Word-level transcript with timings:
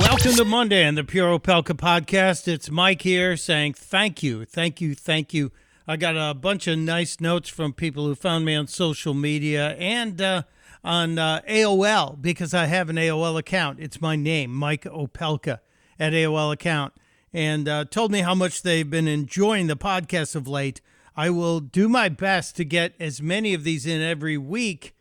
Welcome 0.00 0.32
to 0.32 0.46
Monday 0.46 0.82
and 0.82 0.96
the 0.96 1.04
Pure 1.04 1.38
Opelka 1.38 1.76
podcast. 1.76 2.48
It's 2.48 2.70
Mike 2.70 3.02
here 3.02 3.36
saying 3.36 3.74
thank 3.74 4.22
you, 4.22 4.46
thank 4.46 4.80
you, 4.80 4.94
thank 4.94 5.34
you. 5.34 5.52
I 5.86 5.98
got 5.98 6.16
a 6.16 6.32
bunch 6.32 6.66
of 6.66 6.78
nice 6.78 7.20
notes 7.20 7.50
from 7.50 7.74
people 7.74 8.06
who 8.06 8.14
found 8.14 8.46
me 8.46 8.54
on 8.54 8.66
social 8.66 9.12
media 9.12 9.76
and 9.76 10.18
uh, 10.22 10.44
on 10.82 11.18
uh, 11.18 11.42
AOL 11.46 12.20
because 12.20 12.54
I 12.54 12.64
have 12.64 12.88
an 12.88 12.96
AOL 12.96 13.38
account. 13.38 13.78
It's 13.78 14.00
my 14.00 14.16
name, 14.16 14.54
Mike 14.54 14.84
Opelka, 14.84 15.60
at 15.98 16.14
AOL 16.14 16.50
account, 16.50 16.94
and 17.34 17.68
uh, 17.68 17.84
told 17.84 18.10
me 18.10 18.20
how 18.20 18.34
much 18.34 18.62
they've 18.62 18.88
been 18.88 19.06
enjoying 19.06 19.66
the 19.66 19.76
podcast 19.76 20.34
of 20.34 20.48
late. 20.48 20.80
I 21.14 21.28
will 21.28 21.60
do 21.60 21.90
my 21.90 22.08
best 22.08 22.56
to 22.56 22.64
get 22.64 22.94
as 22.98 23.20
many 23.20 23.52
of 23.52 23.64
these 23.64 23.84
in 23.84 24.00
every 24.00 24.38
week, 24.38 24.94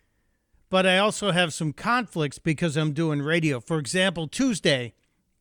but 0.70 0.86
I 0.86 0.98
also 0.98 1.32
have 1.32 1.54
some 1.54 1.74
conflicts 1.74 2.40
because 2.40 2.78
I'm 2.78 2.94
doing 2.94 3.22
radio. 3.22 3.60
For 3.60 3.80
example, 3.80 4.28
Tuesday, 4.28 4.94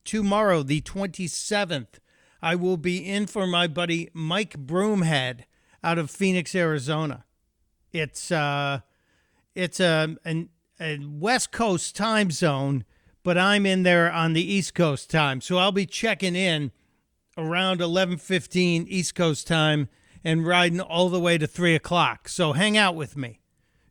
tomorrow, 0.05 0.63
the 0.63 0.81
27th, 0.81 2.01
I 2.41 2.55
will 2.55 2.77
be 2.77 2.99
in 2.99 3.27
for 3.27 3.47
my 3.47 3.67
buddy 3.67 4.09
Mike 4.13 4.57
Broomhead 4.57 5.45
out 5.83 5.99
of 5.99 6.11
Phoenix, 6.11 6.55
Arizona. 6.55 7.25
It's 7.93 8.31
uh, 8.31 8.81
it's 9.55 9.81
a, 9.81 10.17
an, 10.25 10.51
a 10.81 10.99
West 11.05 11.53
Coast 11.53 11.97
time 11.97 12.31
zone, 12.31 12.85
but 13.23 13.37
I'm 13.37 13.67
in 13.67 13.83
there 13.83 14.13
on 14.13 14.33
the 14.33 14.53
East 14.53 14.75
Coast 14.75 15.11
time, 15.11 15.41
so 15.41 15.59
I'll 15.59 15.73
be 15.73 15.87
checking 15.87 16.37
in 16.37 16.71
around 17.37 17.81
11:15 17.81 18.87
East 18.89 19.15
Coast 19.15 19.47
time 19.47 19.89
and 20.25 20.47
riding 20.47 20.81
all 20.81 21.09
the 21.09 21.21
way 21.21 21.39
to 21.39 21.47
three 21.47 21.75
o'clock. 21.75 22.29
So 22.29 22.53
hang 22.53 22.77
out 22.77 22.95
with 22.95 23.17
me, 23.17 23.41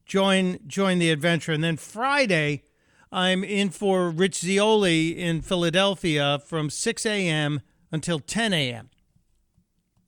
join 0.08 0.60
join 0.66 1.00
the 1.00 1.12
adventure, 1.12 1.52
and 1.52 1.64
then 1.64 1.78
Friday. 1.78 2.64
I'm 3.10 3.46
in 3.46 3.70
for 3.70 4.10
Rich 4.10 4.40
Zeoli 4.40 5.18
in 5.18 5.42
Philadelphia 5.42 6.40
from 6.46 6.70
6 6.70 7.06
a.m 7.06 7.62
until 7.92 8.20
10 8.20 8.54
a.m. 8.54 8.90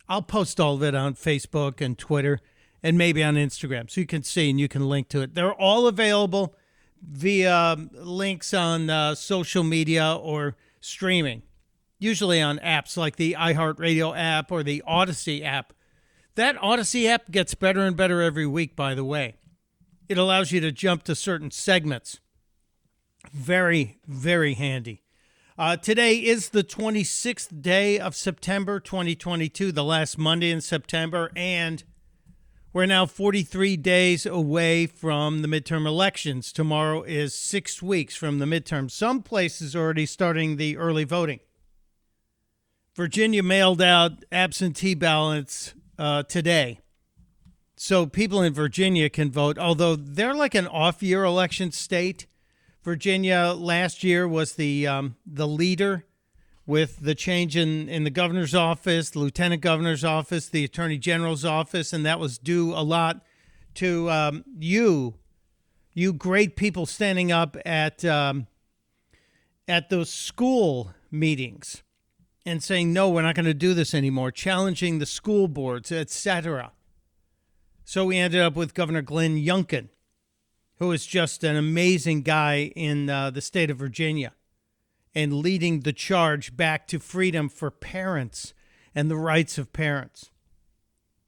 I'll 0.08 0.22
post 0.22 0.60
all 0.60 0.76
of 0.76 0.84
it 0.84 0.96
on 0.96 1.14
Facebook 1.14 1.82
and 1.82 1.98
Twitter 1.98 2.40
and 2.82 2.98
maybe 2.98 3.24
on 3.24 3.36
Instagram 3.36 3.90
so 3.90 4.02
you 4.02 4.08
can 4.08 4.24
see 4.24 4.50
and 4.50 4.60
you 4.60 4.68
can 4.68 4.88
link 4.88 5.10
to 5.10 5.22
it. 5.22 5.36
They're 5.36 5.54
all 5.54 5.88
available 5.88 6.56
via 7.02 7.78
links 7.94 8.54
on 8.54 8.90
uh, 8.90 9.16
social 9.16 9.64
media 9.64 10.14
or 10.14 10.56
streaming, 10.82 11.44
usually 12.00 12.42
on 12.42 12.58
apps 12.60 12.98
like 12.98 13.16
the 13.16 13.36
iHeartRadio 13.40 14.18
app 14.18 14.52
or 14.52 14.64
the 14.64 14.84
Audacy 14.88 15.44
app. 15.44 15.74
That 16.36 16.58
Audacy 16.58 17.08
app 17.08 17.30
gets 17.32 17.54
better 17.54 17.82
and 17.82 17.96
better 17.96 18.22
every 18.22 18.48
week, 18.48 18.76
by 18.76 18.96
the 18.96 19.04
way. 19.04 19.36
It 20.10 20.18
allows 20.18 20.52
you 20.52 20.60
to 20.62 20.72
jump 20.72 21.04
to 21.04 21.14
certain 21.14 21.52
segments. 21.52 22.20
Very, 23.32 24.00
very 24.08 24.56
handy. 24.56 25.04
Uh, 25.56 25.78
today 25.78 26.16
is 26.16 26.50
the 26.50 26.64
26th 26.64 27.62
day 27.62 28.00
of 28.00 28.16
September 28.16 28.80
2022, 28.80 29.72
the 29.72 29.84
last 29.84 30.18
Monday 30.18 30.50
in 30.50 30.62
September, 30.62 31.32
and 31.36 31.84
we're 32.74 32.88
now 32.88 33.06
43 33.06 33.78
days 33.78 34.26
away 34.26 34.88
from 34.88 35.44
the 35.44 35.48
midterm 35.48 35.86
elections. 35.86 36.52
Tomorrow 36.52 37.04
is 37.04 37.36
six 37.36 37.80
weeks 37.80 38.16
from 38.16 38.40
the 38.40 38.46
midterm. 38.46 38.90
Some 38.90 39.22
places 39.22 39.76
already 39.76 40.08
starting 40.08 40.56
the 40.56 40.76
early 40.78 41.04
voting. 41.04 41.40
Virginia 42.96 43.44
mailed 43.44 43.82
out 43.82 44.24
absentee 44.32 44.96
ballots 44.96 45.76
uh, 46.00 46.24
today. 46.24 46.80
So 47.82 48.06
people 48.06 48.42
in 48.42 48.54
Virginia 48.54 49.10
can 49.10 49.32
vote, 49.32 49.58
although 49.58 49.96
they're 49.96 50.34
like 50.34 50.54
an 50.54 50.68
off 50.68 51.02
year 51.02 51.24
election 51.24 51.72
state. 51.72 52.28
Virginia 52.84 53.54
last 53.56 54.04
year 54.04 54.28
was 54.28 54.56
the 54.56 54.86
um, 54.86 55.16
the 55.26 55.48
leader 55.48 56.04
with 56.66 57.00
the 57.00 57.16
change 57.16 57.56
in, 57.56 57.88
in 57.88 58.04
the 58.04 58.10
governor's 58.10 58.54
office, 58.54 59.12
the 59.12 59.20
lieutenant 59.20 59.62
governor's 59.62 60.04
office, 60.04 60.50
the 60.50 60.66
attorney 60.66 60.98
general's 60.98 61.46
office, 61.46 61.94
and 61.94 62.06
that 62.06 62.20
was 62.20 62.38
due 62.38 62.74
a 62.74 62.84
lot 62.84 63.24
to 63.76 64.12
um, 64.12 64.44
you, 64.60 65.16
you 65.94 66.12
great 66.12 66.58
people 66.58 66.86
standing 66.86 67.32
up 67.32 67.56
at 67.66 68.04
um, 68.04 68.48
at 69.70 69.90
those 69.90 70.10
school 70.10 70.94
meetings 71.12 71.82
and 72.46 72.62
saying 72.62 72.92
no, 72.92 73.10
we're 73.10 73.22
not 73.22 73.36
going 73.36 73.46
to 73.46 73.54
do 73.54 73.74
this 73.74 73.94
anymore, 73.94 74.32
challenging 74.32 75.00
the 75.00 75.06
school 75.06 75.48
boards, 75.48 75.94
etc. 75.94 76.74
So 77.90 78.06
we 78.06 78.18
ended 78.18 78.42
up 78.42 78.56
with 78.56 78.76
Governor 78.76 79.02
Glenn 79.02 79.36
Youngkin 79.36 79.88
who 80.78 80.92
is 80.92 81.08
just 81.08 81.44
an 81.44 81.56
amazing 81.56 82.22
guy 82.22 82.72
in 82.76 83.10
uh, 83.10 83.32
the 83.32 83.42
state 83.42 83.72
of 83.72 83.78
Virginia 83.78 84.34
and 85.16 85.34
leading 85.34 85.80
the 85.80 85.92
charge 85.92 86.56
back 86.56 86.88
to 86.90 87.00
freedom 87.00 87.50
for 87.50 87.72
parents 87.72 88.54
and 88.94 89.10
the 89.10 89.16
rights 89.16 89.58
of 89.58 89.74
parents. 89.74 90.30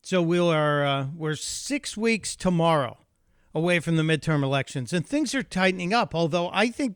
So 0.03 0.21
we 0.21 0.37
are 0.37 0.85
uh, 0.85 1.07
we're 1.17 1.33
six 1.33 1.97
weeks 1.97 2.35
tomorrow 2.35 2.99
away 3.55 3.79
from 3.79 3.95
the 3.95 4.03
midterm 4.03 4.43
elections, 4.43 4.93
and 4.93 5.03
things 5.03 5.33
are 5.33 5.41
tightening 5.41 5.95
up. 5.95 6.13
Although 6.13 6.51
I 6.53 6.67
think 6.67 6.95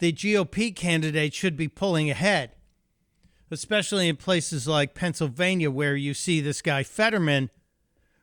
the 0.00 0.12
GOP 0.12 0.74
candidate 0.74 1.32
should 1.32 1.56
be 1.56 1.68
pulling 1.68 2.10
ahead, 2.10 2.56
especially 3.52 4.08
in 4.08 4.16
places 4.16 4.66
like 4.66 4.96
Pennsylvania, 4.96 5.70
where 5.70 5.94
you 5.94 6.12
see 6.12 6.40
this 6.40 6.60
guy 6.60 6.82
Fetterman, 6.82 7.50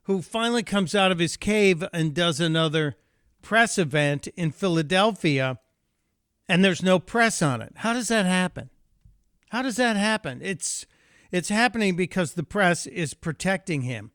who 0.03 0.21
finally 0.21 0.63
comes 0.63 0.93
out 0.93 1.11
of 1.11 1.19
his 1.19 1.37
cave 1.37 1.83
and 1.93 2.13
does 2.13 2.39
another 2.39 2.95
press 3.41 3.77
event 3.77 4.27
in 4.35 4.51
Philadelphia 4.51 5.59
and 6.47 6.63
there's 6.63 6.83
no 6.83 6.99
press 6.99 7.41
on 7.41 7.61
it. 7.61 7.73
How 7.77 7.93
does 7.93 8.09
that 8.09 8.25
happen? 8.25 8.69
How 9.49 9.61
does 9.61 9.77
that 9.77 9.95
happen? 9.95 10.39
It's 10.41 10.85
it's 11.31 11.49
happening 11.49 11.95
because 11.95 12.33
the 12.33 12.43
press 12.43 12.85
is 12.85 13.13
protecting 13.13 13.81
him. 13.81 14.11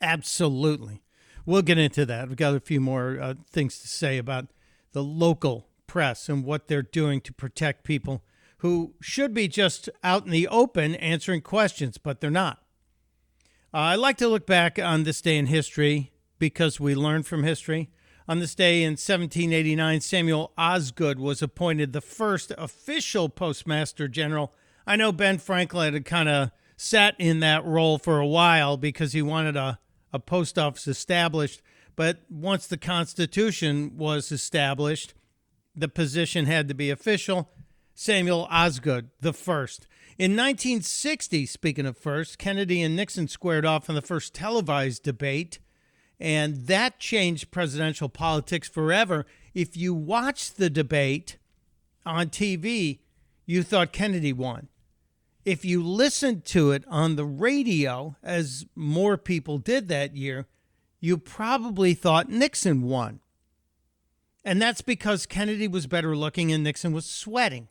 Absolutely. 0.00 1.02
We'll 1.46 1.62
get 1.62 1.78
into 1.78 2.04
that. 2.06 2.28
We've 2.28 2.36
got 2.36 2.54
a 2.54 2.60
few 2.60 2.80
more 2.80 3.18
uh, 3.20 3.34
things 3.48 3.78
to 3.80 3.88
say 3.88 4.18
about 4.18 4.46
the 4.92 5.02
local 5.02 5.68
press 5.86 6.28
and 6.28 6.44
what 6.44 6.66
they're 6.66 6.82
doing 6.82 7.20
to 7.20 7.32
protect 7.32 7.84
people 7.84 8.22
who 8.58 8.94
should 9.00 9.32
be 9.32 9.48
just 9.48 9.88
out 10.02 10.24
in 10.24 10.30
the 10.30 10.48
open 10.48 10.94
answering 10.96 11.40
questions, 11.40 11.98
but 11.98 12.20
they're 12.20 12.30
not. 12.30 12.62
Uh, 13.72 13.78
I 13.78 13.94
like 13.94 14.16
to 14.16 14.26
look 14.26 14.46
back 14.46 14.80
on 14.80 15.04
this 15.04 15.20
day 15.20 15.38
in 15.38 15.46
history 15.46 16.10
because 16.40 16.80
we 16.80 16.96
learn 16.96 17.22
from 17.22 17.44
history. 17.44 17.88
On 18.26 18.40
this 18.40 18.56
day 18.56 18.82
in 18.82 18.92
1789, 18.92 20.00
Samuel 20.00 20.52
Osgood 20.58 21.20
was 21.20 21.40
appointed 21.40 21.92
the 21.92 22.00
first 22.00 22.52
official 22.58 23.28
postmaster 23.28 24.08
general. 24.08 24.52
I 24.88 24.96
know 24.96 25.12
Ben 25.12 25.38
Franklin 25.38 25.94
had 25.94 26.04
kind 26.04 26.28
of 26.28 26.50
sat 26.76 27.14
in 27.20 27.38
that 27.40 27.64
role 27.64 27.98
for 27.98 28.18
a 28.18 28.26
while 28.26 28.76
because 28.76 29.12
he 29.12 29.22
wanted 29.22 29.56
a, 29.56 29.78
a 30.12 30.18
post 30.18 30.58
office 30.58 30.88
established. 30.88 31.62
But 31.94 32.22
once 32.28 32.66
the 32.66 32.76
Constitution 32.76 33.96
was 33.96 34.32
established, 34.32 35.14
the 35.76 35.88
position 35.88 36.46
had 36.46 36.66
to 36.66 36.74
be 36.74 36.90
official. 36.90 37.52
Samuel 37.94 38.48
Osgood, 38.50 39.10
the 39.20 39.32
first. 39.32 39.86
In 40.18 40.32
1960, 40.32 41.46
speaking 41.46 41.86
of 41.86 41.96
first, 41.96 42.38
Kennedy 42.38 42.82
and 42.82 42.94
Nixon 42.94 43.28
squared 43.28 43.64
off 43.64 43.88
in 43.88 43.94
the 43.94 44.02
first 44.02 44.34
televised 44.34 45.02
debate. 45.02 45.58
And 46.18 46.66
that 46.66 46.98
changed 46.98 47.50
presidential 47.50 48.10
politics 48.10 48.68
forever. 48.68 49.24
If 49.54 49.76
you 49.76 49.94
watched 49.94 50.58
the 50.58 50.68
debate 50.68 51.38
on 52.04 52.28
TV, 52.28 52.98
you 53.46 53.62
thought 53.62 53.92
Kennedy 53.92 54.32
won. 54.32 54.68
If 55.44 55.64
you 55.64 55.82
listened 55.82 56.44
to 56.46 56.72
it 56.72 56.84
on 56.86 57.16
the 57.16 57.24
radio, 57.24 58.16
as 58.22 58.66
more 58.74 59.16
people 59.16 59.56
did 59.56 59.88
that 59.88 60.14
year, 60.14 60.46
you 61.00 61.16
probably 61.16 61.94
thought 61.94 62.28
Nixon 62.28 62.82
won. 62.82 63.20
And 64.44 64.60
that's 64.60 64.82
because 64.82 65.24
Kennedy 65.24 65.66
was 65.66 65.86
better 65.86 66.14
looking 66.14 66.52
and 66.52 66.62
Nixon 66.62 66.92
was 66.92 67.06
sweating. 67.06 67.68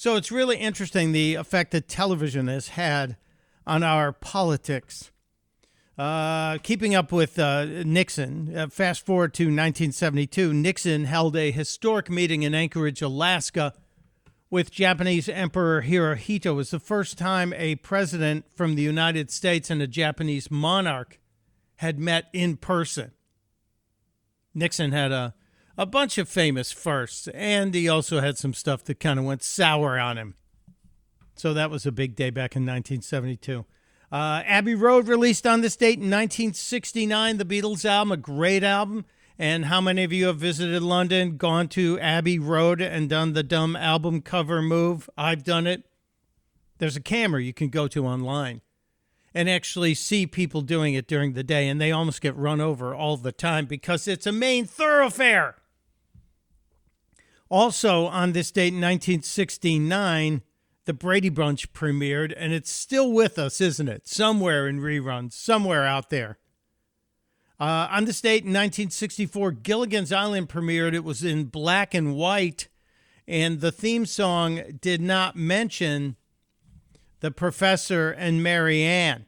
So 0.00 0.16
it's 0.16 0.32
really 0.32 0.56
interesting 0.56 1.12
the 1.12 1.34
effect 1.34 1.72
that 1.72 1.86
television 1.86 2.48
has 2.48 2.68
had 2.68 3.18
on 3.66 3.82
our 3.82 4.12
politics. 4.12 5.10
Uh, 5.98 6.56
keeping 6.62 6.94
up 6.94 7.12
with 7.12 7.38
uh, 7.38 7.66
Nixon, 7.84 8.56
uh, 8.56 8.68
fast 8.68 9.04
forward 9.04 9.34
to 9.34 9.42
1972, 9.42 10.54
Nixon 10.54 11.04
held 11.04 11.36
a 11.36 11.50
historic 11.50 12.08
meeting 12.08 12.44
in 12.44 12.54
Anchorage, 12.54 13.02
Alaska, 13.02 13.74
with 14.48 14.70
Japanese 14.70 15.28
Emperor 15.28 15.82
Hirohito. 15.82 16.46
It 16.46 16.52
was 16.52 16.70
the 16.70 16.80
first 16.80 17.18
time 17.18 17.52
a 17.52 17.74
president 17.74 18.46
from 18.54 18.76
the 18.76 18.82
United 18.82 19.30
States 19.30 19.68
and 19.68 19.82
a 19.82 19.86
Japanese 19.86 20.50
monarch 20.50 21.20
had 21.76 21.98
met 21.98 22.30
in 22.32 22.56
person. 22.56 23.12
Nixon 24.54 24.92
had 24.92 25.12
a, 25.12 25.34
a 25.76 25.86
bunch 25.86 26.18
of 26.18 26.28
famous 26.28 26.72
firsts, 26.72 27.28
and 27.28 27.74
he 27.74 27.88
also 27.88 28.20
had 28.20 28.38
some 28.38 28.54
stuff 28.54 28.84
that 28.84 29.00
kind 29.00 29.18
of 29.18 29.24
went 29.24 29.42
sour 29.42 29.98
on 29.98 30.18
him. 30.18 30.34
So 31.34 31.54
that 31.54 31.70
was 31.70 31.86
a 31.86 31.92
big 31.92 32.16
day 32.16 32.30
back 32.30 32.54
in 32.54 32.62
1972. 32.62 33.64
Uh, 34.12 34.42
Abbey 34.44 34.74
Road 34.74 35.08
released 35.08 35.46
on 35.46 35.60
this 35.60 35.76
date 35.76 35.98
in 35.98 36.10
1969, 36.10 37.38
the 37.38 37.44
Beatles 37.44 37.84
album, 37.84 38.12
a 38.12 38.16
great 38.16 38.64
album. 38.64 39.04
And 39.38 39.66
how 39.66 39.80
many 39.80 40.04
of 40.04 40.12
you 40.12 40.26
have 40.26 40.36
visited 40.36 40.82
London, 40.82 41.38
gone 41.38 41.68
to 41.68 41.98
Abbey 41.98 42.38
Road, 42.38 42.82
and 42.82 43.08
done 43.08 43.32
the 43.32 43.42
dumb 43.42 43.74
album 43.74 44.20
cover 44.20 44.60
move? 44.60 45.08
I've 45.16 45.44
done 45.44 45.66
it. 45.66 45.84
There's 46.76 46.96
a 46.96 47.00
camera 47.00 47.42
you 47.42 47.54
can 47.54 47.68
go 47.68 47.88
to 47.88 48.04
online 48.04 48.60
and 49.32 49.48
actually 49.48 49.94
see 49.94 50.26
people 50.26 50.60
doing 50.60 50.94
it 50.94 51.06
during 51.06 51.32
the 51.32 51.44
day, 51.44 51.68
and 51.68 51.80
they 51.80 51.92
almost 51.92 52.20
get 52.20 52.36
run 52.36 52.60
over 52.60 52.94
all 52.94 53.16
the 53.16 53.32
time 53.32 53.64
because 53.64 54.08
it's 54.08 54.26
a 54.26 54.32
main 54.32 54.66
thoroughfare. 54.66 55.56
Also, 57.50 58.06
on 58.06 58.32
this 58.32 58.50
date 58.52 58.68
in 58.68 58.80
1969, 58.80 60.42
the 60.84 60.94
Brady 60.94 61.28
Bunch 61.28 61.72
premiered, 61.72 62.32
and 62.36 62.52
it's 62.52 62.70
still 62.70 63.12
with 63.12 63.38
us, 63.38 63.60
isn't 63.60 63.88
it? 63.88 64.06
Somewhere 64.06 64.68
in 64.68 64.80
reruns, 64.80 65.32
somewhere 65.32 65.84
out 65.84 66.10
there. 66.10 66.38
Uh, 67.58 67.88
on 67.90 68.06
this 68.06 68.20
date 68.20 68.44
in 68.44 68.50
1964, 68.50 69.52
Gilligan's 69.52 70.12
Island 70.12 70.48
premiered. 70.48 70.94
It 70.94 71.04
was 71.04 71.22
in 71.24 71.44
black 71.44 71.92
and 71.92 72.14
white, 72.14 72.68
and 73.26 73.60
the 73.60 73.72
theme 73.72 74.06
song 74.06 74.62
did 74.80 75.00
not 75.00 75.36
mention 75.36 76.16
the 77.18 77.30
professor 77.30 78.10
and 78.10 78.42
Mary 78.42 78.82
Ann. 78.82 79.26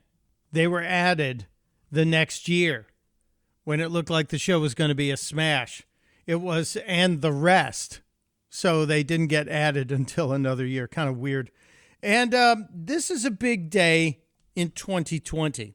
They 0.50 0.66
were 0.66 0.82
added 0.82 1.46
the 1.90 2.04
next 2.04 2.48
year 2.48 2.86
when 3.64 3.80
it 3.80 3.90
looked 3.90 4.10
like 4.10 4.28
the 4.28 4.38
show 4.38 4.60
was 4.60 4.75
going 4.75 4.90
to 4.90 4.94
be 4.94 5.10
a 5.10 5.16
smash. 5.16 5.82
It 6.26 6.36
was 6.36 6.76
and 6.86 7.20
the 7.20 7.32
rest. 7.32 8.00
So 8.54 8.84
they 8.84 9.02
didn't 9.02 9.28
get 9.28 9.49
added 9.49 9.90
until 9.93 10.32
another 10.32 10.66
year. 10.66 10.87
Kind 10.87 11.08
of 11.08 11.16
weird. 11.16 11.50
And 12.02 12.34
um, 12.34 12.69
this 12.72 13.10
is 13.10 13.25
a 13.25 13.31
big 13.31 13.70
day 13.70 14.20
in 14.54 14.70
2020. 14.70 15.75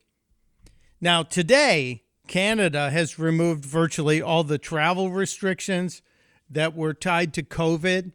Now, 1.01 1.23
today, 1.23 2.03
Canada 2.27 2.91
has 2.91 3.17
removed 3.17 3.65
virtually 3.65 4.21
all 4.21 4.43
the 4.43 4.57
travel 4.57 5.09
restrictions 5.09 6.01
that 6.49 6.75
were 6.75 6.93
tied 6.93 7.33
to 7.33 7.43
COVID. 7.43 8.11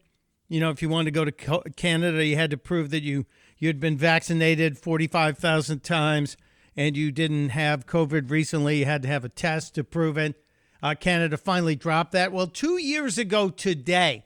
You 0.49 0.61
know, 0.61 0.71
if 0.71 0.81
you 0.81 0.89
wanted 0.89 1.13
to 1.13 1.19
go 1.19 1.25
to 1.25 1.71
Canada, 1.71 2.25
you 2.25 2.37
had 2.37 2.51
to 2.51 2.57
prove 2.57 2.91
that 2.91 3.03
you 3.03 3.27
you 3.59 3.69
had 3.69 3.81
been 3.81 3.97
vaccinated 3.97 4.77
45,000 4.77 5.85
times 5.85 6.37
and 6.77 6.97
you 6.97 7.13
didn't 7.13 7.51
have 7.51 7.87
COVID 7.87 8.29
recently. 8.29 8.81
You 8.81 8.87
had 8.87 9.03
to 9.03 9.09
have 9.09 9.25
a 9.25 9.29
test 9.29 9.77
to 9.77 9.85
prove 9.85 10.19
it. 10.19 10.35
Uh, 10.83 10.97
Canada 10.99 11.37
finally 11.37 11.77
dropped 11.77 12.11
that. 12.13 12.33
Well, 12.33 12.49
two 12.49 12.77
years 12.77 13.19
ago 13.19 13.51
today, 13.51 14.25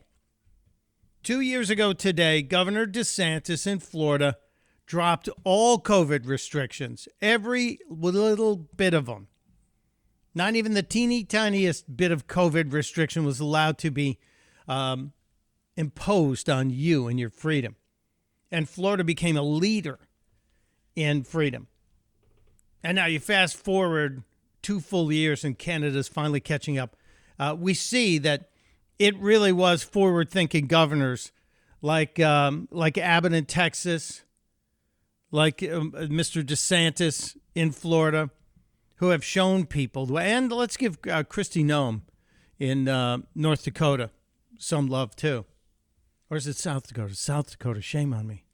two 1.26 1.40
years 1.40 1.70
ago 1.70 1.93
today, 1.93 2.40
Governor 2.40 2.87
DeSantis 2.87 3.67
in 3.67 3.81
Florida 3.81 4.37
dropped 4.87 5.28
all 5.43 5.81
COVID 5.81 6.25
restrictions, 6.28 7.08
every 7.20 7.81
little 7.90 8.55
bit 8.56 8.94
of 8.94 9.06
them. 9.06 9.26
Not 10.37 10.55
even 10.55 10.75
the 10.75 10.84
teeny 10.84 11.25
tiniest 11.25 11.96
bit 11.96 12.12
of 12.12 12.28
COVID 12.28 12.73
restriction 12.73 13.25
was 13.25 13.40
allowed 13.40 13.76
to 13.78 13.90
be 13.90 14.20
um, 14.69 15.14
imposed 15.76 16.49
on 16.49 16.70
you 16.70 17.08
and 17.08 17.19
your 17.19 17.31
freedom 17.31 17.75
and 18.50 18.69
Florida 18.69 19.05
became 19.05 19.37
a 19.37 19.43
leader 19.43 19.99
in 20.94 21.25
freedom. 21.25 21.67
And 22.82 22.94
now 22.94 23.06
you 23.06 23.19
fast 23.19 23.56
forward 23.56 24.23
two 24.62 24.81
full 24.81 25.12
years, 25.12 25.44
and 25.44 25.58
Canada's 25.58 26.08
finally 26.08 26.40
catching 26.40 26.78
up. 26.78 26.96
Uh, 27.37 27.56
we 27.58 27.75
see 27.75 28.19
that 28.19 28.50
it 28.99 29.17
really 29.19 29.53
was 29.53 29.83
forward-thinking 29.83 30.67
governors 30.67 31.33
like 31.83 32.19
um, 32.21 32.69
like 32.71 32.99
Abbott 32.99 33.33
in 33.33 33.45
Texas, 33.45 34.25
like 35.31 35.63
um, 35.63 35.93
Mr. 35.93 36.43
DeSantis 36.43 37.37
in 37.55 37.71
Florida, 37.73 38.31
who 38.97 39.11
have 39.11 39.25
shown 39.25 39.67
people. 39.67 40.19
And 40.19 40.51
let's 40.51 40.77
give 40.77 40.99
uh, 41.05 41.23
Kristi 41.23 41.65
Noem 41.65 42.03
in 42.59 42.89
uh, 42.89 43.19
North 43.35 43.65
Dakota 43.65 44.11
some 44.59 44.89
love 44.89 45.15
too. 45.17 45.45
Or 46.29 46.37
is 46.37 46.47
it 46.47 46.57
South 46.57 46.89
Dakota? 46.89 47.15
South 47.15 47.51
Dakota. 47.51 47.81
Shame 47.81 48.13
on 48.13 48.27
me. 48.27 48.45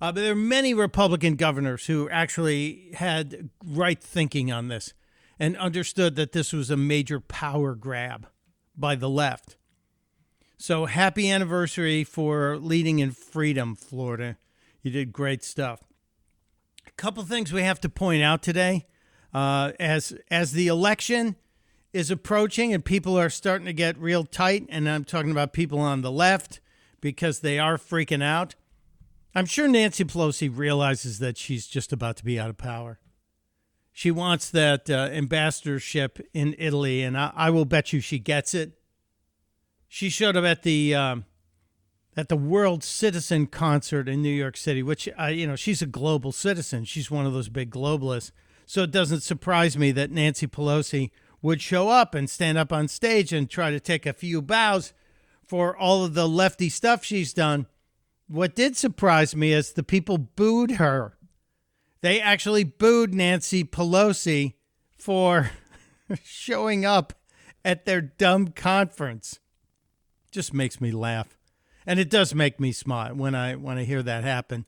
Uh, 0.00 0.12
but 0.12 0.20
there 0.20 0.32
are 0.32 0.36
many 0.36 0.72
Republican 0.74 1.34
governors 1.34 1.86
who 1.86 2.08
actually 2.10 2.92
had 2.94 3.50
right 3.64 4.00
thinking 4.00 4.52
on 4.52 4.68
this 4.68 4.94
and 5.40 5.56
understood 5.56 6.14
that 6.14 6.32
this 6.32 6.52
was 6.52 6.70
a 6.70 6.76
major 6.76 7.18
power 7.18 7.74
grab 7.74 8.28
by 8.76 8.94
the 8.94 9.08
left. 9.08 9.56
So 10.60 10.86
happy 10.86 11.30
anniversary 11.30 12.02
for 12.02 12.58
leading 12.58 12.98
in 12.98 13.12
freedom, 13.12 13.76
Florida. 13.76 14.36
You 14.82 14.90
did 14.90 15.12
great 15.12 15.44
stuff. 15.44 15.84
A 16.84 16.90
couple 16.92 17.22
things 17.22 17.52
we 17.52 17.62
have 17.62 17.80
to 17.82 17.88
point 17.88 18.24
out 18.24 18.42
today. 18.42 18.86
Uh, 19.32 19.72
as 19.78 20.14
as 20.30 20.52
the 20.52 20.66
election 20.66 21.36
is 21.92 22.10
approaching 22.10 22.74
and 22.74 22.84
people 22.84 23.16
are 23.16 23.30
starting 23.30 23.66
to 23.66 23.72
get 23.72 23.96
real 23.98 24.24
tight, 24.24 24.66
and 24.68 24.88
I'm 24.88 25.04
talking 25.04 25.30
about 25.30 25.52
people 25.52 25.78
on 25.78 26.02
the 26.02 26.10
left 26.10 26.60
because 27.00 27.38
they 27.38 27.60
are 27.60 27.76
freaking 27.76 28.22
out. 28.22 28.56
I'm 29.36 29.46
sure 29.46 29.68
Nancy 29.68 30.04
Pelosi 30.04 30.50
realizes 30.52 31.20
that 31.20 31.36
she's 31.36 31.68
just 31.68 31.92
about 31.92 32.16
to 32.16 32.24
be 32.24 32.40
out 32.40 32.50
of 32.50 32.58
power. 32.58 32.98
She 33.92 34.10
wants 34.10 34.50
that 34.50 34.90
uh, 34.90 35.08
ambassadorship 35.12 36.18
in 36.32 36.56
Italy, 36.58 37.02
and 37.02 37.16
I, 37.16 37.32
I, 37.34 37.50
will 37.50 37.64
bet 37.64 37.92
you 37.92 38.00
she 38.00 38.18
gets 38.18 38.54
it. 38.54 38.77
She 39.88 40.10
showed 40.10 40.36
up 40.36 40.44
at 40.44 40.62
the 40.62 40.94
um, 40.94 41.24
at 42.16 42.28
the 42.28 42.36
World 42.36 42.84
Citizen 42.84 43.46
concert 43.46 44.08
in 44.08 44.22
New 44.22 44.28
York 44.28 44.56
City, 44.56 44.82
which 44.82 45.08
uh, 45.18 45.26
you 45.26 45.46
know 45.46 45.56
she's 45.56 45.82
a 45.82 45.86
global 45.86 46.30
citizen. 46.30 46.84
She's 46.84 47.10
one 47.10 47.26
of 47.26 47.32
those 47.32 47.48
big 47.48 47.70
globalists, 47.70 48.32
so 48.66 48.82
it 48.82 48.90
doesn't 48.90 49.22
surprise 49.22 49.76
me 49.76 49.90
that 49.92 50.10
Nancy 50.10 50.46
Pelosi 50.46 51.10
would 51.40 51.62
show 51.62 51.88
up 51.88 52.14
and 52.14 52.28
stand 52.28 52.58
up 52.58 52.72
on 52.72 52.88
stage 52.88 53.32
and 53.32 53.48
try 53.48 53.70
to 53.70 53.80
take 53.80 54.04
a 54.06 54.12
few 54.12 54.42
bows 54.42 54.92
for 55.46 55.76
all 55.76 56.04
of 56.04 56.14
the 56.14 56.28
lefty 56.28 56.68
stuff 56.68 57.04
she's 57.04 57.32
done 57.32 57.66
what 58.28 58.54
did 58.54 58.76
surprise 58.76 59.34
me 59.34 59.52
is 59.52 59.72
the 59.72 59.82
people 59.82 60.18
booed 60.18 60.72
her. 60.72 61.16
They 62.02 62.20
actually 62.20 62.62
booed 62.62 63.14
Nancy 63.14 63.64
Pelosi 63.64 64.54
for 64.96 65.50
showing 66.22 66.84
up 66.84 67.14
at 67.64 67.86
their 67.86 68.02
dumb 68.02 68.48
conference. 68.48 69.40
Just 70.38 70.54
makes 70.54 70.80
me 70.80 70.92
laugh. 70.92 71.36
And 71.84 71.98
it 71.98 72.08
does 72.08 72.32
make 72.32 72.60
me 72.60 72.70
smile 72.70 73.12
when 73.12 73.34
I 73.34 73.56
when 73.56 73.76
I 73.76 73.82
hear 73.82 74.04
that 74.04 74.22
happen. 74.22 74.66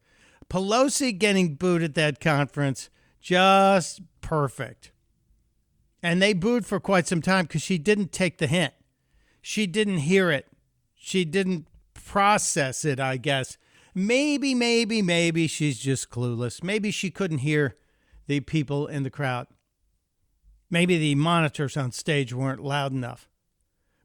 Pelosi 0.48 1.16
getting 1.16 1.54
booed 1.54 1.84
at 1.84 1.94
that 1.94 2.18
conference 2.18 2.90
just 3.20 4.00
perfect. 4.20 4.90
And 6.02 6.20
they 6.20 6.32
booed 6.32 6.66
for 6.66 6.80
quite 6.80 7.06
some 7.06 7.22
time 7.22 7.44
because 7.44 7.62
she 7.62 7.78
didn't 7.78 8.10
take 8.10 8.38
the 8.38 8.48
hint. 8.48 8.74
She 9.40 9.68
didn't 9.68 9.98
hear 9.98 10.32
it. 10.32 10.48
She 10.96 11.24
didn't 11.24 11.68
process 11.94 12.84
it, 12.84 12.98
I 12.98 13.16
guess. 13.16 13.56
Maybe, 13.94 14.56
maybe, 14.56 15.02
maybe 15.02 15.46
she's 15.46 15.78
just 15.78 16.10
clueless. 16.10 16.64
Maybe 16.64 16.90
she 16.90 17.12
couldn't 17.12 17.46
hear 17.46 17.76
the 18.26 18.40
people 18.40 18.88
in 18.88 19.04
the 19.04 19.08
crowd. 19.08 19.46
Maybe 20.68 20.98
the 20.98 21.14
monitors 21.14 21.76
on 21.76 21.92
stage 21.92 22.34
weren't 22.34 22.60
loud 22.60 22.90
enough. 22.90 23.29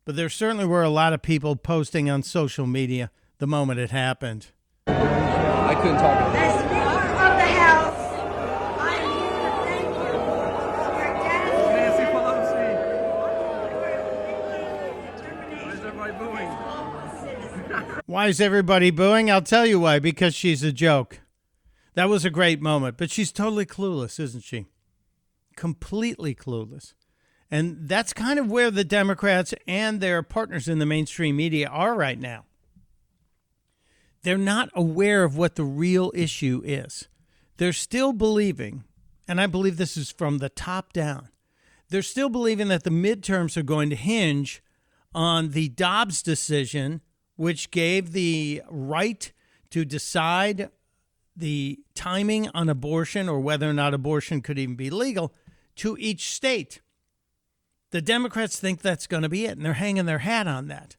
But 0.06 0.16
there 0.16 0.30
certainly 0.30 0.66
were 0.66 0.84
a 0.84 0.90
lot 0.90 1.14
of 1.14 1.24
people 1.24 1.56
posting 1.56 2.12
on 2.12 2.22
social 2.22 2.68
media 2.68 3.10
the 3.40 3.48
moment 3.48 3.80
it 3.80 3.90
happened. 3.90 4.48
I 4.86 5.74
couldn't 5.82 5.98
talk. 5.98 6.36
Why 18.08 18.28
is 18.28 18.40
everybody 18.40 18.92
booing? 18.92 19.32
I'll 19.32 19.42
tell 19.42 19.66
you 19.66 19.80
why. 19.80 19.98
Because 20.00 20.36
she's 20.36 20.62
a 20.64 20.72
joke. 20.72 21.20
That 21.96 22.08
was 22.08 22.24
a 22.24 22.30
great 22.30 22.62
moment, 22.62 22.98
but 22.98 23.10
she's 23.10 23.32
totally 23.32 23.66
clueless, 23.66 24.20
isn't 24.20 24.44
she? 24.44 24.68
Completely 25.56 26.36
clueless. 26.36 26.94
And 27.56 27.88
that's 27.88 28.12
kind 28.12 28.38
of 28.38 28.52
where 28.52 28.70
the 28.70 28.84
Democrats 28.84 29.54
and 29.66 30.02
their 30.02 30.22
partners 30.22 30.68
in 30.68 30.80
the 30.80 30.86
mainstream 30.86 31.38
media 31.38 31.70
are 31.70 31.96
right 31.96 32.20
now. 32.20 32.44
They're 34.24 34.38
not 34.38 34.70
aware 34.76 35.24
of 35.24 35.38
what 35.38 35.56
the 35.56 35.64
real 35.64 36.12
issue 36.14 36.62
is. 36.66 37.08
They're 37.56 37.72
still 37.72 38.12
believing, 38.12 38.84
and 39.26 39.40
I 39.40 39.48
believe 39.48 39.78
this 39.78 39.96
is 39.96 40.12
from 40.12 40.40
the 40.40 40.50
top 40.50 40.92
down, 40.92 41.30
they're 41.88 42.02
still 42.02 42.28
believing 42.28 42.68
that 42.68 42.84
the 42.84 42.90
midterms 42.90 43.56
are 43.56 43.64
going 43.64 43.90
to 43.90 43.96
hinge 43.96 44.62
on 45.14 45.52
the 45.52 45.70
Dobbs 45.70 46.22
decision 46.22 47.00
which 47.38 47.72
gave 47.72 48.12
the 48.12 48.64
right 48.70 49.32
to 49.70 49.86
decide 49.86 50.72
the 51.38 51.80
timing 51.94 52.50
on 52.50 52.68
abortion 52.68 53.30
or 53.30 53.40
whether 53.40 53.70
or 53.70 53.74
not 53.74 53.94
abortion 53.94 54.42
could 54.42 54.60
even 54.60 54.76
be 54.76 54.90
legal 54.90 55.34
to 55.78 55.96
each 55.98 56.30
state. 56.34 56.82
The 57.96 58.02
Democrats 58.02 58.60
think 58.60 58.82
that's 58.82 59.08
going 59.08 59.24
to 59.24 59.30
be 59.30 59.46
it, 59.46 59.56
and 59.56 59.66
they're 59.66 59.76
hanging 59.76 60.06
their 60.06 60.20
hat 60.20 60.48
on 60.48 60.68
that. 60.68 60.98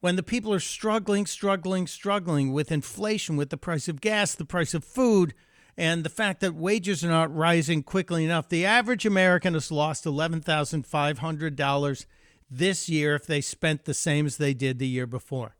When 0.00 0.16
the 0.16 0.24
people 0.24 0.52
are 0.52 0.58
struggling, 0.58 1.24
struggling, 1.24 1.86
struggling 1.86 2.52
with 2.52 2.72
inflation, 2.72 3.36
with 3.36 3.50
the 3.50 3.56
price 3.56 3.86
of 3.86 4.00
gas, 4.00 4.34
the 4.34 4.44
price 4.44 4.74
of 4.74 4.82
food, 4.82 5.34
and 5.76 6.02
the 6.02 6.10
fact 6.10 6.40
that 6.40 6.56
wages 6.56 7.04
are 7.04 7.10
not 7.10 7.32
rising 7.32 7.84
quickly 7.84 8.24
enough. 8.24 8.48
The 8.48 8.66
average 8.66 9.06
American 9.06 9.54
has 9.54 9.70
lost 9.70 10.04
$11,500 10.04 12.06
this 12.50 12.88
year 12.88 13.14
if 13.14 13.24
they 13.24 13.40
spent 13.40 13.84
the 13.84 13.94
same 13.94 14.26
as 14.26 14.36
they 14.36 14.52
did 14.52 14.80
the 14.80 14.88
year 14.88 15.06
before. 15.06 15.54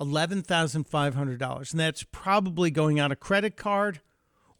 $11,500. 0.00 1.70
And 1.70 1.78
that's 1.78 2.02
probably 2.10 2.72
going 2.72 2.98
on 2.98 3.12
a 3.12 3.16
credit 3.16 3.56
card 3.56 4.00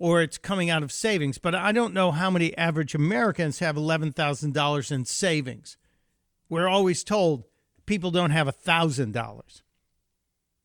or 0.05 0.21
it's 0.21 0.37
coming 0.37 0.69
out 0.69 0.83
of 0.83 0.93
savings. 0.93 1.39
But 1.39 1.55
I 1.55 1.73
don't 1.73 1.95
know 1.95 2.11
how 2.11 2.29
many 2.29 2.55
average 2.59 2.95
Americans 2.95 3.61
have 3.61 3.77
$11,000 3.77 4.93
in 4.93 5.05
savings. 5.07 5.79
We're 6.47 6.69
always 6.69 7.03
told 7.03 7.45
people 7.87 8.11
don't 8.11 8.31
have 8.31 8.47
$1,000. 8.47 9.63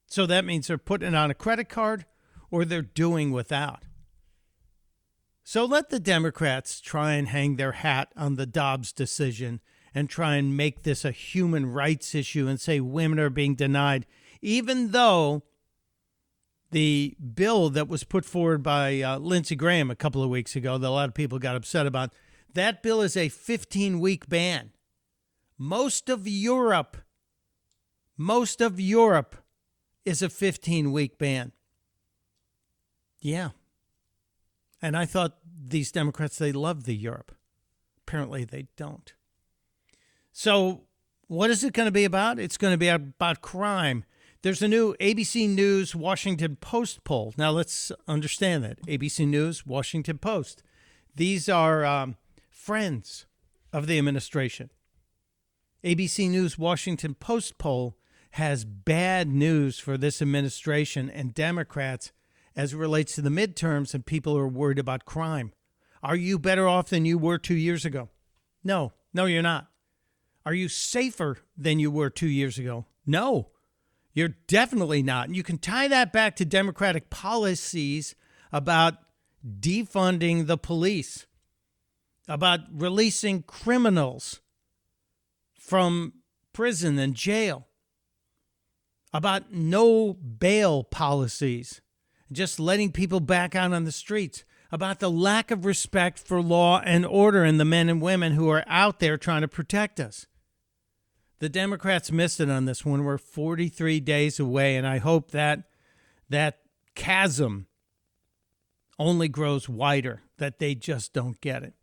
So 0.07 0.25
that 0.25 0.43
means 0.43 0.67
they're 0.67 0.77
putting 0.77 1.07
it 1.07 1.15
on 1.15 1.31
a 1.31 1.33
credit 1.33 1.69
card 1.69 2.05
or 2.51 2.65
they're 2.65 2.81
doing 2.81 3.31
without. 3.31 3.83
So 5.45 5.63
let 5.63 5.89
the 5.89 6.01
Democrats 6.01 6.81
try 6.81 7.13
and 7.13 7.29
hang 7.29 7.55
their 7.55 7.71
hat 7.71 8.11
on 8.17 8.35
the 8.35 8.45
Dobbs 8.45 8.91
decision 8.91 9.61
and 9.95 10.09
try 10.09 10.35
and 10.35 10.57
make 10.57 10.83
this 10.83 11.05
a 11.05 11.11
human 11.11 11.67
rights 11.67 12.13
issue 12.13 12.49
and 12.49 12.59
say 12.59 12.81
women 12.81 13.21
are 13.21 13.29
being 13.29 13.55
denied, 13.55 14.05
even 14.41 14.91
though 14.91 15.43
the 16.71 17.15
bill 17.33 17.69
that 17.69 17.87
was 17.87 18.03
put 18.03 18.25
forward 18.25 18.63
by 18.63 19.01
uh, 19.01 19.17
Lindsey 19.17 19.55
Graham 19.55 19.89
a 19.89 19.95
couple 19.95 20.23
of 20.23 20.29
weeks 20.29 20.55
ago 20.55 20.77
that 20.77 20.87
a 20.87 20.89
lot 20.89 21.09
of 21.09 21.15
people 21.15 21.39
got 21.39 21.55
upset 21.55 21.87
about, 21.87 22.11
that 22.53 22.83
bill 22.83 23.01
is 23.01 23.17
a 23.17 23.29
15 23.29 23.99
week 23.99 24.29
ban. 24.29 24.71
Most 25.57 26.09
of 26.09 26.27
Europe, 26.27 26.97
most 28.17 28.61
of 28.61 28.79
Europe 28.79 29.35
is 30.05 30.21
a 30.21 30.29
15 30.29 30.91
week 30.91 31.17
ban. 31.17 31.51
Yeah. 33.19 33.49
And 34.81 34.95
I 34.95 35.05
thought 35.05 35.37
these 35.61 35.91
Democrats, 35.91 36.37
they 36.37 36.51
love 36.51 36.85
the 36.85 36.95
Europe. 36.95 37.35
Apparently 38.07 38.45
they 38.45 38.67
don't. 38.77 39.13
So, 40.31 40.83
what 41.27 41.49
is 41.49 41.63
it 41.63 41.73
going 41.73 41.87
to 41.87 41.91
be 41.91 42.05
about? 42.05 42.39
It's 42.39 42.57
going 42.57 42.73
to 42.73 42.77
be 42.77 42.87
about 42.87 43.41
crime. 43.41 44.05
There's 44.41 44.61
a 44.61 44.69
new 44.69 44.95
ABC 45.01 45.49
News 45.49 45.93
Washington 45.93 46.55
Post 46.55 47.03
poll. 47.03 47.33
Now, 47.37 47.51
let's 47.51 47.91
understand 48.07 48.63
that 48.63 48.81
ABC 48.85 49.27
News, 49.27 49.65
Washington 49.65 50.17
Post. 50.17 50.63
These 51.13 51.49
are 51.49 51.83
um, 51.83 52.15
friends 52.49 53.25
of 53.73 53.85
the 53.85 53.97
administration. 53.97 54.69
ABC 55.83 56.29
News 56.29 56.57
Washington 56.57 57.15
Post 57.15 57.57
poll 57.57 57.97
has 58.31 58.63
bad 58.63 59.27
news 59.27 59.77
for 59.77 59.97
this 59.97 60.21
administration 60.21 61.09
and 61.09 61.33
Democrats 61.33 62.13
as 62.55 62.71
it 62.73 62.77
relates 62.77 63.15
to 63.15 63.21
the 63.21 63.29
midterms 63.29 63.93
and 63.93 64.05
people 64.05 64.37
are 64.37 64.47
worried 64.47 64.79
about 64.79 65.03
crime. 65.03 65.51
Are 66.01 66.15
you 66.15 66.39
better 66.39 66.65
off 66.65 66.87
than 66.87 67.03
you 67.03 67.17
were 67.17 67.39
two 67.39 67.57
years 67.57 67.83
ago? 67.83 68.07
No, 68.63 68.93
no, 69.13 69.25
you're 69.25 69.41
not. 69.41 69.67
Are 70.45 70.53
you 70.53 70.69
safer 70.69 71.39
than 71.57 71.79
you 71.79 71.91
were 71.91 72.09
two 72.09 72.29
years 72.29 72.57
ago? 72.57 72.85
No, 73.05 73.49
you're 74.19 74.35
definitely 74.47 75.01
not. 75.01 75.27
And 75.27 75.35
you 75.35 75.43
can 75.43 75.57
tie 75.57 75.87
that 75.87 76.11
back 76.11 76.35
to 76.35 76.45
Democratic 76.45 77.09
policies 77.09 78.15
about 78.51 78.95
defunding 79.61 80.45
the 80.45 80.57
police, 80.57 81.25
about 82.27 82.59
releasing 82.73 83.43
criminals 83.43 84.41
from 85.57 86.15
prison 86.51 86.99
and 86.99 87.15
jail, 87.15 87.67
about 89.13 89.53
no 89.53 90.13
bail 90.13 90.83
policies 90.83 91.79
just 92.29 92.59
letting 92.59 92.91
people 92.91 93.21
back 93.21 93.55
out 93.55 93.71
on 93.71 93.85
the 93.85 93.91
streets, 93.91 94.43
about 94.69 94.99
the 94.99 95.09
lack 95.09 95.49
of 95.49 95.65
respect 95.65 96.19
for 96.19 96.41
law 96.41 96.81
and 96.81 97.05
order 97.05 97.45
and 97.45 97.57
the 97.57 97.65
men 97.65 97.87
and 97.87 98.01
women 98.01 98.33
who 98.33 98.49
are 98.49 98.65
out 98.67 98.99
there 98.99 99.17
trying 99.17 99.41
to 99.41 99.47
protect 99.47 99.97
us. 99.97 100.27
The 101.39 101.49
Democrats 101.49 102.11
missed 102.11 102.39
it 102.39 102.49
on 102.49 102.65
this 102.65 102.85
one. 102.85 103.03
We're 103.03 103.17
43 103.17 103.99
days 104.01 104.39
away, 104.39 104.75
and 104.75 104.85
I 104.85 104.97
hope 104.97 105.31
that 105.31 105.63
that 106.29 106.59
chasm 106.95 107.67
only 108.97 109.29
grows 109.29 109.69
wider, 109.69 110.21
that 110.37 110.59
they 110.59 110.75
just 110.75 111.13
don't 111.13 111.39
get 111.39 111.63
it. 111.63 111.73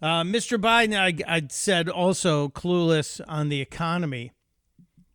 Uh, 0.00 0.22
Mr. 0.22 0.58
Biden, 0.58 0.96
I, 0.98 1.36
I 1.36 1.42
said 1.50 1.88
also 1.88 2.48
clueless 2.48 3.20
on 3.28 3.48
the 3.48 3.60
economy. 3.60 4.32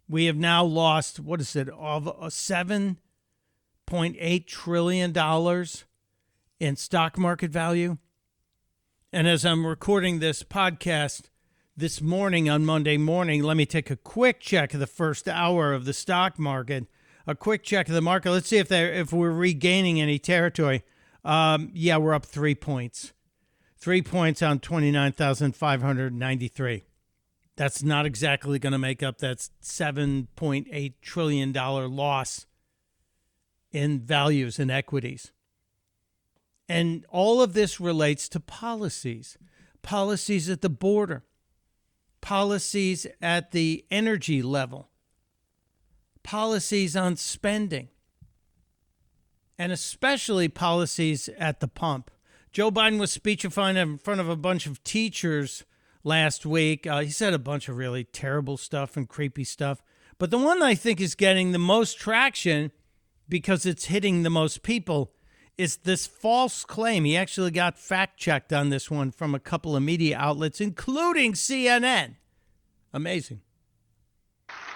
We 0.07 0.25
have 0.25 0.35
now 0.35 0.63
lost, 0.63 1.19
what 1.19 1.41
is 1.41 1.55
it, 1.55 1.69
of 1.69 2.07
uh, 2.07 2.29
seven 2.29 2.99
$1.8 3.87 4.47
trillion 4.47 5.13
in 6.59 6.75
stock 6.75 7.17
market 7.17 7.51
value. 7.51 7.97
And 9.13 9.27
as 9.27 9.45
I'm 9.45 9.65
recording 9.65 10.19
this 10.19 10.43
podcast 10.43 11.29
this 11.77 12.01
morning 12.01 12.49
on 12.49 12.65
Monday 12.65 12.97
morning, 12.97 13.43
let 13.43 13.57
me 13.57 13.65
take 13.65 13.89
a 13.89 13.97
quick 13.97 14.39
check 14.39 14.73
of 14.73 14.79
the 14.79 14.87
first 14.87 15.27
hour 15.27 15.73
of 15.73 15.85
the 15.85 15.93
stock 15.93 16.39
market. 16.39 16.87
A 17.27 17.35
quick 17.35 17.63
check 17.63 17.87
of 17.87 17.95
the 17.95 18.01
market. 18.01 18.31
Let's 18.31 18.47
see 18.47 18.57
if 18.57 18.67
they 18.67 18.85
if 18.97 19.11
we're 19.11 19.31
regaining 19.31 19.99
any 19.99 20.19
territory. 20.19 20.83
Um, 21.23 21.71
yeah, 21.73 21.97
we're 21.97 22.13
up 22.13 22.25
three 22.25 22.55
points. 22.55 23.13
Three 23.77 24.01
points 24.01 24.41
on 24.41 24.59
twenty 24.59 24.91
nine 24.91 25.11
thousand 25.11 25.55
five 25.55 25.81
hundred 25.81 26.13
ninety 26.13 26.47
three. 26.47 26.83
That's 27.55 27.81
not 27.81 28.05
exactly 28.05 28.59
going 28.59 28.73
to 28.73 28.79
make 28.79 29.01
up 29.01 29.17
that 29.19 29.49
seven 29.59 30.27
point 30.35 30.67
eight 30.71 31.01
trillion 31.01 31.51
dollar 31.51 31.87
loss 31.87 32.45
in 33.71 34.01
values 34.01 34.59
and 34.59 34.69
equities. 34.69 35.31
And 36.69 37.05
all 37.09 37.41
of 37.41 37.53
this 37.53 37.79
relates 37.79 38.29
to 38.29 38.39
policies 38.39 39.37
policies 39.81 40.49
at 40.49 40.61
the 40.61 40.69
border, 40.69 41.23
policies 42.25 43.05
at 43.21 43.51
the 43.51 43.85
energy 43.91 44.41
level, 44.41 44.89
policies 46.23 46.95
on 46.95 47.15
spending, 47.15 47.87
and 49.59 49.71
especially 49.71 50.47
policies 50.47 51.29
at 51.37 51.59
the 51.59 51.67
pump. 51.67 52.09
Joe 52.51 52.71
Biden 52.71 52.99
was 52.99 53.11
speechifying 53.11 53.77
in 53.77 53.99
front 53.99 54.21
of 54.21 54.27
a 54.27 54.35
bunch 54.35 54.65
of 54.65 54.83
teachers 54.83 55.65
last 56.03 56.47
week. 56.47 56.87
Uh, 56.87 57.01
he 57.01 57.11
said 57.11 57.35
a 57.35 57.37
bunch 57.37 57.69
of 57.69 57.77
really 57.77 58.03
terrible 58.03 58.57
stuff 58.57 58.97
and 58.97 59.07
creepy 59.07 59.43
stuff. 59.43 59.83
But 60.17 60.31
the 60.31 60.39
one 60.39 60.63
I 60.63 60.73
think 60.73 60.99
is 60.99 61.13
getting 61.13 61.51
the 61.51 61.59
most 61.59 61.99
traction 61.99 62.71
because 63.29 63.67
it's 63.67 63.85
hitting 63.85 64.23
the 64.23 64.31
most 64.31 64.63
people 64.63 65.11
is 65.57 65.77
this 65.77 66.05
false 66.05 66.63
claim. 66.65 67.05
He 67.05 67.15
actually 67.15 67.51
got 67.51 67.77
fact 67.77 68.17
checked 68.17 68.51
on 68.51 68.69
this 68.69 68.91
one 68.91 69.11
from 69.11 69.33
a 69.33 69.39
couple 69.39 69.75
of 69.75 69.83
media 69.83 70.17
outlets, 70.17 70.59
including 70.59 71.33
CNN. 71.33 72.15
Amazing. 72.93 73.41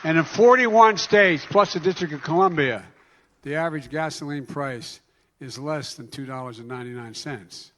And 0.04 0.18
in 0.18 0.24
41 0.24 0.98
states, 0.98 1.46
plus 1.46 1.74
the 1.74 1.80
District 1.80 2.14
of 2.14 2.24
Columbia, 2.24 2.86
the 3.42 3.56
average 3.56 3.90
gasoline 3.90 4.46
price 4.46 5.02
is 5.40 5.58
less 5.58 5.96
than 5.96 6.08
$2.99. 6.08 7.72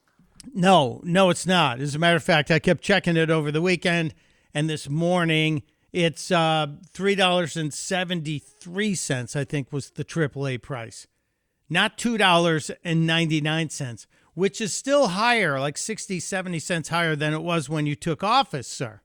No, 0.53 1.01
no, 1.03 1.29
it's 1.29 1.45
not. 1.45 1.79
As 1.79 1.95
a 1.95 1.99
matter 1.99 2.15
of 2.15 2.23
fact, 2.23 2.49
I 2.49 2.59
kept 2.59 2.81
checking 2.81 3.17
it 3.17 3.29
over 3.29 3.51
the 3.51 3.61
weekend, 3.61 4.13
and 4.53 4.69
this 4.69 4.89
morning 4.89 5.63
it's 5.93 6.31
uh, 6.31 6.67
three 6.91 7.15
dollars 7.15 7.57
and 7.57 7.73
seventy 7.73 8.39
three 8.39 8.95
cents. 8.95 9.35
I 9.35 9.43
think 9.43 9.71
was 9.71 9.91
the 9.91 10.05
AAA 10.05 10.61
price, 10.61 11.05
not 11.71 11.97
two 11.97 12.17
dollars 12.17 12.69
and 12.83 13.07
ninety 13.07 13.39
nine 13.39 13.69
cents, 13.69 14.05
which 14.33 14.59
is 14.59 14.73
still 14.73 15.07
higher, 15.07 15.59
like 15.59 15.77
60, 15.77 16.19
70 16.19 16.59
cents 16.59 16.89
higher 16.89 17.15
than 17.15 17.33
it 17.33 17.41
was 17.41 17.69
when 17.69 17.85
you 17.85 17.95
took 17.95 18.23
office, 18.23 18.67
sir. 18.67 19.01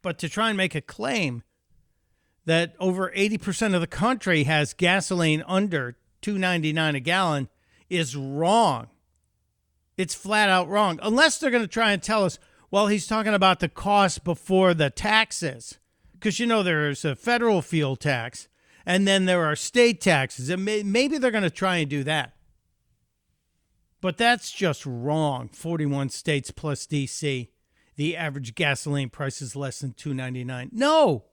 But 0.00 0.18
to 0.20 0.28
try 0.28 0.48
and 0.48 0.56
make 0.56 0.74
a 0.74 0.80
claim 0.80 1.42
that 2.44 2.74
over 2.78 3.10
eighty 3.14 3.36
percent 3.36 3.74
of 3.74 3.80
the 3.80 3.86
country 3.86 4.44
has 4.44 4.74
gasoline 4.74 5.42
under 5.46 5.96
two 6.20 6.38
ninety 6.38 6.72
nine 6.72 6.94
a 6.94 7.00
gallon 7.00 7.48
is 7.90 8.16
wrong. 8.16 8.86
It's 9.98 10.14
flat 10.14 10.48
out 10.48 10.68
wrong. 10.68 10.98
Unless 11.02 11.38
they're 11.38 11.50
going 11.50 11.62
to 11.62 11.68
try 11.68 11.92
and 11.92 12.02
tell 12.02 12.24
us 12.24 12.38
well, 12.70 12.86
he's 12.86 13.06
talking 13.06 13.34
about 13.34 13.60
the 13.60 13.68
cost 13.68 14.24
before 14.24 14.72
the 14.72 14.88
taxes. 14.88 15.78
Because, 16.14 16.40
you 16.40 16.46
know, 16.46 16.62
there's 16.62 17.04
a 17.04 17.14
federal 17.14 17.60
fuel 17.60 17.96
tax 17.96 18.48
and 18.86 19.06
then 19.06 19.24
there 19.24 19.44
are 19.44 19.56
state 19.56 20.00
taxes. 20.00 20.48
And 20.48 20.64
may, 20.64 20.82
maybe 20.82 21.18
they're 21.18 21.30
going 21.30 21.42
to 21.42 21.50
try 21.50 21.78
and 21.78 21.90
do 21.90 22.04
that. 22.04 22.34
But 24.00 24.18
that's 24.18 24.50
just 24.50 24.84
wrong. 24.84 25.48
41 25.48 26.08
states 26.08 26.50
plus 26.50 26.86
DC. 26.86 27.48
The 27.96 28.16
average 28.16 28.54
gasoline 28.54 29.10
price 29.10 29.40
is 29.40 29.54
less 29.54 29.80
than 29.80 29.92
2.99. 29.92 30.70
No. 30.72 31.24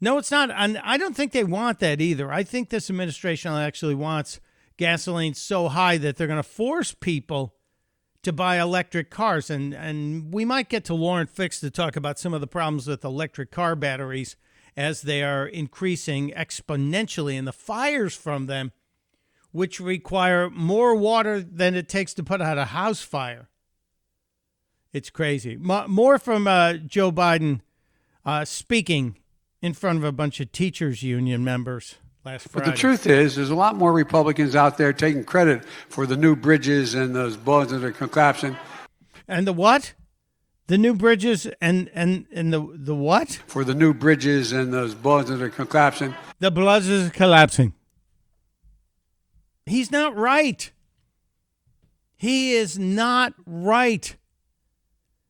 No, 0.00 0.18
it's 0.18 0.30
not. 0.30 0.50
And 0.50 0.78
I 0.78 0.96
don't 0.96 1.14
think 1.14 1.32
they 1.32 1.44
want 1.44 1.78
that 1.80 2.00
either. 2.00 2.32
I 2.32 2.42
think 2.42 2.70
this 2.70 2.88
administration 2.88 3.52
actually 3.52 3.94
wants 3.94 4.40
gasoline 4.78 5.34
so 5.34 5.68
high 5.68 5.98
that 5.98 6.16
they're 6.16 6.26
going 6.26 6.38
to 6.38 6.42
force 6.42 6.92
people 6.92 7.54
to 8.22 8.32
buy 8.32 8.58
electric 8.58 9.10
cars. 9.10 9.50
And, 9.50 9.74
and 9.74 10.32
we 10.32 10.44
might 10.44 10.68
get 10.68 10.84
to 10.86 10.94
Lauren 10.94 11.26
Fix 11.26 11.60
to 11.60 11.70
talk 11.70 11.96
about 11.96 12.18
some 12.18 12.32
of 12.32 12.40
the 12.40 12.46
problems 12.46 12.86
with 12.86 13.04
electric 13.04 13.50
car 13.50 13.76
batteries 13.76 14.36
as 14.76 15.02
they 15.02 15.22
are 15.22 15.46
increasing 15.46 16.30
exponentially 16.30 17.38
and 17.38 17.46
the 17.46 17.52
fires 17.52 18.16
from 18.16 18.46
them 18.46 18.72
which 19.52 19.80
require 19.80 20.48
more 20.50 20.94
water 20.94 21.40
than 21.40 21.74
it 21.74 21.88
takes 21.88 22.14
to 22.14 22.22
put 22.22 22.40
out 22.40 22.58
a 22.58 22.66
house 22.66 23.02
fire. 23.02 23.48
It's 24.92 25.10
crazy. 25.10 25.56
More 25.56 26.18
from 26.18 26.46
uh, 26.46 26.74
Joe 26.74 27.12
Biden 27.12 27.60
uh, 28.24 28.44
speaking 28.44 29.16
in 29.60 29.72
front 29.74 29.98
of 29.98 30.04
a 30.04 30.12
bunch 30.12 30.40
of 30.40 30.52
teachers 30.52 31.02
union 31.02 31.44
members 31.44 31.96
last 32.24 32.48
Friday. 32.48 32.66
But 32.66 32.70
the 32.72 32.78
truth 32.78 33.06
is, 33.06 33.36
there's 33.36 33.50
a 33.50 33.54
lot 33.54 33.76
more 33.76 33.92
Republicans 33.92 34.56
out 34.56 34.76
there 34.76 34.92
taking 34.92 35.24
credit 35.24 35.64
for 35.88 36.06
the 36.06 36.16
new 36.16 36.36
bridges 36.36 36.94
and 36.94 37.14
those 37.14 37.36
bugs 37.36 37.72
that 37.72 37.84
are 37.84 37.92
collapsing. 37.92 38.56
And 39.28 39.46
the 39.46 39.52
what? 39.52 39.94
The 40.72 40.78
new 40.78 40.94
bridges 40.94 41.46
and 41.60 41.90
and 41.92 42.24
and 42.32 42.50
the 42.50 42.66
the 42.72 42.94
what? 42.94 43.28
For 43.46 43.62
the 43.62 43.74
new 43.74 43.92
bridges 43.92 44.52
and 44.52 44.72
those 44.72 44.94
bugs 44.94 45.28
that 45.28 45.42
are 45.42 45.50
collapsing. 45.50 46.14
The 46.38 46.50
bloods 46.50 46.88
is 46.88 47.10
collapsing. 47.10 47.74
He's 49.66 49.90
not 49.90 50.16
right. 50.16 50.72
He 52.16 52.54
is 52.54 52.78
not 52.78 53.34
right. 53.44 54.16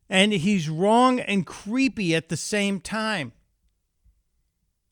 And 0.08 0.32
he's 0.32 0.68
wrong 0.68 1.18
and 1.18 1.44
creepy 1.44 2.14
at 2.14 2.28
the 2.28 2.37
same 2.37 2.78
time. 2.78 3.32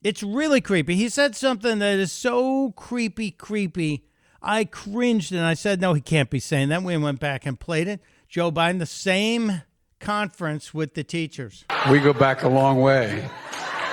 It's 0.02 0.24
really 0.24 0.60
creepy. 0.60 0.96
He 0.96 1.08
said 1.10 1.36
something 1.36 1.78
that 1.78 2.00
is 2.00 2.10
so 2.10 2.72
creepy, 2.72 3.30
creepy. 3.30 4.04
I 4.42 4.64
cringed 4.64 5.30
and 5.30 5.44
I 5.44 5.54
said, 5.54 5.80
no, 5.80 5.94
he 5.94 6.00
can't 6.00 6.28
be 6.28 6.40
saying 6.40 6.70
that. 6.70 6.82
We 6.82 6.96
went 6.96 7.20
back 7.20 7.46
and 7.46 7.60
played 7.60 7.86
it. 7.86 8.00
Joe 8.28 8.50
Biden, 8.50 8.80
the 8.80 8.86
same 8.86 9.62
conference 10.00 10.74
with 10.74 10.94
the 10.94 11.04
teachers. 11.04 11.64
We 11.90 12.00
go 12.00 12.12
back 12.12 12.42
a 12.42 12.48
long 12.48 12.80
way. 12.80 13.28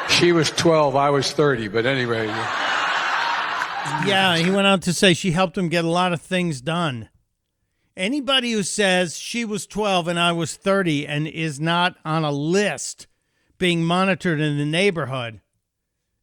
She 0.10 0.32
was 0.32 0.50
12, 0.52 0.96
I 0.96 1.10
was 1.10 1.32
30, 1.32 1.68
but 1.68 1.86
anyway. 1.86 2.28
Yeah, 4.06 4.38
he 4.38 4.50
went 4.50 4.68
on 4.68 4.80
to 4.82 4.94
say 4.94 5.14
she 5.14 5.32
helped 5.32 5.58
him 5.58 5.70
get 5.70 5.86
a 5.86 5.90
lot 5.90 6.14
of 6.14 6.22
things 6.22 6.62
done. 6.62 7.10
Anybody 7.96 8.52
who 8.52 8.64
says 8.64 9.18
she 9.18 9.44
was 9.44 9.66
12 9.66 10.08
and 10.08 10.20
I 10.20 10.32
was 10.32 10.56
30 10.56 11.08
and 11.08 11.28
is 11.28 11.60
not 11.60 11.96
on 12.06 12.24
a 12.24 12.32
list 12.32 13.08
being 13.58 13.84
monitored 13.84 14.40
in 14.40 14.58
the 14.58 14.66
neighborhood 14.66 15.42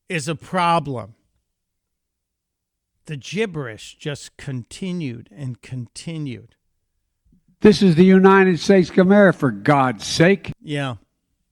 is 0.08 0.28
a 0.28 0.34
problem. 0.34 1.14
The 3.06 3.16
gibberish 3.16 3.96
just 3.98 4.36
continued 4.36 5.28
and 5.34 5.60
continued. 5.60 6.54
This 7.64 7.80
is 7.80 7.94
the 7.94 8.04
United 8.04 8.60
States 8.60 8.90
of 8.90 8.98
America, 8.98 9.38
for 9.38 9.50
God's 9.50 10.04
sake. 10.04 10.52
Yeah, 10.60 10.96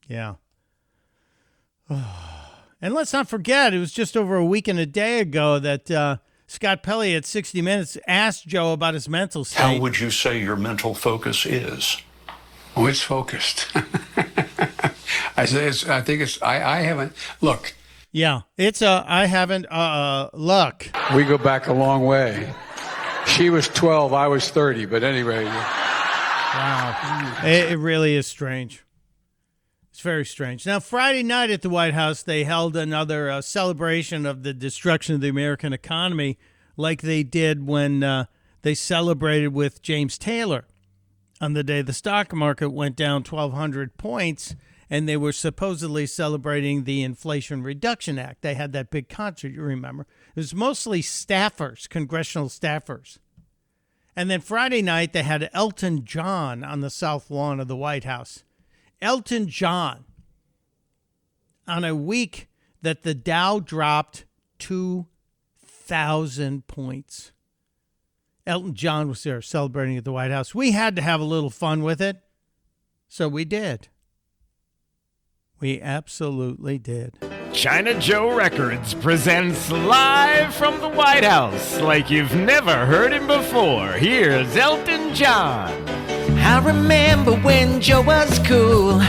yeah. 0.06 0.34
and 1.88 2.92
let's 2.92 3.14
not 3.14 3.30
forget, 3.30 3.72
it 3.72 3.78
was 3.78 3.92
just 3.92 4.14
over 4.14 4.36
a 4.36 4.44
week 4.44 4.68
and 4.68 4.78
a 4.78 4.84
day 4.84 5.20
ago 5.20 5.58
that 5.58 5.90
uh, 5.90 6.18
Scott 6.46 6.82
Pelley 6.82 7.14
at 7.14 7.24
60 7.24 7.62
Minutes 7.62 7.96
asked 8.06 8.46
Joe 8.46 8.74
about 8.74 8.92
his 8.92 9.08
mental 9.08 9.42
state. 9.42 9.62
How 9.62 9.78
would 9.78 10.00
you 10.00 10.10
say 10.10 10.38
your 10.38 10.54
mental 10.54 10.92
focus 10.92 11.46
is? 11.46 11.96
Oh, 12.76 12.84
it's 12.84 13.00
focused. 13.00 13.68
I 15.34 15.46
say 15.46 15.64
it's, 15.66 15.88
I 15.88 16.02
think 16.02 16.20
it's. 16.20 16.42
I, 16.42 16.62
I 16.62 16.80
haven't. 16.82 17.14
Look, 17.40 17.72
yeah, 18.10 18.42
it's 18.58 18.82
a. 18.82 19.02
I 19.08 19.24
haven't. 19.24 19.64
Uh, 19.70 20.28
uh, 20.28 20.30
luck. 20.34 20.88
We 21.16 21.24
go 21.24 21.38
back 21.38 21.68
a 21.68 21.72
long 21.72 22.04
way. 22.04 22.52
She 23.26 23.48
was 23.48 23.66
12, 23.68 24.12
I 24.12 24.28
was 24.28 24.50
30, 24.50 24.84
but 24.84 25.02
anyway. 25.02 25.50
Wow, 26.54 27.40
it, 27.44 27.72
it 27.72 27.78
really 27.78 28.14
is 28.14 28.26
strange. 28.26 28.84
It's 29.90 30.00
very 30.00 30.24
strange. 30.24 30.64
Now, 30.66 30.80
Friday 30.80 31.22
night 31.22 31.50
at 31.50 31.62
the 31.62 31.70
White 31.70 31.94
House, 31.94 32.22
they 32.22 32.44
held 32.44 32.76
another 32.76 33.30
uh, 33.30 33.40
celebration 33.42 34.24
of 34.24 34.42
the 34.42 34.54
destruction 34.54 35.14
of 35.14 35.20
the 35.20 35.28
American 35.28 35.72
economy, 35.72 36.38
like 36.76 37.02
they 37.02 37.22
did 37.22 37.66
when 37.66 38.02
uh, 38.02 38.24
they 38.62 38.74
celebrated 38.74 39.48
with 39.48 39.82
James 39.82 40.16
Taylor 40.16 40.64
on 41.42 41.54
the 41.54 41.64
day 41.64 41.82
the 41.82 41.92
stock 41.92 42.32
market 42.32 42.70
went 42.70 42.94
down 42.94 43.24
1,200 43.24 43.98
points 43.98 44.54
and 44.88 45.08
they 45.08 45.16
were 45.16 45.32
supposedly 45.32 46.06
celebrating 46.06 46.84
the 46.84 47.02
Inflation 47.02 47.62
Reduction 47.62 48.18
Act. 48.18 48.42
They 48.42 48.54
had 48.54 48.72
that 48.72 48.90
big 48.90 49.08
concert, 49.08 49.48
you 49.48 49.62
remember. 49.62 50.06
It 50.36 50.40
was 50.40 50.54
mostly 50.54 51.02
staffers, 51.02 51.88
congressional 51.88 52.48
staffers. 52.48 53.18
And 54.14 54.30
then 54.30 54.40
Friday 54.40 54.82
night, 54.82 55.12
they 55.12 55.22
had 55.22 55.48
Elton 55.52 56.04
John 56.04 56.62
on 56.62 56.80
the 56.80 56.90
south 56.90 57.30
lawn 57.30 57.60
of 57.60 57.68
the 57.68 57.76
White 57.76 58.04
House. 58.04 58.44
Elton 59.00 59.48
John, 59.48 60.04
on 61.66 61.84
a 61.84 61.94
week 61.94 62.48
that 62.82 63.02
the 63.02 63.14
Dow 63.14 63.58
dropped 63.58 64.24
2,000 64.58 66.66
points. 66.66 67.32
Elton 68.46 68.74
John 68.74 69.08
was 69.08 69.22
there 69.22 69.40
celebrating 69.40 69.96
at 69.96 70.04
the 70.04 70.12
White 70.12 70.30
House. 70.30 70.54
We 70.54 70.72
had 70.72 70.96
to 70.96 71.02
have 71.02 71.20
a 71.20 71.24
little 71.24 71.50
fun 71.50 71.82
with 71.82 72.00
it, 72.00 72.18
so 73.08 73.28
we 73.28 73.44
did. 73.44 73.88
We 75.60 75.80
absolutely 75.80 76.78
did. 76.78 77.31
China 77.52 77.92
Joe 78.00 78.34
Records 78.34 78.94
presents 78.94 79.70
live 79.70 80.54
from 80.54 80.80
the 80.80 80.88
White 80.88 81.22
House 81.22 81.78
like 81.80 82.08
you've 82.08 82.34
never 82.34 82.86
heard 82.86 83.12
him 83.12 83.26
before. 83.26 83.92
Here's 83.92 84.56
Elton 84.56 85.14
John. 85.14 85.70
I 86.38 86.62
remember 86.64 87.36
when 87.36 87.78
Joe 87.80 88.00
was 88.00 88.38
cool 88.46 89.02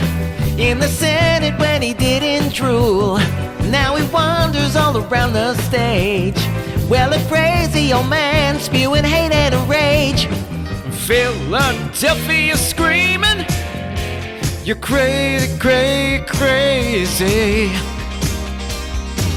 in 0.59 0.79
the 0.79 0.89
Senate 0.89 1.57
when 1.57 1.81
he 1.81 1.93
didn't 1.93 2.53
drool. 2.53 3.17
Now 3.71 3.95
he 3.95 4.05
wanders 4.11 4.75
all 4.75 4.97
around 4.97 5.31
the 5.31 5.55
stage. 5.61 6.35
Well, 6.89 7.13
a 7.13 7.27
crazy 7.29 7.93
old 7.93 8.09
man 8.09 8.59
spewing 8.59 9.05
hate 9.05 9.31
and 9.31 9.69
rage. 9.69 10.27
Philadelphia 11.05 12.57
screaming. 12.57 13.45
You're 14.65 14.75
crazy, 14.75 15.57
crazy, 15.59 16.25
crazy. 16.25 17.92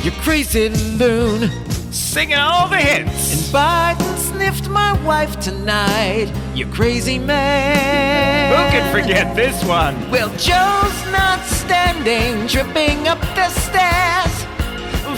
You're 0.06 0.14
crazy 0.22 0.68
loon. 0.68 1.50
Singing 1.90 2.36
all 2.36 2.68
the 2.68 2.76
hits. 2.76 3.32
And 3.32 3.52
Biden 3.52 4.16
sniffed 4.18 4.68
my 4.68 4.92
wife 5.04 5.40
tonight. 5.40 6.32
You 6.54 6.64
crazy 6.68 7.18
man. 7.18 8.50
Who 8.50 8.78
can 8.78 8.92
forget 8.92 9.34
this 9.34 9.64
one? 9.64 9.96
Well, 10.08 10.28
Joe's 10.36 11.10
not 11.10 11.44
standing, 11.44 12.46
tripping 12.46 13.08
up 13.08 13.20
the 13.34 13.48
stairs, 13.48 14.44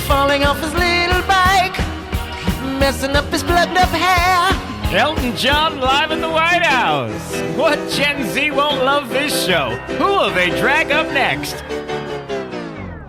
falling 0.04 0.44
off 0.44 0.58
his 0.58 0.72
little 0.72 1.20
bike, 1.28 1.76
messing 2.80 3.14
up 3.14 3.26
his 3.26 3.42
blood 3.42 3.68
up 3.76 3.90
hair. 3.90 4.98
Elton 4.98 5.36
John 5.36 5.80
live 5.80 6.12
in 6.12 6.22
the 6.22 6.30
White 6.30 6.62
House. 6.62 7.36
What 7.58 7.78
Gen 7.90 8.26
Z 8.30 8.52
won't 8.52 8.82
love 8.82 9.10
this 9.10 9.44
show? 9.44 9.76
Who 9.98 10.06
will 10.06 10.30
they 10.30 10.48
drag 10.58 10.92
up 10.92 11.12
next? 11.12 11.62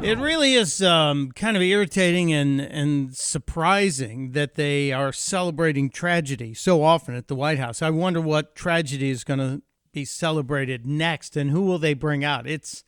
It 0.02 0.18
really 0.18 0.54
is 0.54 0.82
um, 0.82 1.32
kind 1.34 1.58
of 1.58 1.64
irritating 1.64 2.32
and, 2.32 2.62
and 2.62 3.14
surprising 3.14 4.32
that 4.32 4.56
they 4.56 4.94
are 4.94 5.12
celebrating 5.12 5.90
tragedy 5.90 6.54
so 6.54 6.84
often 6.84 7.16
at 7.16 7.28
the 7.28 7.36
White 7.36 7.60
House. 7.60 7.82
I 7.82 7.90
wonder 7.90 8.22
what 8.22 8.56
tragedy 8.56 9.10
is 9.10 9.26
going 9.26 9.40
to 9.40 9.62
be 9.92 10.06
celebrated 10.06 10.86
next 10.86 11.36
and 11.36 11.52
who 11.52 11.62
will 11.62 11.80
they 11.80 11.94
bring 11.94 12.24
out. 12.24 12.48
It's 12.48 12.84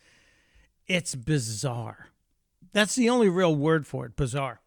it's 0.87 1.15
bizarre. 1.15 2.07
That's 2.71 2.95
the 2.95 3.09
only 3.09 3.27
real 3.29 3.55
word 3.55 3.85
for 3.85 4.05
it, 4.05 4.15
bizarre 4.15 4.61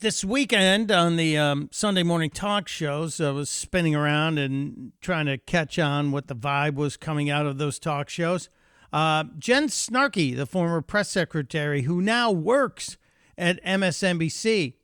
this 0.00 0.24
weekend 0.24 0.90
on 0.90 1.16
the 1.16 1.36
um, 1.36 1.68
Sunday 1.70 2.02
morning 2.02 2.30
talk 2.30 2.68
shows, 2.68 3.20
I 3.20 3.30
was 3.30 3.50
spinning 3.50 3.94
around 3.94 4.38
and 4.38 4.92
trying 5.02 5.26
to 5.26 5.36
catch 5.36 5.78
on 5.78 6.10
what 6.10 6.26
the 6.26 6.34
vibe 6.34 6.74
was 6.74 6.96
coming 6.96 7.28
out 7.28 7.44
of 7.44 7.58
those 7.58 7.78
talk 7.78 8.08
shows. 8.08 8.48
Uh, 8.92 9.24
Jen 9.38 9.68
Snarky, 9.68 10.36
the 10.36 10.46
former 10.46 10.82
press 10.82 11.10
secretary 11.10 11.82
who 11.82 12.00
now 12.00 12.30
works 12.30 12.96
at 13.38 13.62
MSNBC 13.64 14.74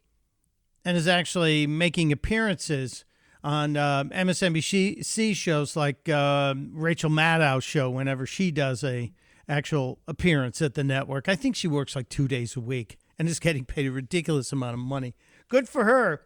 and 0.85 0.97
is 0.97 1.09
actually 1.09 1.67
making 1.67 2.13
appearances 2.13 3.05
on 3.43 3.77
uh, 3.77 4.05
MSNBC 4.05 5.35
shows 5.35 5.77
like 5.77 6.09
uh, 6.09 6.55
Rachel 6.73 7.11
Maddow's 7.11 7.65
show 7.65 7.91
whenever 7.91 8.27
she 8.27 8.51
does 8.51 8.83
a 8.83 9.13
actual 9.49 10.01
appearance 10.09 10.61
at 10.61 10.75
the 10.75 10.85
network. 10.85 11.29
I 11.29 11.37
think 11.37 11.55
she 11.55 11.69
works 11.69 11.95
like 11.95 12.09
two 12.09 12.27
days 12.29 12.57
a 12.57 12.61
week 12.61 12.99
and 13.19 13.29
is 13.29 13.39
getting 13.39 13.65
paid 13.65 13.87
a 13.87 13.93
ridiculous 13.93 14.53
amount 14.53 14.75
of 14.75 14.81
money. 14.81 15.15
Good 15.49 15.69
for 15.69 15.85
her. 15.85 16.23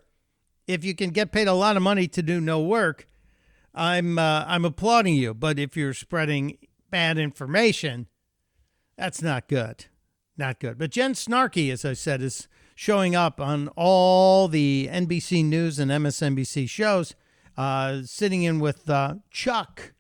If 0.67 0.85
you 0.85 0.95
can 0.95 1.11
get 1.11 1.33
paid 1.33 1.49
a 1.49 1.53
lot 1.53 1.77
of 1.77 1.83
money 1.83 2.07
to 2.09 2.23
do 2.23 2.41
no 2.41 2.61
work, 2.61 3.09
I'm 3.75 4.19
uh, 4.19 4.45
I'm 4.47 4.65
applauding 4.65 5.15
you. 5.15 5.35
But 5.35 5.59
if 5.59 5.77
you're 5.77 5.95
spreading 5.95 6.59
bad 6.91 7.19
information, 7.19 8.07
that's 8.97 9.23
not 9.23 9.49
good. 9.49 9.87
Not 10.37 10.61
good. 10.61 10.79
But 10.79 10.91
Jen 10.91 11.13
Snarky, 11.13 11.71
as 11.73 11.85
I 11.85 11.93
said, 11.93 12.23
is 12.23 12.49
showing 12.75 13.15
up 13.15 13.41
on 13.41 13.69
all 13.77 14.49
the 14.49 14.89
NBC 14.91 15.45
News 15.45 15.79
and 15.79 15.91
MSNBC 15.91 16.69
shows, 16.69 17.15
uh, 17.57 18.03
sitting 18.05 18.43
in 18.43 18.59
with 18.59 18.89
uh, 18.89 19.17
Chuck 19.31 19.93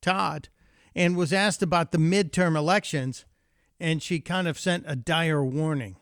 Todd, 0.00 0.48
and 0.94 1.16
was 1.16 1.32
asked 1.32 1.62
about 1.62 1.92
the 1.92 1.98
midterm 1.98 2.56
elections, 2.56 3.26
and 3.78 4.02
she 4.02 4.20
kind 4.20 4.48
of 4.48 4.58
sent 4.58 4.84
a 4.86 4.96
dire 4.96 5.44
warning 5.44 5.96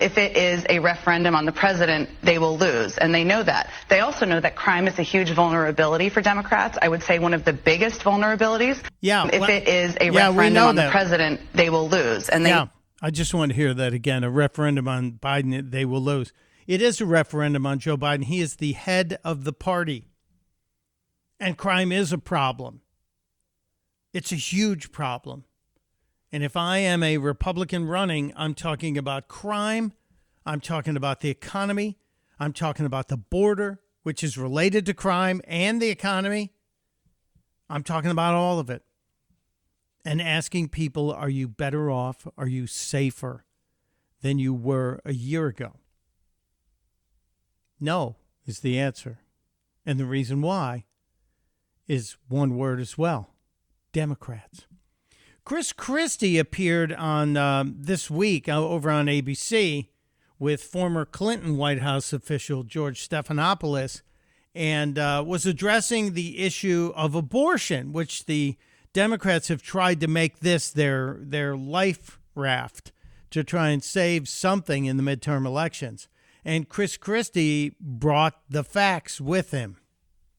if 0.00 0.16
it 0.16 0.36
is 0.36 0.64
a 0.70 0.78
referendum 0.78 1.34
on 1.36 1.44
the 1.44 1.52
president, 1.52 2.08
they 2.22 2.38
will 2.38 2.56
lose, 2.56 2.96
and 2.96 3.14
they 3.14 3.24
know 3.24 3.42
that. 3.42 3.70
They 3.90 4.00
also 4.00 4.24
know 4.24 4.40
that 4.40 4.56
crime 4.56 4.88
is 4.88 4.98
a 4.98 5.02
huge 5.02 5.30
vulnerability 5.30 6.08
for 6.08 6.22
Democrats. 6.22 6.78
I 6.80 6.88
would 6.88 7.02
say 7.02 7.18
one 7.18 7.34
of 7.34 7.44
the 7.44 7.52
biggest 7.52 8.00
vulnerabilities. 8.02 8.82
Yeah, 9.02 9.28
If 9.30 9.40
well- 9.42 9.50
it 9.50 9.68
is 9.68 9.96
a 10.00 10.10
yeah, 10.10 10.28
referendum 10.28 10.64
on 10.64 10.74
that. 10.76 10.86
the 10.86 10.90
president, 10.90 11.40
they 11.52 11.68
will 11.68 11.88
lose, 11.90 12.30
and 12.30 12.44
they 12.44 12.50
yeah, 12.50 12.66
I 13.02 13.10
just 13.10 13.34
want 13.34 13.50
to 13.50 13.56
hear 13.56 13.74
that 13.74 13.92
again. 13.92 14.24
A 14.24 14.30
referendum 14.30 14.88
on 14.88 15.12
Biden, 15.12 15.70
they 15.70 15.84
will 15.84 16.02
lose. 16.02 16.32
It 16.66 16.80
is 16.80 17.00
a 17.00 17.06
referendum 17.06 17.66
on 17.66 17.78
Joe 17.78 17.98
Biden. 17.98 18.24
He 18.24 18.40
is 18.40 18.56
the 18.56 18.72
head 18.72 19.18
of 19.24 19.44
the 19.44 19.52
party. 19.52 20.08
And 21.38 21.58
crime 21.58 21.92
is 21.92 22.12
a 22.12 22.18
problem. 22.18 22.80
It's 24.14 24.30
a 24.32 24.36
huge 24.36 24.90
problem. 24.92 25.44
And 26.32 26.42
if 26.42 26.56
I 26.56 26.78
am 26.78 27.02
a 27.02 27.18
Republican 27.18 27.86
running, 27.86 28.32
I'm 28.34 28.54
talking 28.54 28.96
about 28.96 29.28
crime. 29.28 29.92
I'm 30.46 30.60
talking 30.60 30.96
about 30.96 31.20
the 31.20 31.28
economy. 31.28 31.98
I'm 32.40 32.54
talking 32.54 32.86
about 32.86 33.08
the 33.08 33.18
border, 33.18 33.80
which 34.02 34.24
is 34.24 34.38
related 34.38 34.86
to 34.86 34.94
crime 34.94 35.42
and 35.46 35.80
the 35.80 35.90
economy. 35.90 36.52
I'm 37.68 37.82
talking 37.82 38.10
about 38.10 38.34
all 38.34 38.58
of 38.58 38.70
it 38.70 38.82
and 40.04 40.20
asking 40.20 40.70
people, 40.70 41.12
are 41.12 41.28
you 41.28 41.48
better 41.48 41.90
off? 41.90 42.26
Are 42.36 42.48
you 42.48 42.66
safer 42.66 43.44
than 44.22 44.38
you 44.38 44.54
were 44.54 45.00
a 45.04 45.12
year 45.12 45.46
ago? 45.46 45.76
No, 47.78 48.16
is 48.46 48.60
the 48.60 48.78
answer. 48.78 49.20
And 49.84 50.00
the 50.00 50.06
reason 50.06 50.40
why 50.40 50.84
is 51.86 52.16
one 52.28 52.56
word 52.56 52.80
as 52.80 52.96
well 52.96 53.34
Democrats. 53.92 54.66
Chris 55.44 55.72
Christie 55.72 56.38
appeared 56.38 56.92
on 56.92 57.36
um, 57.36 57.74
this 57.76 58.08
week 58.08 58.48
uh, 58.48 58.64
over 58.64 58.90
on 58.90 59.06
ABC 59.06 59.88
with 60.38 60.62
former 60.62 61.04
Clinton 61.04 61.56
White 61.56 61.80
House 61.80 62.12
official 62.12 62.62
George 62.62 63.08
Stephanopoulos 63.08 64.02
and 64.54 64.98
uh, 64.98 65.24
was 65.26 65.44
addressing 65.44 66.12
the 66.12 66.38
issue 66.38 66.92
of 66.94 67.14
abortion, 67.14 67.92
which 67.92 68.26
the 68.26 68.56
Democrats 68.92 69.48
have 69.48 69.62
tried 69.62 70.00
to 70.00 70.06
make 70.06 70.40
this 70.40 70.70
their 70.70 71.18
their 71.20 71.56
life 71.56 72.20
raft 72.34 72.92
to 73.30 73.42
try 73.42 73.70
and 73.70 73.82
save 73.82 74.28
something 74.28 74.84
in 74.84 74.96
the 74.96 75.02
midterm 75.02 75.46
elections. 75.46 76.08
And 76.44 76.68
Chris 76.68 76.96
Christie 76.96 77.74
brought 77.80 78.34
the 78.48 78.62
facts 78.62 79.20
with 79.20 79.50
him. 79.50 79.78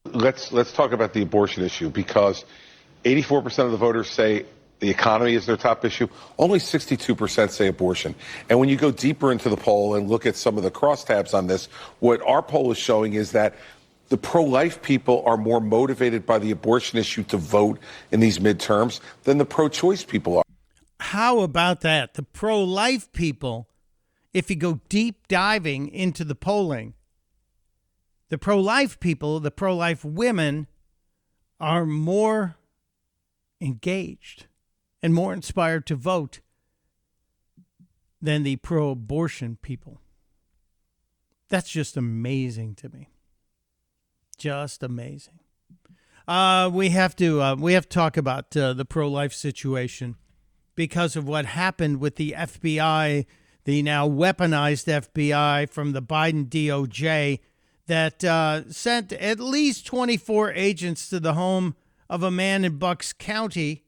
let's 0.04 0.50
let's 0.52 0.72
talk 0.72 0.92
about 0.92 1.12
the 1.12 1.22
abortion 1.22 1.62
issue 1.62 1.90
because 1.90 2.44
84% 3.04 3.66
of 3.66 3.70
the 3.70 3.76
voters 3.76 4.08
say 4.08 4.46
the 4.84 4.90
economy 4.90 5.34
is 5.34 5.46
their 5.46 5.56
top 5.56 5.82
issue. 5.82 6.06
Only 6.38 6.58
62% 6.58 7.50
say 7.50 7.68
abortion. 7.68 8.14
And 8.50 8.58
when 8.58 8.68
you 8.68 8.76
go 8.76 8.90
deeper 8.90 9.32
into 9.32 9.48
the 9.48 9.56
poll 9.56 9.94
and 9.94 10.10
look 10.10 10.26
at 10.26 10.36
some 10.36 10.58
of 10.58 10.62
the 10.62 10.70
crosstabs 10.70 11.32
on 11.32 11.46
this, 11.46 11.66
what 12.00 12.20
our 12.20 12.42
poll 12.42 12.70
is 12.70 12.76
showing 12.76 13.14
is 13.14 13.32
that 13.32 13.54
the 14.10 14.18
pro-life 14.18 14.82
people 14.82 15.22
are 15.24 15.38
more 15.38 15.60
motivated 15.60 16.26
by 16.26 16.38
the 16.38 16.50
abortion 16.50 16.98
issue 16.98 17.22
to 17.24 17.38
vote 17.38 17.78
in 18.12 18.20
these 18.20 18.38
midterms 18.38 19.00
than 19.22 19.38
the 19.38 19.46
pro-choice 19.46 20.04
people 20.04 20.36
are. 20.36 20.44
How 21.00 21.40
about 21.40 21.80
that? 21.80 22.12
The 22.12 22.22
pro 22.22 22.62
life 22.62 23.10
people, 23.12 23.70
if 24.34 24.50
you 24.50 24.56
go 24.56 24.80
deep 24.90 25.28
diving 25.28 25.88
into 25.88 26.24
the 26.24 26.34
polling, 26.34 26.92
the 28.28 28.36
pro 28.36 28.60
life 28.60 29.00
people, 29.00 29.40
the 29.40 29.50
pro 29.50 29.74
life 29.74 30.04
women, 30.04 30.66
are 31.58 31.86
more 31.86 32.56
engaged 33.62 34.44
and 35.04 35.12
more 35.12 35.34
inspired 35.34 35.84
to 35.84 35.94
vote 35.94 36.40
than 38.22 38.42
the 38.42 38.56
pro 38.56 38.88
abortion 38.88 39.58
people. 39.60 40.00
That's 41.50 41.68
just 41.68 41.98
amazing 41.98 42.74
to 42.76 42.88
me. 42.88 43.10
Just 44.38 44.82
amazing. 44.82 45.40
Uh, 46.26 46.70
we 46.72 46.88
have 46.88 47.14
to 47.16 47.42
uh, 47.42 47.54
we 47.54 47.74
have 47.74 47.86
to 47.86 47.94
talk 47.94 48.16
about 48.16 48.56
uh, 48.56 48.72
the 48.72 48.86
pro 48.86 49.06
life 49.06 49.34
situation 49.34 50.16
because 50.74 51.16
of 51.16 51.28
what 51.28 51.44
happened 51.44 52.00
with 52.00 52.16
the 52.16 52.34
FBI, 52.38 53.26
the 53.64 53.82
now 53.82 54.08
weaponized 54.08 54.86
FBI 54.86 55.68
from 55.68 55.92
the 55.92 56.00
Biden 56.00 56.48
DOJ 56.48 57.40
that 57.88 58.24
uh, 58.24 58.70
sent 58.70 59.12
at 59.12 59.38
least 59.38 59.84
24 59.84 60.52
agents 60.52 61.10
to 61.10 61.20
the 61.20 61.34
home 61.34 61.76
of 62.08 62.22
a 62.22 62.30
man 62.30 62.64
in 62.64 62.78
Bucks 62.78 63.12
County, 63.12 63.84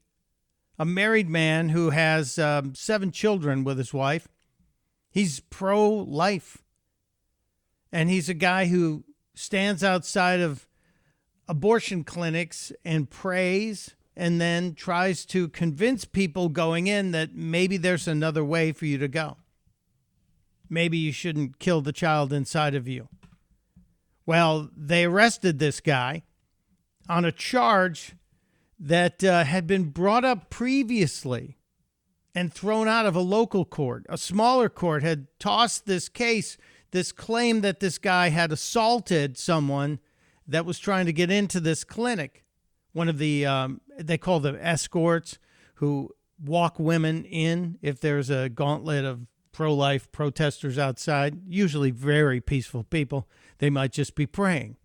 a 0.78 0.84
married 0.84 1.28
man 1.28 1.70
who 1.70 1.90
has 1.90 2.38
um, 2.38 2.74
seven 2.74 3.10
children 3.10 3.64
with 3.64 3.78
his 3.78 3.94
wife. 3.94 4.28
He's 5.10 5.40
pro 5.40 5.88
life. 5.90 6.62
And 7.92 8.10
he's 8.10 8.28
a 8.28 8.34
guy 8.34 8.66
who 8.66 9.04
stands 9.34 9.82
outside 9.82 10.40
of 10.40 10.66
abortion 11.48 12.04
clinics 12.04 12.72
and 12.84 13.08
prays 13.08 13.94
and 14.16 14.40
then 14.40 14.74
tries 14.74 15.24
to 15.26 15.48
convince 15.48 16.04
people 16.04 16.48
going 16.48 16.86
in 16.86 17.10
that 17.12 17.34
maybe 17.34 17.76
there's 17.76 18.08
another 18.08 18.44
way 18.44 18.72
for 18.72 18.86
you 18.86 18.98
to 18.98 19.08
go. 19.08 19.36
Maybe 20.68 20.98
you 20.98 21.12
shouldn't 21.12 21.58
kill 21.58 21.80
the 21.80 21.92
child 21.92 22.32
inside 22.32 22.74
of 22.74 22.88
you. 22.88 23.08
Well, 24.24 24.70
they 24.76 25.04
arrested 25.04 25.58
this 25.58 25.80
guy 25.80 26.22
on 27.08 27.24
a 27.24 27.30
charge 27.30 28.14
that 28.78 29.24
uh, 29.24 29.44
had 29.44 29.66
been 29.66 29.90
brought 29.90 30.24
up 30.24 30.50
previously 30.50 31.56
and 32.34 32.52
thrown 32.52 32.86
out 32.86 33.06
of 33.06 33.16
a 33.16 33.20
local 33.20 33.64
court. 33.64 34.04
A 34.08 34.18
smaller 34.18 34.68
court 34.68 35.02
had 35.02 35.26
tossed 35.38 35.86
this 35.86 36.08
case, 36.08 36.58
this 36.90 37.10
claim 37.10 37.62
that 37.62 37.80
this 37.80 37.96
guy 37.96 38.28
had 38.28 38.52
assaulted 38.52 39.38
someone 39.38 39.98
that 40.46 40.66
was 40.66 40.78
trying 40.78 41.06
to 41.06 41.12
get 41.12 41.30
into 41.30 41.60
this 41.60 41.82
clinic. 41.82 42.44
One 42.92 43.08
of 43.08 43.18
the, 43.18 43.46
um, 43.46 43.80
they 43.98 44.18
call 44.18 44.40
them 44.40 44.58
escorts 44.60 45.38
who 45.76 46.10
walk 46.42 46.78
women 46.78 47.24
in 47.24 47.78
if 47.80 48.00
there's 48.00 48.30
a 48.30 48.48
gauntlet 48.48 49.04
of 49.04 49.26
pro 49.52 49.74
life 49.74 50.12
protesters 50.12 50.78
outside, 50.78 51.40
usually 51.48 51.90
very 51.90 52.40
peaceful 52.42 52.84
people. 52.84 53.26
They 53.58 53.70
might 53.70 53.92
just 53.92 54.14
be 54.14 54.26
praying. 54.26 54.76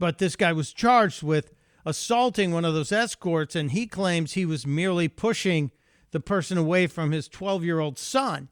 But 0.00 0.18
this 0.18 0.34
guy 0.34 0.52
was 0.52 0.72
charged 0.72 1.22
with 1.22 1.52
assaulting 1.88 2.52
one 2.52 2.66
of 2.66 2.74
those 2.74 2.92
escorts, 2.92 3.56
and 3.56 3.70
he 3.70 3.86
claims 3.86 4.34
he 4.34 4.44
was 4.44 4.66
merely 4.66 5.08
pushing 5.08 5.70
the 6.10 6.20
person 6.20 6.58
away 6.58 6.86
from 6.86 7.12
his 7.12 7.28
12 7.28 7.64
year 7.64 7.80
old 7.80 7.98
son. 7.98 8.50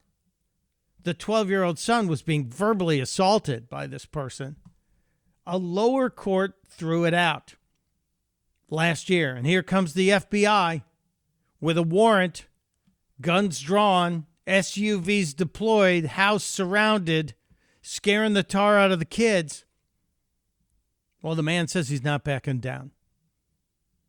The 1.03 1.13
12 1.13 1.51
year 1.51 1.63
old 1.63 1.79
son 1.79 2.09
was 2.09 2.23
being 2.23 2.49
verbally 2.49 2.99
assaulted 2.99 3.69
by 3.69 3.87
this 3.87 4.07
person. 4.07 4.57
A 5.47 5.59
lower 5.59 6.09
court 6.09 6.55
threw 6.67 7.05
it 7.05 7.13
out 7.13 7.57
last 8.71 9.11
year. 9.11 9.37
And 9.37 9.47
here 9.47 9.63
comes 9.63 9.93
the 9.93 10.09
FBI 10.09 10.83
with 11.61 11.77
a 11.77 11.83
warrant, 11.83 12.47
guns 13.21 13.61
drawn, 13.61 14.25
SUVs 14.47 15.37
deployed, 15.37 16.07
house 16.07 16.43
surrounded, 16.43 17.35
scaring 17.83 18.33
the 18.33 18.43
tar 18.43 18.79
out 18.79 18.93
of 18.93 18.99
the 18.99 19.05
kids. 19.05 19.67
Well, 21.21 21.35
the 21.35 21.43
man 21.43 21.69
says 21.69 21.91
he's 21.91 22.03
not 22.05 22.25
backing 22.25 22.61
down. 22.61 22.93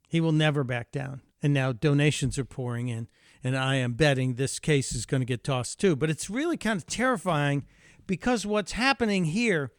He 0.08 0.22
will 0.22 0.32
never 0.32 0.64
back 0.64 0.92
down. 0.92 1.22
And 1.42 1.54
now 1.54 1.72
donations 1.72 2.40
are 2.40 2.46
pouring 2.46 2.88
in. 2.88 3.08
And 3.44 3.58
I 3.58 3.76
am 3.76 3.94
betting 3.94 4.34
this 4.34 4.60
case 4.60 4.94
is 4.94 5.06
going 5.06 5.22
to 5.22 5.26
get 5.26 5.44
tossed 5.44 5.80
too. 5.80 5.96
But 5.96 6.10
it's 6.10 6.30
really 6.30 6.58
kind 6.58 6.78
of 6.78 6.88
terrifying 6.88 7.66
because 8.08 8.46
what's 8.46 8.72
happening 8.74 9.26
here 9.26 9.72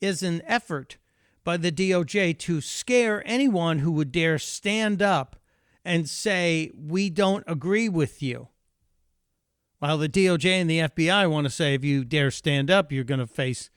is 0.00 0.22
an 0.22 0.42
effort 0.46 0.96
by 1.44 1.56
the 1.56 1.72
DOJ 1.72 2.38
to 2.38 2.60
scare 2.60 3.22
anyone 3.26 3.80
who 3.80 3.92
would 3.92 4.12
dare 4.12 4.38
stand 4.38 5.02
up 5.02 5.36
and 5.84 6.08
say, 6.08 6.70
We 6.74 7.10
don't 7.10 7.44
agree 7.46 7.88
with 7.88 8.22
you. 8.22 8.48
While 9.80 9.98
the 9.98 10.08
DOJ 10.08 10.46
and 10.46 10.70
the 10.70 10.78
FBI 10.78 11.28
want 11.28 11.44
to 11.44 11.50
say, 11.50 11.74
if 11.74 11.84
you 11.84 12.04
dare 12.04 12.30
stand 12.30 12.70
up, 12.70 12.92
you're 12.92 13.02
going 13.02 13.18
to 13.18 13.26
face 13.26 13.68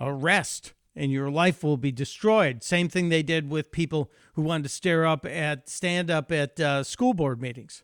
arrest 0.00 0.72
and 0.94 1.10
your 1.10 1.30
life 1.30 1.62
will 1.62 1.76
be 1.76 1.92
destroyed. 1.92 2.62
Same 2.62 2.88
thing 2.88 3.08
they 3.08 3.22
did 3.22 3.50
with 3.50 3.72
people 3.72 4.10
who 4.34 4.42
wanted 4.42 4.64
to 4.64 4.68
stare 4.68 5.06
up 5.06 5.24
at 5.24 5.68
stand 5.68 6.10
up 6.10 6.30
at 6.30 6.58
uh, 6.60 6.84
school 6.84 7.14
board 7.14 7.40
meetings. 7.40 7.82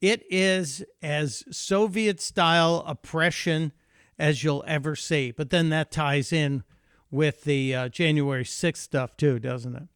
It 0.00 0.24
is 0.30 0.84
as 1.02 1.44
Soviet 1.50 2.20
style 2.20 2.84
oppression 2.86 3.72
as 4.18 4.44
you'll 4.44 4.64
ever 4.66 4.94
see. 4.94 5.30
But 5.30 5.50
then 5.50 5.70
that 5.70 5.90
ties 5.90 6.32
in 6.32 6.64
with 7.10 7.44
the 7.44 7.74
uh, 7.74 7.88
January 7.88 8.44
6th 8.44 8.76
stuff 8.76 9.16
too, 9.16 9.38
doesn't 9.38 9.74
it? 9.74 9.88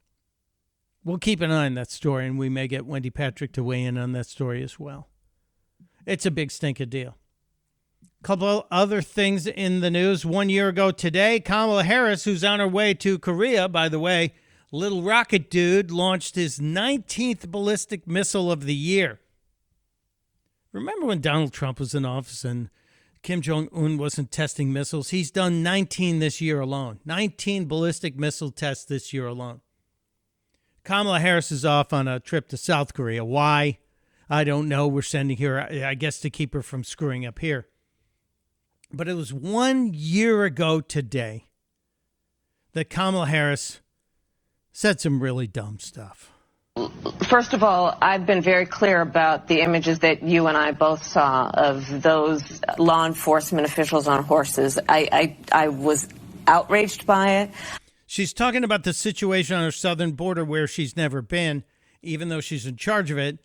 We'll 1.05 1.19
keep 1.19 1.41
an 1.41 1.51
eye 1.51 1.67
on 1.67 1.75
that 1.75 1.91
story, 1.91 2.27
and 2.27 2.39
we 2.39 2.51
may 2.51 2.69
get 2.69 2.85
Wendy 2.85 3.09
Patrick 3.09 3.53
to 3.53 3.65
weigh 3.65 3.85
in 3.85 3.97
on 3.97 4.13
that 4.13 4.27
story 4.27 4.63
as 4.63 4.79
well. 4.79 5.09
It's 6.05 6.27
a 6.27 6.31
big 6.31 6.51
stinker 6.51 6.85
deal. 6.85 7.17
Couple 8.23 8.67
other 8.71 9.01
things 9.01 9.47
in 9.47 9.81
the 9.81 9.91
news. 9.91 10.27
One 10.27 10.51
year 10.51 10.69
ago 10.69 10.91
today, 10.91 11.41
Kamala 11.41 11.85
Harris, 11.85 12.25
who's 12.25 12.45
on 12.45 12.61
her 12.61 12.69
way 12.69 12.93
to 12.95 13.19
Korea, 13.19 13.67
by 13.67 13.89
the 13.89 13.99
way, 13.99 14.35
little 14.71 15.03
rocket 15.03 15.49
dude, 15.51 15.91
launched 15.91 16.35
his 16.35 16.59
19th 16.59 17.49
ballistic 17.51 18.07
missile 18.07 18.53
of 18.53 18.67
the 18.67 18.75
year. 18.75 19.21
Remember 20.73 21.07
when 21.07 21.23
Donald 21.23 21.55
Trump 21.55 21.81
was 21.81 21.95
in 21.95 22.05
office 22.05 22.45
and 22.45 22.69
Kim 23.23 23.41
Jong 23.41 23.69
un 23.75 23.97
wasn't 23.97 24.31
testing 24.31 24.71
missiles. 24.71 25.11
He's 25.11 25.31
done 25.31 25.63
19 25.63 26.19
this 26.19 26.43
year 26.43 26.61
alone. 26.61 27.01
19 27.07 27.67
ballistic 27.67 28.19
missile 28.19 28.51
tests 28.51 28.85
this 28.85 29.15
year 29.15 29.27
alone. 29.27 29.63
Kamala 30.85 31.21
Harris 31.21 31.51
is 31.51 31.65
off 31.65 31.93
on 31.93 32.07
a 32.07 32.21
trip 32.21 32.49
to 32.49 32.57
South 32.59 32.93
Korea. 32.93 33.25
Why? 33.25 33.79
I 34.29 34.45
don't 34.45 34.69
know. 34.69 34.87
We're 34.87 35.03
sending 35.03 35.39
her, 35.39 35.61
I 35.61 35.95
guess, 35.95 36.21
to 36.21 36.31
keep 36.31 36.53
her 36.55 36.63
from 36.63 36.85
screwing 36.85 37.27
up 37.27 37.39
here. 37.39 37.67
But 38.93 39.09
it 39.09 39.15
was 39.15 39.33
one 39.33 39.93
year 39.95 40.45
ago 40.45 40.81
today 40.81 41.47
that 42.73 42.91
Kamala 42.91 43.27
Harris 43.27 43.81
said 44.73 45.01
some 45.01 45.23
really 45.23 45.47
dumb 45.47 45.79
stuff. 45.79 46.33
First 47.29 47.53
of 47.53 47.63
all, 47.63 47.97
I've 48.01 48.27
been 48.27 48.41
very 48.41 48.67
clear 48.67 49.01
about 49.01 49.47
the 49.47 49.61
images 49.61 50.01
that 50.01 50.23
you 50.23 50.47
and 50.49 50.57
I 50.57 50.73
both 50.73 51.05
saw 51.05 51.51
of 51.51 52.03
those 52.03 52.61
law 52.79 53.07
enforcement 53.07 53.67
officials 53.67 54.09
on 54.09 54.25
horses. 54.25 54.79
I, 54.89 55.09
I, 55.13 55.37
I 55.53 55.69
was 55.69 56.09
outraged 56.47 57.07
by 57.07 57.31
it. 57.43 57.51
She's 58.07 58.33
talking 58.33 58.65
about 58.65 58.83
the 58.83 58.93
situation 58.93 59.57
on 59.57 59.63
her 59.63 59.71
southern 59.71 60.13
border 60.13 60.45
where 60.45 60.67
she's 60.67 60.97
never 60.97 61.23
been, 61.23 61.63
even 62.03 62.29
though 62.29 62.41
she's 62.41 62.67
in 62.67 62.77
charge 62.77 63.13
of 63.13 63.19
it, 63.19 63.39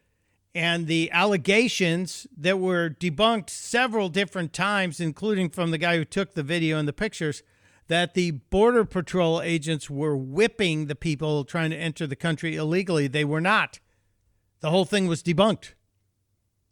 and 0.56 0.88
the 0.88 1.12
allegations 1.12 2.26
that 2.38 2.60
were 2.60 2.90
debunked 2.90 3.50
several 3.50 4.08
different 4.08 4.54
times, 4.54 5.02
including 5.02 5.50
from 5.50 5.72
the 5.72 5.78
guy 5.78 5.98
who 5.98 6.06
took 6.06 6.34
the 6.34 6.44
video 6.44 6.80
and 6.80 6.88
the 6.88 6.94
pictures, 6.94 7.44
that 7.90 8.14
the 8.14 8.32
Border 8.32 8.86
Patrol 8.86 9.42
agents 9.42 9.90
were 9.90 10.16
whipping 10.16 10.86
the 10.86 10.96
people 10.96 11.44
trying 11.44 11.72
to 11.72 11.78
enter 11.78 12.08
the 12.08 12.16
country 12.16 12.56
illegally. 12.56 13.08
They 13.08 13.26
were 13.26 13.42
not. 13.42 13.80
The 14.62 14.70
whole 14.70 14.86
thing 14.86 15.08
was 15.08 15.22
debunked. 15.22 15.74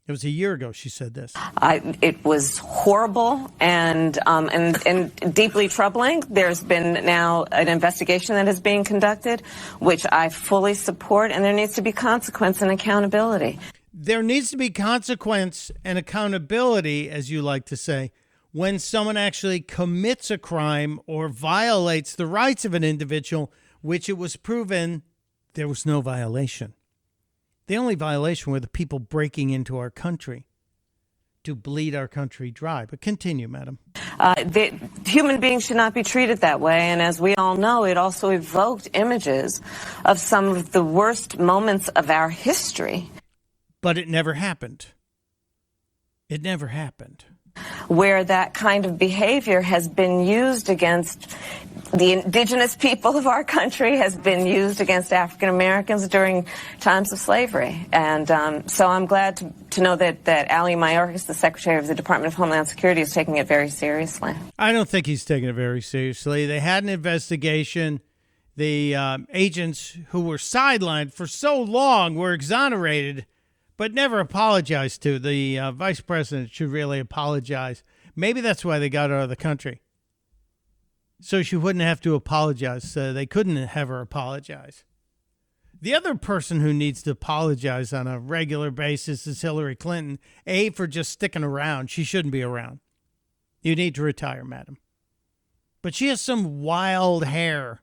It 0.06 0.12
was 0.12 0.26
a 0.26 0.30
year 0.30 0.52
ago 0.52 0.74
she 0.74 0.90
said 0.90 1.14
this. 1.14 1.32
I, 1.36 1.98
it 2.02 2.26
was 2.26 2.58
horrible 2.58 3.50
and, 3.62 4.20
um, 4.26 4.50
and, 4.52 4.86
and 4.86 5.34
deeply 5.34 5.70
troubling. 5.70 6.24
There's 6.30 6.62
been 6.62 7.06
now 7.06 7.46
an 7.54 7.70
investigation 7.70 8.36
that 8.36 8.50
is 8.50 8.60
being 8.60 8.84
conducted, 8.84 9.44
which 9.80 10.06
I 10.12 10.28
fully 10.28 10.74
support, 10.74 11.32
and 11.32 11.42
there 11.44 11.54
needs 11.54 11.76
to 11.76 11.82
be 11.82 11.94
consequence 11.94 12.62
and 12.62 12.70
accountability. 12.70 13.60
There 13.94 14.22
needs 14.22 14.52
to 14.52 14.58
be 14.58 14.72
consequence 14.72 15.72
and 15.86 15.98
accountability, 15.98 17.10
as 17.10 17.32
you 17.32 17.42
like 17.42 17.66
to 17.68 17.78
say, 17.78 18.12
when 18.52 18.80
someone 18.80 19.16
actually 19.16 19.62
commits 19.62 20.30
a 20.30 20.38
crime 20.38 21.00
or 21.08 21.30
violates 21.30 22.14
the 22.14 22.28
rights 22.28 22.66
of 22.66 22.74
an 22.74 22.84
individual, 22.84 23.54
which 23.80 24.10
it 24.10 24.18
was 24.18 24.36
proven 24.36 25.04
there 25.54 25.70
was 25.70 25.86
no 25.86 26.02
violation. 26.02 26.74
The 27.68 27.78
only 27.78 27.96
violation 27.96 28.52
were 28.52 28.60
the 28.60 28.68
people 28.68 29.00
breaking 29.00 29.52
into 29.52 29.78
our 29.78 29.90
country 29.90 30.46
to 31.44 31.56
bleed 31.56 31.96
our 31.96 32.08
country 32.08 32.52
dry. 32.52 32.86
But 32.86 33.02
continue, 33.02 33.48
madam. 33.48 33.80
Uh, 34.20 34.36
the, 34.44 34.74
human 35.06 35.40
beings 35.40 35.66
should 35.66 35.78
not 35.78 35.94
be 35.94 36.04
treated 36.04 36.40
that 36.40 36.60
way. 36.60 36.80
And 36.80 37.02
as 37.02 37.20
we 37.20 37.36
all 37.36 37.56
know, 37.56 37.84
it 37.84 37.98
also 37.98 38.30
evoked 38.30 38.90
images 38.94 39.62
of 40.06 40.20
some 40.20 40.50
of 40.50 40.72
the 40.72 40.84
worst 40.84 41.38
moments 41.40 41.90
of 41.90 42.10
our 42.10 42.30
history. 42.30 43.10
But 43.82 43.98
it 43.98 44.08
never 44.08 44.34
happened. 44.34 44.88
It 46.30 46.42
never 46.42 46.68
happened. 46.68 47.26
Where 47.88 48.24
that 48.24 48.54
kind 48.54 48.86
of 48.86 48.98
behavior 48.98 49.62
has 49.62 49.88
been 49.88 50.26
used 50.26 50.70
against 50.70 51.36
the 51.94 52.14
indigenous 52.14 52.76
people 52.76 53.18
of 53.18 53.28
our 53.28 53.44
country, 53.44 53.98
has 53.98 54.16
been 54.16 54.48
used 54.48 54.82
against 54.82 55.14
African 55.14 55.50
Americans 55.50 56.08
during 56.08 56.48
times 56.80 57.12
of 57.12 57.20
slavery. 57.20 57.88
And 57.92 58.30
um, 58.32 58.68
so 58.68 58.88
I'm 58.88 59.06
glad 59.06 59.38
to, 59.38 59.54
to 59.72 59.82
know 59.82 59.96
that, 59.96 60.26
that 60.26 60.50
Ali 60.52 60.74
Mayorkas, 60.74 61.28
the 61.28 61.34
Secretary 61.34 61.78
of 61.78 61.88
the 61.88 61.96
Department 61.96 62.34
of 62.34 62.38
Homeland 62.38 62.68
Security, 62.68 63.02
is 63.02 63.12
taking 63.12 63.38
it 63.38 63.48
very 63.48 63.70
seriously. 63.70 64.34
I 64.58 64.72
don't 64.72 64.90
think 64.90 65.06
he's 65.06 65.24
taking 65.24 65.50
it 65.50 65.56
very 65.56 65.82
seriously. 65.82 66.46
They 66.46 66.60
had 66.60 66.84
an 66.84 66.90
investigation. 66.90 68.02
The 68.56 68.96
um, 68.96 69.28
agents 69.32 69.98
who 70.10 70.22
were 70.22 70.38
sidelined 70.38 71.14
for 71.14 71.28
so 71.28 71.62
long 71.62 72.16
were 72.16 72.34
exonerated 72.34 73.26
but 73.78 73.94
never 73.94 74.20
apologized 74.20 75.02
to. 75.04 75.20
The 75.20 75.60
uh, 75.60 75.72
vice 75.72 76.00
president 76.00 76.52
should 76.52 76.70
really 76.70 77.00
apologize. 77.00 77.84
Maybe 78.16 78.42
that's 78.42 78.64
why 78.64 78.80
they 78.80 78.90
got 78.90 79.12
out 79.12 79.24
of 79.24 79.30
the 79.30 79.36
country. 79.36 79.82
So 81.24 81.42
she 81.42 81.56
wouldn't 81.56 81.84
have 81.84 82.02
to 82.02 82.16
apologize. 82.16 82.92
So 82.92 83.14
they 83.14 83.26
couldn't 83.26 83.56
have 83.56 83.88
her 83.88 84.02
apologize. 84.02 84.84
The 85.82 85.96
other 85.96 86.16
person 86.16 86.60
who 86.60 86.74
needs 86.74 87.02
to 87.04 87.12
apologize 87.12 87.94
on 87.94 88.08
a 88.08 88.20
regular 88.20 88.72
basis 88.72 89.26
is 89.26 89.42
Hillary 89.42 89.76
Clinton. 89.76 90.20
A, 90.46 90.70
for 90.72 90.86
just 90.86 91.12
sticking 91.12 91.44
around. 91.44 91.90
She 91.90 92.04
shouldn't 92.04 92.34
be 92.34 92.44
around. 92.44 92.80
You 93.62 93.74
need 93.74 93.96
to 93.96 94.02
retire, 94.02 94.44
madam. 94.44 94.78
But 95.82 95.96
she 95.96 96.10
has 96.10 96.20
some 96.20 96.62
wild 96.62 97.24
hair 97.24 97.82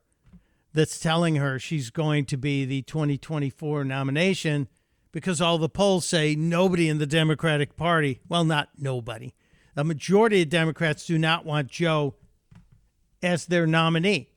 that's 0.73 0.99
telling 0.99 1.35
her 1.37 1.57
she's 1.57 1.89
going 1.89 2.25
to 2.25 2.37
be 2.37 2.63
the 2.63 2.83
2024 2.83 3.83
nomination 3.83 4.67
because 5.11 5.41
all 5.41 5.57
the 5.57 5.67
polls 5.67 6.05
say 6.05 6.35
nobody 6.35 6.87
in 6.87 6.99
the 6.99 7.07
Democratic 7.07 7.75
Party, 7.75 8.21
well, 8.29 8.45
not 8.45 8.69
nobody, 8.77 9.33
a 9.75 9.83
majority 9.83 10.43
of 10.43 10.49
Democrats 10.49 11.07
do 11.07 11.17
not 11.17 11.43
want 11.43 11.67
Joe 11.67 12.15
as 13.21 13.45
their 13.45 13.67
nominee. 13.67 14.29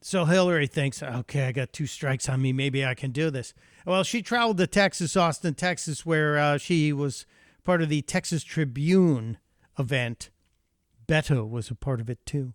So 0.00 0.24
Hillary 0.24 0.68
thinks, 0.68 1.02
okay, 1.02 1.48
I 1.48 1.52
got 1.52 1.72
two 1.72 1.86
strikes 1.86 2.28
on 2.28 2.40
me. 2.40 2.52
Maybe 2.52 2.84
I 2.84 2.94
can 2.94 3.10
do 3.10 3.30
this. 3.30 3.52
Well, 3.84 4.04
she 4.04 4.22
traveled 4.22 4.58
to 4.58 4.66
Texas, 4.66 5.16
Austin, 5.16 5.54
Texas, 5.54 6.06
where 6.06 6.38
uh, 6.38 6.58
she 6.58 6.92
was 6.92 7.26
part 7.64 7.82
of 7.82 7.88
the 7.88 8.02
Texas 8.02 8.44
Tribune 8.44 9.38
event. 9.78 10.30
Beto 11.08 11.48
was 11.48 11.70
a 11.70 11.74
part 11.74 12.00
of 12.00 12.08
it 12.08 12.24
too. 12.24 12.54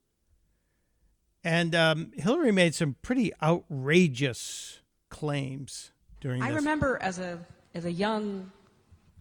And 1.44 1.76
um, 1.76 2.12
Hillary 2.16 2.54
made 2.54 2.74
some 2.74 2.96
pretty 3.02 3.34
outrageous 3.42 4.80
claims 5.10 5.92
during 6.22 6.42
I 6.42 6.48
this. 6.48 6.56
remember 6.56 6.98
as 7.02 7.20
a 7.20 7.40
as 7.76 7.86
a 7.86 7.92
young 7.92 8.52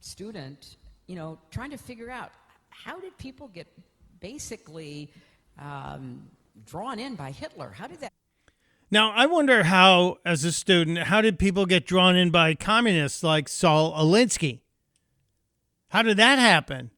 student, 0.01 0.77
you 1.09 1.17
know, 1.17 1.39
trying 1.51 1.71
to 1.71 1.77
figure 1.79 2.11
out 2.11 2.31
how 2.69 3.01
did 3.01 3.17
people 3.19 3.49
get 3.49 3.67
basically 4.21 5.11
um, 5.59 6.29
drawn 6.67 6.99
in 6.99 7.15
by 7.15 7.31
Hitler? 7.31 7.73
How 7.77 7.87
did 7.87 8.01
that? 8.01 8.13
Now, 8.91 9.13
I 9.13 9.25
wonder 9.25 9.63
how, 9.63 10.19
as 10.25 10.45
a 10.45 10.53
student, 10.53 10.99
how 10.99 11.23
did 11.23 11.39
people 11.39 11.65
get 11.65 11.87
drawn 11.87 12.15
in 12.15 12.31
by 12.31 12.55
communists 12.55 13.23
like 13.23 13.49
Saul 13.49 13.93
Alinsky? 13.95 14.61
How 15.89 16.03
did 16.03 16.19
that 16.19 16.39
happen? 16.39 16.91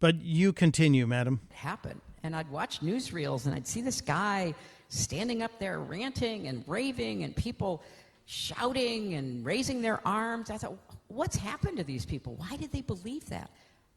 But 0.00 0.22
you 0.22 0.52
continue, 0.52 1.06
madam. 1.06 1.40
happen? 1.52 2.00
And 2.24 2.34
I'd 2.34 2.50
watch 2.50 2.80
newsreels 2.80 3.46
and 3.46 3.54
I'd 3.54 3.66
see 3.66 3.80
this 3.80 4.00
guy 4.00 4.54
standing 4.88 5.42
up 5.42 5.58
there 5.58 5.80
ranting 5.80 6.48
and 6.48 6.64
raving 6.66 7.22
and 7.22 7.34
people 7.36 7.82
shouting 8.26 9.14
and 9.14 9.44
raising 9.44 9.82
their 9.82 10.06
arms. 10.06 10.50
I 10.50 10.58
thought, 10.58 10.76
what's 11.08 11.36
happened 11.36 11.76
to 11.78 11.84
these 11.84 12.04
people? 12.04 12.34
Why 12.36 12.56
did 12.56 12.72
they 12.72 12.80
believe 12.80 13.26
that? 13.26 13.50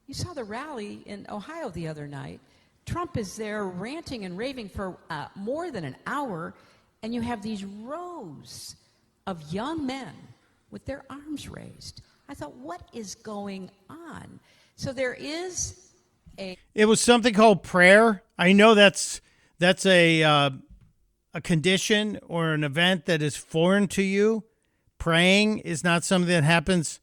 You 0.06 0.14
saw 0.14 0.32
the 0.34 0.44
rally 0.44 1.02
in 1.06 1.26
Ohio 1.28 1.68
the 1.68 1.88
other 1.88 2.06
night. 2.06 2.40
Trump 2.88 3.18
is 3.18 3.36
there 3.36 3.66
ranting 3.66 4.24
and 4.24 4.38
raving 4.38 4.70
for 4.70 4.96
uh, 5.10 5.26
more 5.34 5.70
than 5.70 5.84
an 5.84 5.94
hour, 6.06 6.54
and 7.02 7.14
you 7.14 7.20
have 7.20 7.42
these 7.42 7.62
rows 7.62 8.76
of 9.26 9.52
young 9.52 9.84
men 9.84 10.14
with 10.70 10.86
their 10.86 11.04
arms 11.10 11.50
raised. 11.50 12.00
I 12.30 12.34
thought, 12.34 12.54
what 12.56 12.80
is 12.94 13.14
going 13.14 13.70
on? 13.90 14.40
So 14.76 14.94
there 14.94 15.12
is 15.12 15.90
a. 16.38 16.56
It 16.74 16.86
was 16.86 16.98
something 16.98 17.34
called 17.34 17.62
prayer. 17.62 18.22
I 18.38 18.54
know 18.54 18.74
that's 18.74 19.20
that's 19.58 19.84
a 19.84 20.22
uh, 20.22 20.50
a 21.34 21.42
condition 21.42 22.18
or 22.26 22.54
an 22.54 22.64
event 22.64 23.04
that 23.04 23.20
is 23.20 23.36
foreign 23.36 23.88
to 23.88 24.02
you. 24.02 24.44
Praying 24.96 25.58
is 25.58 25.84
not 25.84 26.04
something 26.04 26.30
that 26.30 26.42
happens 26.42 27.00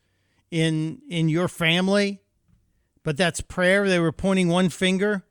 in 0.49 1.03
in 1.11 1.29
your 1.29 1.47
family, 1.47 2.21
but 3.03 3.17
that's 3.17 3.39
prayer. 3.39 3.87
They 3.87 3.99
were 3.99 4.11
pointing 4.11 4.47
one 4.47 4.69
finger 4.69 5.23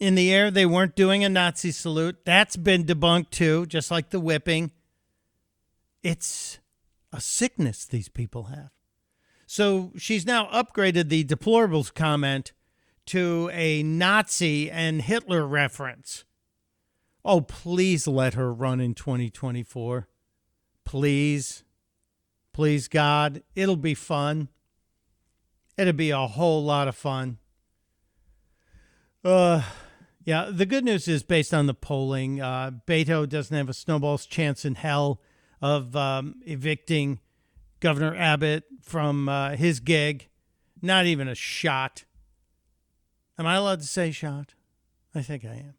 in 0.00 0.14
the 0.16 0.32
air. 0.32 0.50
They 0.50 0.66
weren't 0.66 0.96
doing 0.96 1.22
a 1.22 1.28
Nazi 1.28 1.70
salute. 1.70 2.24
That's 2.24 2.56
been 2.56 2.84
debunked 2.84 3.30
too, 3.30 3.66
just 3.66 3.90
like 3.90 4.10
the 4.10 4.18
whipping. 4.18 4.72
It's 6.02 6.58
a 7.12 7.20
sickness 7.20 7.84
these 7.84 8.08
people 8.08 8.44
have. 8.44 8.70
So 9.46 9.92
she's 9.96 10.26
now 10.26 10.46
upgraded 10.46 11.08
the 11.08 11.24
deplorables 11.24 11.92
comment 11.92 12.52
to 13.06 13.50
a 13.52 13.82
Nazi 13.82 14.70
and 14.70 15.02
Hitler 15.02 15.46
reference. 15.46 16.24
Oh, 17.24 17.42
please 17.42 18.06
let 18.06 18.34
her 18.34 18.52
run 18.52 18.80
in 18.80 18.94
2024. 18.94 20.08
Please. 20.84 21.64
Please, 22.52 22.88
God. 22.88 23.42
It'll 23.54 23.76
be 23.76 23.94
fun. 23.94 24.48
It'll 25.76 25.92
be 25.92 26.10
a 26.10 26.26
whole 26.26 26.64
lot 26.64 26.88
of 26.88 26.96
fun. 26.96 27.38
Uh, 29.24 29.62
yeah, 30.30 30.48
the 30.48 30.64
good 30.64 30.84
news 30.84 31.08
is 31.08 31.24
based 31.24 31.52
on 31.52 31.66
the 31.66 31.74
polling, 31.74 32.40
uh, 32.40 32.70
Beto 32.86 33.28
doesn't 33.28 33.56
have 33.56 33.68
a 33.68 33.74
snowball's 33.74 34.26
chance 34.26 34.64
in 34.64 34.76
hell 34.76 35.20
of 35.60 35.96
um, 35.96 36.36
evicting 36.46 37.18
Governor 37.80 38.14
Abbott 38.14 38.62
from 38.80 39.28
uh, 39.28 39.56
his 39.56 39.80
gig. 39.80 40.28
Not 40.80 41.06
even 41.06 41.26
a 41.26 41.34
shot. 41.34 42.04
Am 43.40 43.46
I 43.48 43.56
allowed 43.56 43.80
to 43.80 43.88
say 43.88 44.12
shot? 44.12 44.54
I 45.16 45.22
think 45.22 45.44
I 45.44 45.48
am. 45.48 45.74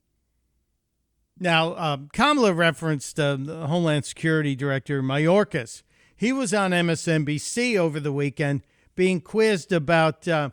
Now, 1.39 1.77
um, 1.77 2.09
Kamala 2.11 2.51
referenced 2.51 3.17
uh, 3.21 3.37
the 3.39 3.67
Homeland 3.67 4.03
Security 4.03 4.53
Director 4.53 5.01
Mayorkas. 5.01 5.81
He 6.13 6.33
was 6.33 6.53
on 6.53 6.71
MSNBC 6.71 7.77
over 7.77 8.01
the 8.01 8.11
weekend 8.11 8.63
being 8.95 9.21
quizzed 9.21 9.71
about 9.71 10.27
uh, 10.27 10.49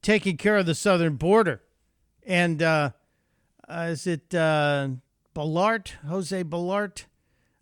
taking 0.00 0.36
care 0.36 0.58
of 0.58 0.66
the 0.66 0.76
southern 0.76 1.16
border. 1.16 1.60
And 2.24 2.62
uh, 3.72 3.88
is 3.90 4.06
it 4.06 4.34
uh, 4.34 4.88
Balart, 5.34 5.92
Jose 6.06 6.44
Balart? 6.44 7.04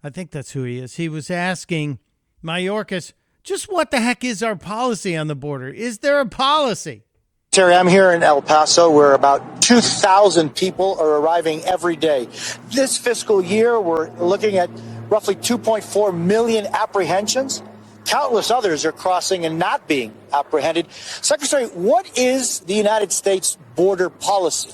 I 0.03 0.11
think 0.11 0.31
that's 0.31 0.53
who 0.53 0.65
he 0.65 0.79
is. 0.79 0.97
He 0.97 1.09
was 1.09 1.31
asking 1.31 1.99
Mayorkas, 2.43 3.13
just 3.43 3.71
what 3.71 3.91
the 3.91 4.01
heck 4.01 4.25
is 4.25 4.43
our 4.43 4.57
policy 4.57 5.17
on 5.17 5.29
the 5.29 5.35
border? 5.35 5.69
Is 5.69 5.99
there 5.99 6.21
a 6.21 6.27
policy? 6.27 7.05
Terry, 7.51 7.75
I'm 7.75 7.89
here 7.89 8.13
in 8.13 8.23
El 8.23 8.43
Paso 8.43 8.91
where 8.91 9.13
about 9.13 9.63
2,000 9.63 10.55
people 10.55 10.97
are 11.01 11.17
arriving 11.17 11.63
every 11.65 11.97
day. 11.97 12.29
This 12.73 12.97
fiscal 12.97 13.43
year, 13.43 13.81
we're 13.81 14.11
looking 14.19 14.57
at 14.57 14.71
roughly 15.09 15.35
2.4 15.35 16.17
million 16.17 16.67
apprehensions. 16.67 17.63
Countless 18.05 18.51
others 18.51 18.85
are 18.85 18.93
crossing 18.93 19.45
and 19.45 19.59
not 19.59 19.87
being 19.89 20.15
apprehended. 20.33 20.91
Secretary, 20.93 21.67
what 21.67 22.19
is 22.19 22.61
the 22.61 22.75
United 22.75 23.13
States 23.13 23.59
border 23.75 24.09
policy? 24.09 24.73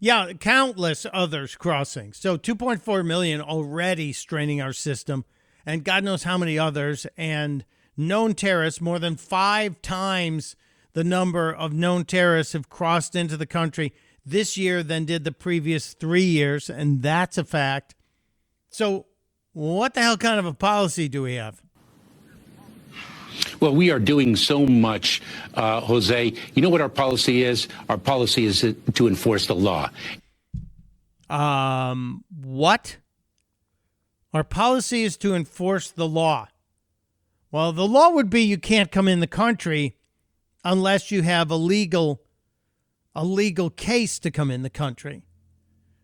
Yeah, 0.00 0.32
countless 0.34 1.06
others 1.12 1.56
crossing. 1.56 2.12
So 2.12 2.38
2.4 2.38 3.04
million 3.04 3.40
already 3.40 4.12
straining 4.12 4.62
our 4.62 4.72
system, 4.72 5.24
and 5.66 5.84
God 5.84 6.04
knows 6.04 6.22
how 6.22 6.38
many 6.38 6.58
others, 6.58 7.06
and 7.16 7.64
known 7.96 8.34
terrorists, 8.34 8.80
more 8.80 9.00
than 9.00 9.16
five 9.16 9.82
times 9.82 10.54
the 10.92 11.04
number 11.04 11.52
of 11.52 11.72
known 11.72 12.04
terrorists 12.04 12.52
have 12.52 12.68
crossed 12.68 13.16
into 13.16 13.36
the 13.36 13.46
country 13.46 13.92
this 14.24 14.56
year 14.56 14.82
than 14.82 15.04
did 15.04 15.24
the 15.24 15.32
previous 15.32 15.94
three 15.94 16.24
years, 16.24 16.70
and 16.70 17.02
that's 17.02 17.38
a 17.38 17.44
fact. 17.44 17.94
So, 18.70 19.06
what 19.52 19.94
the 19.94 20.02
hell 20.02 20.16
kind 20.16 20.38
of 20.38 20.46
a 20.46 20.54
policy 20.54 21.08
do 21.08 21.22
we 21.22 21.34
have? 21.34 21.60
Well, 23.60 23.74
we 23.74 23.90
are 23.90 23.98
doing 23.98 24.36
so 24.36 24.66
much, 24.66 25.20
uh, 25.54 25.80
Jose. 25.80 26.32
You 26.54 26.62
know 26.62 26.68
what 26.68 26.80
our 26.80 26.88
policy 26.88 27.42
is? 27.42 27.68
Our 27.88 27.98
policy 27.98 28.44
is 28.44 28.60
to 28.94 29.08
enforce 29.08 29.46
the 29.46 29.54
law. 29.54 29.90
Um, 31.28 32.24
what? 32.30 32.96
Our 34.32 34.44
policy 34.44 35.02
is 35.02 35.16
to 35.18 35.34
enforce 35.34 35.90
the 35.90 36.06
law. 36.06 36.48
Well, 37.50 37.72
the 37.72 37.86
law 37.86 38.10
would 38.10 38.30
be 38.30 38.42
you 38.42 38.58
can't 38.58 38.92
come 38.92 39.08
in 39.08 39.20
the 39.20 39.26
country 39.26 39.96
unless 40.64 41.10
you 41.10 41.22
have 41.22 41.50
a 41.50 41.56
legal 41.56 42.22
a 43.14 43.24
legal 43.24 43.68
case 43.68 44.20
to 44.20 44.30
come 44.30 44.50
in 44.50 44.62
the 44.62 44.70
country. 44.70 45.24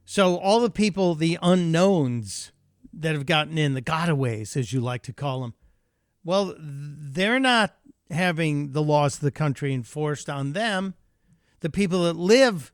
So 0.05 0.37
all 0.37 0.61
the 0.61 0.71
people, 0.71 1.15
the 1.15 1.39
unknowns 1.41 2.51
that 2.93 3.15
have 3.15 3.27
gotten 3.27 3.57
in, 3.57 3.75
the 3.75 3.83
gotaways, 3.83 4.57
as 4.57 4.73
you 4.73 4.81
like 4.81 5.03
to 5.03 5.13
call 5.13 5.43
them, 5.43 5.55
well, 6.25 6.55
they're 6.59 7.41
not 7.41 7.75
having 8.11 8.73
the 8.73 8.83
laws 8.83 9.17
of 9.17 9.21
the 9.21 9.31
country 9.31 9.73
enforced 9.73 10.29
on 10.29 10.53
them. 10.53 10.95
The 11.61 11.71
people 11.71 12.05
that 12.05 12.17
live 12.17 12.73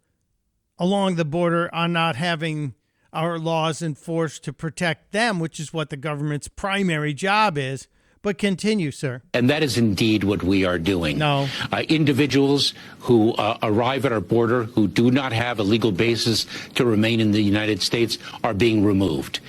along 0.79 1.17
the 1.17 1.25
border 1.25 1.73
are 1.75 1.89
not 1.89 2.17
having 2.17 2.75
our 3.13 3.39
laws 3.39 3.83
enforced 3.83 4.45
to 4.45 4.53
protect 4.53 5.13
them, 5.13 5.41
which 5.41 5.59
is 5.59 5.73
what 5.73 5.91
the 5.91 5.97
government's 5.97 6.49
primary 6.49 7.13
job 7.13 7.59
is. 7.59 7.89
But 8.23 8.37
continue, 8.37 8.91
sir. 8.91 9.23
And 9.33 9.49
that 9.49 9.63
is 9.63 9.79
indeed 9.79 10.25
what 10.25 10.43
we 10.43 10.65
are 10.67 10.79
doing. 10.79 11.17
No. 11.17 11.49
Uh, 11.73 11.85
individuals 11.89 12.75
who 13.01 13.33
uh, 13.33 13.57
arrive 13.63 14.05
at 14.05 14.13
our 14.13 14.21
border 14.21 14.65
who 14.65 14.89
do 14.89 15.11
not 15.11 15.33
have 15.33 15.59
a 15.59 15.63
legal 15.63 15.91
basis 15.91 16.47
to 16.75 16.85
remain 16.85 17.21
in 17.21 17.33
the 17.33 17.41
United 17.41 17.81
States 17.81 18.19
are 18.45 18.53
being 18.53 18.85
removed. 18.85 19.41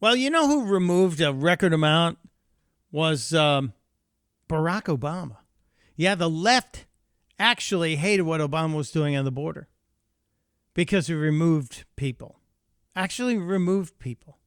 Well, 0.00 0.14
you 0.14 0.30
know 0.30 0.46
who 0.46 0.72
removed 0.72 1.20
a 1.20 1.32
record 1.32 1.72
amount 1.72 2.18
was 2.90 3.32
um, 3.32 3.72
Barack 4.48 4.84
Obama. 4.84 5.38
Yeah, 5.96 6.14
the 6.14 6.30
left 6.30 6.86
actually 7.38 7.96
hated 7.96 8.22
what 8.22 8.40
Obama 8.40 8.74
was 8.74 8.90
doing 8.90 9.16
on 9.16 9.24
the 9.24 9.30
border 9.30 9.68
because 10.74 11.06
he 11.06 11.14
removed 11.14 11.84
people. 11.96 12.40
Actually, 12.94 13.36
removed 13.36 13.98
people. 13.98 14.38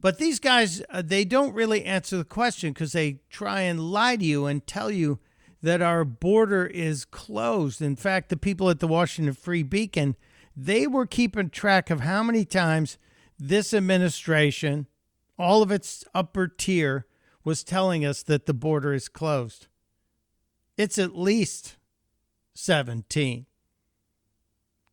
But 0.00 0.18
these 0.18 0.40
guys, 0.40 0.82
uh, 0.90 1.02
they 1.02 1.24
don't 1.24 1.54
really 1.54 1.84
answer 1.84 2.16
the 2.16 2.24
question 2.24 2.72
because 2.72 2.92
they 2.92 3.20
try 3.30 3.60
and 3.60 3.92
lie 3.92 4.16
to 4.16 4.24
you 4.24 4.46
and 4.46 4.66
tell 4.66 4.90
you 4.90 5.20
that 5.62 5.80
our 5.80 6.04
border 6.04 6.66
is 6.66 7.04
closed. 7.04 7.80
In 7.80 7.94
fact, 7.94 8.28
the 8.28 8.36
people 8.36 8.68
at 8.68 8.80
the 8.80 8.88
Washington 8.88 9.32
Free 9.32 9.62
Beacon, 9.62 10.16
they 10.56 10.88
were 10.88 11.06
keeping 11.06 11.50
track 11.50 11.88
of 11.88 12.00
how 12.00 12.24
many 12.24 12.44
times 12.44 12.98
this 13.38 13.72
administration, 13.72 14.88
all 15.38 15.62
of 15.62 15.70
its 15.70 16.04
upper 16.12 16.48
tier, 16.48 17.06
was 17.44 17.64
telling 17.64 18.04
us 18.04 18.22
that 18.22 18.46
the 18.46 18.54
border 18.54 18.92
is 18.92 19.08
closed. 19.08 19.66
It's 20.76 20.98
at 20.98 21.16
least 21.16 21.76
17. 22.54 23.46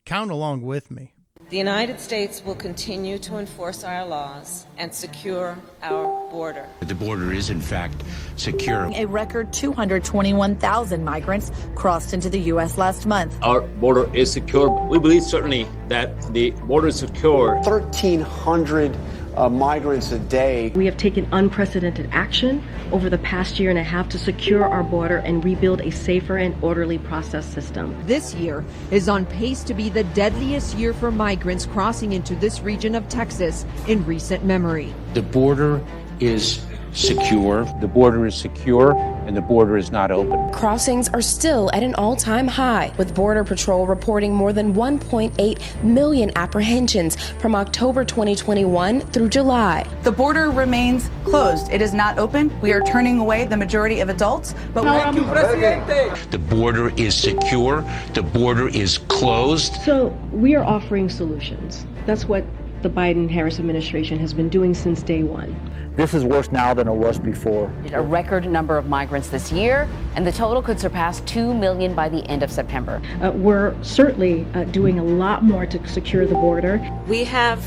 Count 0.05 0.31
along 0.31 0.63
with 0.63 0.89
me. 0.89 1.13
The 1.49 1.57
United 1.57 1.99
States 1.99 2.43
will 2.45 2.53
continue 2.53 3.17
to 3.19 3.37
enforce 3.37 3.83
our 3.83 4.05
laws 4.05 4.67
and 4.77 4.93
secure 4.93 5.57
our 5.81 6.29
border. 6.29 6.67
The 6.81 6.93
border 6.93 7.33
is, 7.33 7.49
in 7.49 7.59
fact, 7.59 8.03
secure. 8.35 8.91
A 8.93 9.05
record 9.05 9.51
221,000 9.51 11.03
migrants 11.03 11.51
crossed 11.73 12.13
into 12.13 12.29
the 12.29 12.39
U.S. 12.53 12.77
last 12.77 13.07
month. 13.07 13.35
Our 13.41 13.61
border 13.61 14.15
is 14.15 14.31
secure. 14.31 14.69
We 14.69 14.99
believe 14.99 15.23
certainly 15.23 15.67
that 15.87 16.21
the 16.33 16.51
border 16.51 16.89
is 16.89 16.99
secure. 16.99 17.55
1,300 17.55 18.95
uh, 19.35 19.49
migrants 19.49 20.11
a 20.11 20.19
day. 20.19 20.71
We 20.75 20.85
have 20.85 20.97
taken 20.97 21.27
unprecedented 21.31 22.09
action 22.11 22.63
over 22.91 23.09
the 23.09 23.17
past 23.19 23.59
year 23.59 23.69
and 23.69 23.79
a 23.79 23.83
half 23.83 24.09
to 24.09 24.19
secure 24.19 24.65
our 24.65 24.83
border 24.83 25.17
and 25.17 25.43
rebuild 25.43 25.81
a 25.81 25.91
safer 25.91 26.37
and 26.37 26.55
orderly 26.63 26.97
process 26.97 27.45
system. 27.45 27.95
This 28.05 28.33
year 28.35 28.65
is 28.91 29.09
on 29.09 29.25
pace 29.25 29.63
to 29.63 29.73
be 29.73 29.89
the 29.89 30.03
deadliest 30.03 30.77
year 30.77 30.93
for 30.93 31.11
migrants 31.11 31.65
crossing 31.65 32.13
into 32.13 32.35
this 32.35 32.61
region 32.61 32.95
of 32.95 33.07
Texas 33.09 33.65
in 33.87 34.05
recent 34.05 34.43
memory. 34.43 34.93
The 35.13 35.21
border 35.21 35.83
is 36.19 36.65
secure. 36.93 37.65
The 37.81 37.87
border 37.87 38.25
is 38.25 38.35
secure 38.35 38.93
and 39.25 39.35
the 39.37 39.41
border 39.41 39.77
is 39.77 39.91
not 39.91 40.09
open. 40.09 40.51
Crossings 40.51 41.07
are 41.09 41.21
still 41.21 41.69
at 41.73 41.83
an 41.83 41.93
all 41.95 42.15
time 42.15 42.47
high, 42.47 42.91
with 42.97 43.13
Border 43.13 43.43
Patrol 43.43 43.85
reporting 43.85 44.33
more 44.33 44.53
than 44.53 44.73
1.8 44.73 45.83
million 45.83 46.31
apprehensions 46.35 47.15
from 47.33 47.53
October 47.55 48.03
2021 48.03 49.01
through 49.01 49.29
July. 49.29 49.87
The 50.03 50.11
border 50.11 50.49
remains 50.49 51.09
closed. 51.25 51.71
It 51.71 51.81
is 51.81 51.93
not 51.93 52.17
open. 52.17 52.51
We 52.61 52.73
are 52.73 52.81
turning 52.81 53.19
away 53.19 53.45
the 53.45 53.57
majority 53.57 53.99
of 53.99 54.09
adults, 54.09 54.55
but 54.73 54.83
the 54.83 56.39
border 56.39 56.89
is 56.99 57.15
secure. 57.15 57.81
The 58.13 58.23
border 58.23 58.67
is 58.67 58.97
closed. 58.97 59.75
So 59.83 60.07
we 60.31 60.55
are 60.55 60.63
offering 60.63 61.09
solutions. 61.09 61.85
That's 62.05 62.25
what 62.25 62.43
the 62.81 62.89
Biden 62.89 63.29
Harris 63.29 63.59
administration 63.59 64.19
has 64.19 64.33
been 64.33 64.49
doing 64.49 64.73
since 64.73 65.03
day 65.03 65.23
one. 65.23 65.55
This 65.95 66.13
is 66.13 66.23
worse 66.23 66.51
now 66.51 66.73
than 66.73 66.87
it 66.87 66.93
was 66.93 67.19
before. 67.19 67.71
A 67.91 68.01
record 68.01 68.49
number 68.49 68.77
of 68.77 68.87
migrants 68.87 69.29
this 69.29 69.51
year, 69.51 69.89
and 70.15 70.25
the 70.25 70.31
total 70.31 70.61
could 70.61 70.79
surpass 70.79 71.19
2 71.21 71.53
million 71.53 71.93
by 71.93 72.07
the 72.07 72.25
end 72.27 72.41
of 72.41 72.51
September. 72.51 73.01
Uh, 73.21 73.31
we're 73.31 73.75
certainly 73.83 74.45
uh, 74.53 74.63
doing 74.65 74.99
a 74.99 75.03
lot 75.03 75.43
more 75.43 75.65
to 75.65 75.87
secure 75.87 76.25
the 76.25 76.35
border. 76.35 76.79
We 77.07 77.25
have 77.25 77.61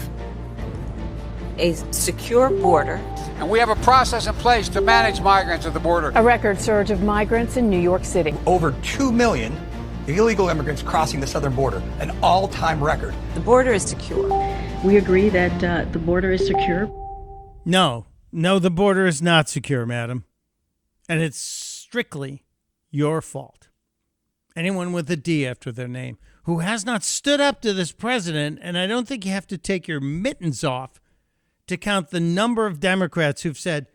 a 1.59 1.75
secure 1.91 2.49
border. 2.49 2.95
And 3.39 3.51
we 3.51 3.59
have 3.59 3.69
a 3.69 3.77
process 3.77 4.27
in 4.27 4.35
place 4.35 4.69
to 4.71 4.81
manage 4.81 5.21
migrants 5.21 5.67
at 5.67 5.75
the 5.75 5.81
border. 5.81 6.13
A 6.15 6.23
record 6.23 6.61
surge 6.61 6.91
of 6.91 7.03
migrants 7.03 7.57
in 7.57 7.69
New 7.69 7.81
York 7.81 8.05
City. 8.05 8.35
Over 8.47 8.73
2 8.83 9.13
million 9.13 9.55
illegal 10.07 10.49
immigrants 10.49 10.83
crossing 10.83 11.21
the 11.21 11.27
southern 11.27 11.55
border, 11.55 11.83
an 12.01 12.11
all 12.23 12.49
time 12.49 12.83
record. 12.83 13.15
The 13.35 13.41
border 13.41 13.73
is 13.73 13.83
secure. 13.83 14.29
We 14.85 14.97
agree 14.97 15.29
that 15.29 15.63
uh, 15.63 15.85
the 15.93 16.01
border 16.01 16.33
is 16.33 16.45
secure. 16.45 16.91
No, 17.65 18.07
no, 18.33 18.59
the 18.59 18.71
border 18.71 19.07
is 19.07 19.23
not 19.23 19.49
secure, 19.49 19.87
madam. 19.87 20.25
And 21.09 21.21
it's 21.21 21.39
strictly 21.39 22.45
your 22.91 23.21
fault. 23.21 23.69
Anyone 24.57 24.93
with 24.93 25.09
a 25.11 25.17
D 25.17 25.47
after 25.47 25.71
their 25.71 25.87
name 25.87 26.19
who 26.45 26.59
has 26.59 26.85
not 26.85 27.05
stood 27.05 27.41
up 27.41 27.61
to 27.63 27.73
this 27.73 27.93
president, 27.93 28.59
and 28.61 28.77
I 28.77 28.89
don't 28.89 29.07
think 29.07 29.25
you 29.25 29.31
have 29.31 29.47
to 29.47 29.59
take 29.59 29.87
your 29.87 30.01
mittens 30.01 30.65
off 30.65 31.01
to 31.69 31.77
count 31.77 32.11
the 32.11 32.19
number 32.19 32.67
of 32.67 32.81
Democrats 32.81 33.43
who've 33.43 33.59
said, 33.59 33.87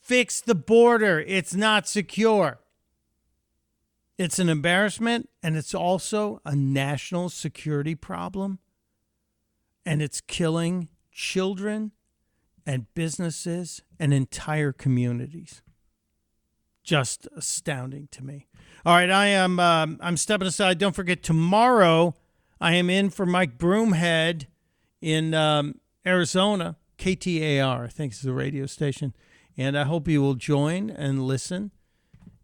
fix 0.00 0.40
the 0.40 0.54
border, 0.54 1.18
it's 1.26 1.54
not 1.54 1.88
secure. 1.88 2.60
It's 4.16 4.38
an 4.38 4.48
embarrassment, 4.48 5.28
and 5.42 5.56
it's 5.56 5.74
also 5.74 6.40
a 6.44 6.54
national 6.54 7.28
security 7.30 7.96
problem, 7.96 8.60
and 9.86 10.02
it's 10.02 10.20
killing 10.20 10.88
children 11.12 11.92
and 12.66 12.92
businesses 12.94 13.80
and 13.98 14.12
entire 14.12 14.72
communities. 14.72 15.62
Just 16.82 17.28
astounding 17.34 18.08
to 18.10 18.24
me. 18.24 18.48
All 18.84 18.94
right, 18.94 19.10
I 19.10 19.26
am 19.26 19.58
um, 19.58 19.98
I'm 20.00 20.16
stepping 20.16 20.46
aside. 20.46 20.78
Don't 20.78 20.94
forget 20.94 21.22
tomorrow 21.22 22.14
I 22.60 22.74
am 22.74 22.90
in 22.90 23.10
for 23.10 23.24
Mike 23.24 23.58
Broomhead 23.58 24.46
in 25.00 25.32
um, 25.32 25.80
Arizona. 26.04 26.76
KTAR, 26.98 27.84
I 27.84 27.88
think 27.88 28.12
is 28.12 28.22
the 28.22 28.32
radio 28.32 28.66
station. 28.66 29.14
And 29.56 29.76
I 29.78 29.84
hope 29.84 30.08
you 30.08 30.22
will 30.22 30.34
join 30.34 30.90
and 30.90 31.26
listen. 31.26 31.72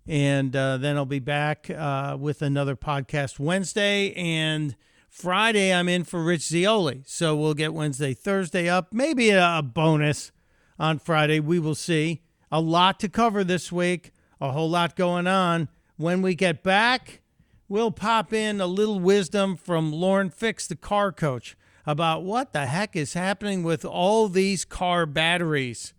And 0.07 0.55
uh, 0.55 0.77
then 0.79 0.97
I'll 0.97 1.07
be 1.07 1.21
back 1.21 1.71
uh, 1.71 2.17
with 2.19 2.43
another 2.43 2.77
podcast 2.77 3.39
Wednesday. 3.39 4.13
And 4.13 4.77
Friday, 5.13 5.75
I'm 5.75 5.91
in 5.91 6.05
for 6.05 6.25
Rich 6.25 6.41
Zeoli. 6.45 7.03
So 7.05 7.37
we'll 7.37 7.53
get 7.53 7.75
Wednesday, 7.75 8.15
Thursday 8.15 8.67
up, 8.67 8.95
maybe 8.95 9.29
a, 9.29 9.59
a 9.59 9.63
bonus 9.63 10.33
on 10.79 10.99
Friday. 10.99 11.39
We 11.39 11.59
will 11.59 11.75
see. 11.75 12.23
A 12.51 12.63
lot 12.63 12.99
to 13.01 13.11
cover 13.11 13.45
this 13.45 13.71
week, 13.71 14.13
a 14.41 14.53
whole 14.53 14.71
lot 14.71 14.97
going 14.97 15.27
on. 15.27 15.69
When 15.99 16.23
we 16.23 16.35
get 16.35 16.63
back, 16.63 17.21
we'll 17.69 17.91
pop 17.91 18.33
in 18.33 18.59
a 18.59 18.67
little 18.67 18.99
wisdom 19.01 19.55
from 19.55 19.93
Lauren 19.93 20.31
Fix, 20.31 20.67
the 20.67 20.77
car 20.77 21.13
coach 21.13 21.59
about 21.87 22.25
what 22.25 22.55
the 22.55 22.65
heck 22.65 22.97
is 22.97 23.13
happening 23.13 23.63
with 23.63 23.85
all 23.85 24.29
these 24.29 24.65
car 24.65 25.05
batteries. 25.05 25.93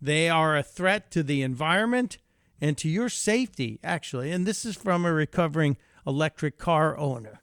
They 0.00 0.28
are 0.28 0.56
a 0.56 0.62
threat 0.62 1.10
to 1.10 1.24
the 1.24 1.42
environment 1.42 2.18
and 2.60 2.78
to 2.78 2.88
your 2.88 3.08
safety, 3.08 3.80
actually. 3.82 4.30
And 4.30 4.46
this 4.46 4.64
is 4.64 4.76
from 4.76 5.04
a 5.04 5.12
recovering 5.12 5.76
electric 6.06 6.56
car 6.56 6.96
owner. 6.96 7.39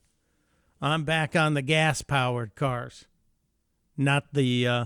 I'm 0.81 1.03
back 1.03 1.35
on 1.35 1.53
the 1.53 1.61
gas 1.61 2.01
powered 2.01 2.55
cars, 2.55 3.05
not 3.97 4.33
the. 4.33 4.67
Uh, 4.67 4.85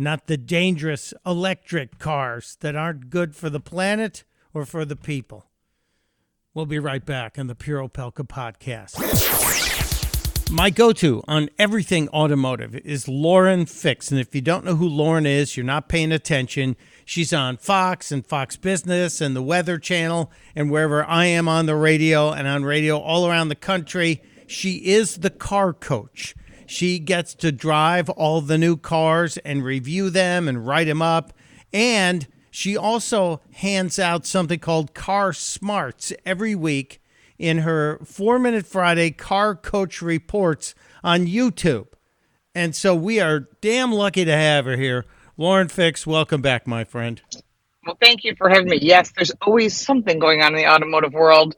not 0.00 0.26
the 0.28 0.38
dangerous 0.38 1.12
electric 1.26 1.98
cars 1.98 2.56
that 2.60 2.74
aren't 2.74 3.10
good 3.10 3.36
for 3.36 3.50
the 3.50 3.60
planet 3.60 4.24
or 4.54 4.64
for 4.64 4.86
the 4.86 4.96
people. 4.96 5.44
We'll 6.54 6.64
be 6.66 6.78
right 6.78 7.04
back 7.04 7.38
on 7.38 7.48
the 7.48 7.54
Pure 7.54 7.86
Opelka 7.86 8.26
podcast. 8.26 8.96
My 10.50 10.70
go 10.70 10.92
to 10.94 11.22
on 11.28 11.48
everything 11.58 12.08
automotive 12.08 12.74
is 12.74 13.06
Lauren 13.06 13.66
Fix. 13.66 14.10
And 14.10 14.18
if 14.18 14.34
you 14.34 14.40
don't 14.40 14.64
know 14.64 14.74
who 14.74 14.88
Lauren 14.88 15.26
is, 15.26 15.56
you're 15.56 15.66
not 15.66 15.88
paying 15.88 16.10
attention. 16.10 16.76
She's 17.04 17.32
on 17.32 17.58
Fox 17.58 18.10
and 18.10 18.26
Fox 18.26 18.56
Business 18.56 19.20
and 19.20 19.36
the 19.36 19.42
Weather 19.42 19.78
Channel 19.78 20.32
and 20.56 20.70
wherever 20.70 21.04
I 21.04 21.26
am 21.26 21.46
on 21.46 21.66
the 21.66 21.76
radio 21.76 22.32
and 22.32 22.48
on 22.48 22.64
radio 22.64 22.98
all 22.98 23.28
around 23.28 23.48
the 23.50 23.54
country. 23.54 24.22
She 24.50 24.78
is 24.78 25.18
the 25.18 25.30
car 25.30 25.72
coach. 25.72 26.34
She 26.66 26.98
gets 26.98 27.34
to 27.36 27.52
drive 27.52 28.10
all 28.10 28.40
the 28.40 28.58
new 28.58 28.76
cars 28.76 29.36
and 29.38 29.62
review 29.62 30.10
them 30.10 30.48
and 30.48 30.66
write 30.66 30.88
them 30.88 31.00
up. 31.00 31.32
And 31.72 32.26
she 32.50 32.76
also 32.76 33.42
hands 33.52 34.00
out 34.00 34.26
something 34.26 34.58
called 34.58 34.92
Car 34.92 35.32
Smarts 35.32 36.12
every 36.26 36.56
week 36.56 37.00
in 37.38 37.58
her 37.58 38.00
Four 38.04 38.40
Minute 38.40 38.66
Friday 38.66 39.12
Car 39.12 39.54
Coach 39.54 40.02
Reports 40.02 40.74
on 41.04 41.26
YouTube. 41.26 41.86
And 42.52 42.74
so 42.74 42.92
we 42.92 43.20
are 43.20 43.48
damn 43.60 43.92
lucky 43.92 44.24
to 44.24 44.36
have 44.36 44.64
her 44.64 44.76
here. 44.76 45.06
Lauren 45.36 45.68
Fix, 45.68 46.08
welcome 46.08 46.42
back, 46.42 46.66
my 46.66 46.82
friend. 46.82 47.22
Well, 47.86 47.96
thank 48.02 48.24
you 48.24 48.34
for 48.34 48.48
having 48.48 48.68
me. 48.68 48.80
Yes, 48.82 49.12
there's 49.14 49.30
always 49.42 49.76
something 49.76 50.18
going 50.18 50.42
on 50.42 50.54
in 50.54 50.56
the 50.56 50.66
automotive 50.66 51.12
world, 51.12 51.54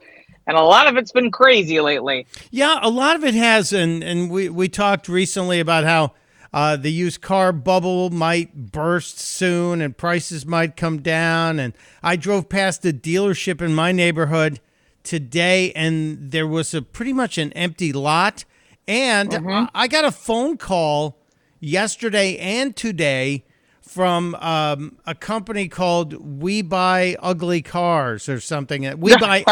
and 0.46 0.56
a 0.56 0.62
lot 0.62 0.86
of 0.88 0.96
it's 0.96 1.12
been 1.12 1.30
crazy 1.30 1.80
lately. 1.80 2.26
Yeah, 2.50 2.78
a 2.82 2.90
lot 2.90 3.16
of 3.16 3.24
it 3.24 3.34
has, 3.34 3.72
and 3.72 4.02
and 4.02 4.30
we 4.30 4.48
we 4.48 4.68
talked 4.68 5.08
recently 5.08 5.60
about 5.60 5.84
how 5.84 6.12
uh, 6.52 6.76
the 6.76 6.92
used 6.92 7.20
car 7.22 7.52
bubble 7.52 8.10
might 8.10 8.70
burst 8.72 9.18
soon, 9.18 9.80
and 9.80 9.96
prices 9.96 10.44
might 10.44 10.76
come 10.76 11.00
down. 11.00 11.58
And 11.58 11.72
I 12.02 12.16
drove 12.16 12.48
past 12.48 12.84
a 12.84 12.92
dealership 12.92 13.62
in 13.62 13.74
my 13.74 13.92
neighborhood 13.92 14.60
today, 15.02 15.72
and 15.72 16.30
there 16.30 16.46
was 16.46 16.74
a 16.74 16.82
pretty 16.82 17.12
much 17.12 17.38
an 17.38 17.52
empty 17.54 17.92
lot. 17.92 18.44
And 18.88 19.30
Mhm. 19.30 19.68
I 19.74 19.88
got 19.88 20.04
a 20.04 20.10
phone 20.12 20.56
call 20.56 21.16
yesterday 21.60 22.36
and 22.36 22.74
today 22.74 23.44
from 23.82 24.34
um, 24.36 24.96
a 25.06 25.14
company 25.14 25.68
called 25.68 26.40
We 26.40 26.62
Buy 26.62 27.16
Ugly 27.20 27.62
Cars 27.62 28.28
or 28.28 28.40
something. 28.40 28.98
We 28.98 29.16
buy 29.20 29.44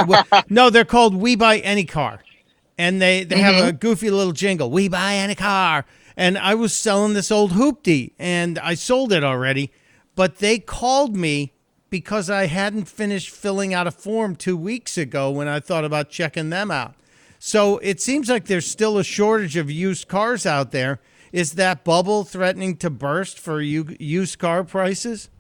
no, 0.48 0.70
they're 0.70 0.84
called 0.84 1.14
We 1.14 1.36
Buy 1.36 1.58
Any 1.58 1.84
Car, 1.84 2.22
and 2.78 3.02
they 3.02 3.24
they 3.24 3.38
have 3.38 3.68
a 3.68 3.72
goofy 3.72 4.10
little 4.10 4.32
jingle. 4.32 4.70
We 4.70 4.88
buy 4.88 5.16
any 5.16 5.34
car, 5.34 5.84
and 6.16 6.38
I 6.38 6.54
was 6.54 6.72
selling 6.72 7.14
this 7.14 7.30
old 7.30 7.52
hoopty, 7.52 8.12
and 8.18 8.58
I 8.58 8.74
sold 8.74 9.12
it 9.12 9.24
already, 9.24 9.72
but 10.14 10.38
they 10.38 10.58
called 10.58 11.16
me 11.16 11.52
because 11.90 12.30
I 12.30 12.46
hadn't 12.46 12.84
finished 12.84 13.30
filling 13.30 13.74
out 13.74 13.86
a 13.86 13.90
form 13.90 14.36
two 14.36 14.56
weeks 14.56 14.96
ago 14.96 15.30
when 15.30 15.48
I 15.48 15.60
thought 15.60 15.84
about 15.84 16.08
checking 16.08 16.50
them 16.50 16.70
out. 16.70 16.94
So 17.38 17.78
it 17.78 18.00
seems 18.00 18.28
like 18.28 18.44
there's 18.44 18.66
still 18.66 18.96
a 18.96 19.04
shortage 19.04 19.56
of 19.56 19.70
used 19.70 20.06
cars 20.08 20.46
out 20.46 20.70
there. 20.70 21.00
Is 21.32 21.52
that 21.52 21.84
bubble 21.84 22.24
threatening 22.24 22.76
to 22.78 22.90
burst 22.90 23.38
for 23.38 23.60
u- 23.60 23.96
used 23.98 24.38
car 24.38 24.64
prices? 24.64 25.30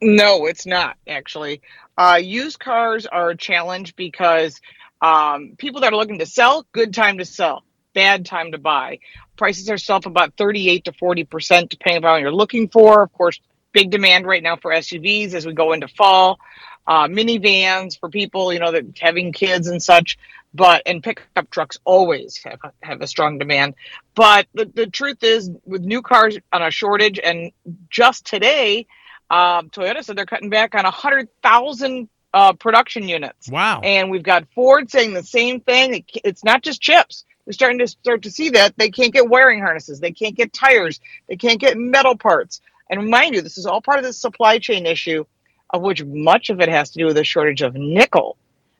No, 0.00 0.46
it's 0.46 0.66
not 0.66 0.96
actually. 1.08 1.60
Uh, 1.96 2.20
used 2.22 2.60
cars 2.60 3.06
are 3.06 3.30
a 3.30 3.36
challenge 3.36 3.96
because 3.96 4.60
um, 5.00 5.54
people 5.58 5.80
that 5.80 5.92
are 5.92 5.96
looking 5.96 6.18
to 6.18 6.26
sell, 6.26 6.66
good 6.72 6.94
time 6.94 7.18
to 7.18 7.24
sell, 7.24 7.64
bad 7.94 8.26
time 8.26 8.52
to 8.52 8.58
buy. 8.58 8.98
Prices 9.36 9.70
are 9.70 9.78
still 9.78 9.96
up 9.96 10.06
about 10.06 10.36
38 10.36 10.84
to 10.84 10.92
40 10.92 11.24
percent, 11.24 11.70
depending 11.70 12.04
on 12.04 12.12
what 12.12 12.20
you're 12.20 12.32
looking 12.32 12.68
for. 12.68 13.02
Of 13.02 13.12
course, 13.12 13.40
big 13.72 13.90
demand 13.90 14.26
right 14.26 14.42
now 14.42 14.56
for 14.56 14.72
SUVs 14.72 15.34
as 15.34 15.46
we 15.46 15.52
go 15.52 15.72
into 15.72 15.88
fall. 15.88 16.38
Uh, 16.86 17.06
minivans 17.06 17.98
for 17.98 18.08
people, 18.08 18.52
you 18.52 18.58
know, 18.58 18.72
that 18.72 18.84
having 18.98 19.32
kids 19.32 19.68
and 19.68 19.82
such. 19.82 20.18
But 20.54 20.82
and 20.86 21.02
pickup 21.02 21.50
trucks 21.50 21.78
always 21.84 22.40
have 22.44 22.58
have 22.82 23.00
a 23.02 23.06
strong 23.06 23.38
demand. 23.38 23.74
But 24.14 24.46
the, 24.54 24.64
the 24.64 24.86
truth 24.86 25.22
is, 25.22 25.50
with 25.64 25.82
new 25.82 26.02
cars 26.02 26.38
on 26.52 26.62
a 26.62 26.70
shortage, 26.70 27.20
and 27.22 27.52
just 27.90 28.24
today, 28.24 28.86
um, 29.30 29.70
Toyota 29.70 30.02
said 30.02 30.16
they're 30.16 30.26
cutting 30.26 30.50
back 30.50 30.74
on 30.74 30.80
a 30.80 30.84
100,000 30.84 32.08
uh, 32.32 32.52
production 32.54 33.08
units. 33.08 33.48
Wow. 33.48 33.80
And 33.82 34.10
we've 34.10 34.22
got 34.22 34.46
Ford 34.54 34.90
saying 34.90 35.14
the 35.14 35.22
same 35.22 35.60
thing. 35.60 35.94
It, 35.94 36.04
it's 36.24 36.44
not 36.44 36.62
just 36.62 36.80
chips. 36.80 37.24
We're 37.46 37.52
starting 37.52 37.78
to 37.78 37.88
start 37.88 38.22
to 38.22 38.30
see 38.30 38.50
that 38.50 38.76
they 38.76 38.90
can't 38.90 39.12
get 39.12 39.26
wiring 39.26 39.60
harnesses, 39.60 40.00
they 40.00 40.12
can't 40.12 40.34
get 40.34 40.52
tires, 40.52 41.00
they 41.28 41.36
can't 41.36 41.58
get 41.58 41.78
metal 41.78 42.14
parts. 42.14 42.60
And 42.90 43.00
remind 43.00 43.34
you, 43.34 43.40
this 43.40 43.56
is 43.56 43.64
all 43.64 43.80
part 43.80 43.98
of 43.98 44.04
the 44.04 44.12
supply 44.12 44.58
chain 44.58 44.84
issue, 44.84 45.24
of 45.70 45.80
which 45.80 46.04
much 46.04 46.50
of 46.50 46.60
it 46.60 46.68
has 46.68 46.90
to 46.90 46.98
do 46.98 47.06
with 47.06 47.16
a 47.16 47.24
shortage 47.24 47.62
of 47.62 47.74
nickel, 47.74 48.36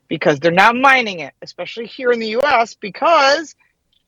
because 0.09 0.39
they're 0.41 0.51
not 0.51 0.75
mining 0.75 1.19
it, 1.21 1.33
especially 1.41 1.85
here 1.85 2.11
in 2.11 2.19
the 2.19 2.27
U.S. 2.29 2.73
because 2.73 3.55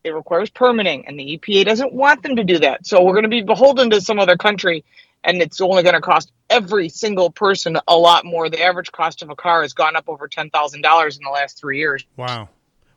it 0.03 0.09
requires 0.13 0.49
permitting, 0.49 1.07
and 1.07 1.17
the 1.17 1.37
EPA 1.37 1.63
doesn't 1.65 1.93
want 1.93 2.23
them 2.23 2.35
to 2.35 2.43
do 2.43 2.59
that. 2.59 2.85
So 2.85 3.01
we're 3.03 3.13
going 3.13 3.23
to 3.23 3.29
be 3.29 3.41
beholden 3.43 3.89
to 3.91 4.01
some 4.01 4.19
other 4.19 4.35
country, 4.35 4.83
and 5.23 5.41
it's 5.41 5.61
only 5.61 5.83
going 5.83 5.95
to 5.95 6.01
cost 6.01 6.33
every 6.49 6.89
single 6.89 7.29
person 7.29 7.77
a 7.87 7.95
lot 7.95 8.25
more. 8.25 8.49
The 8.49 8.61
average 8.61 8.91
cost 8.91 9.21
of 9.21 9.29
a 9.29 9.35
car 9.35 9.61
has 9.61 9.73
gone 9.73 9.95
up 9.95 10.09
over 10.09 10.27
ten 10.27 10.49
thousand 10.49 10.81
dollars 10.81 11.15
in 11.17 11.23
the 11.23 11.29
last 11.29 11.57
three 11.57 11.77
years. 11.77 12.03
Wow. 12.17 12.49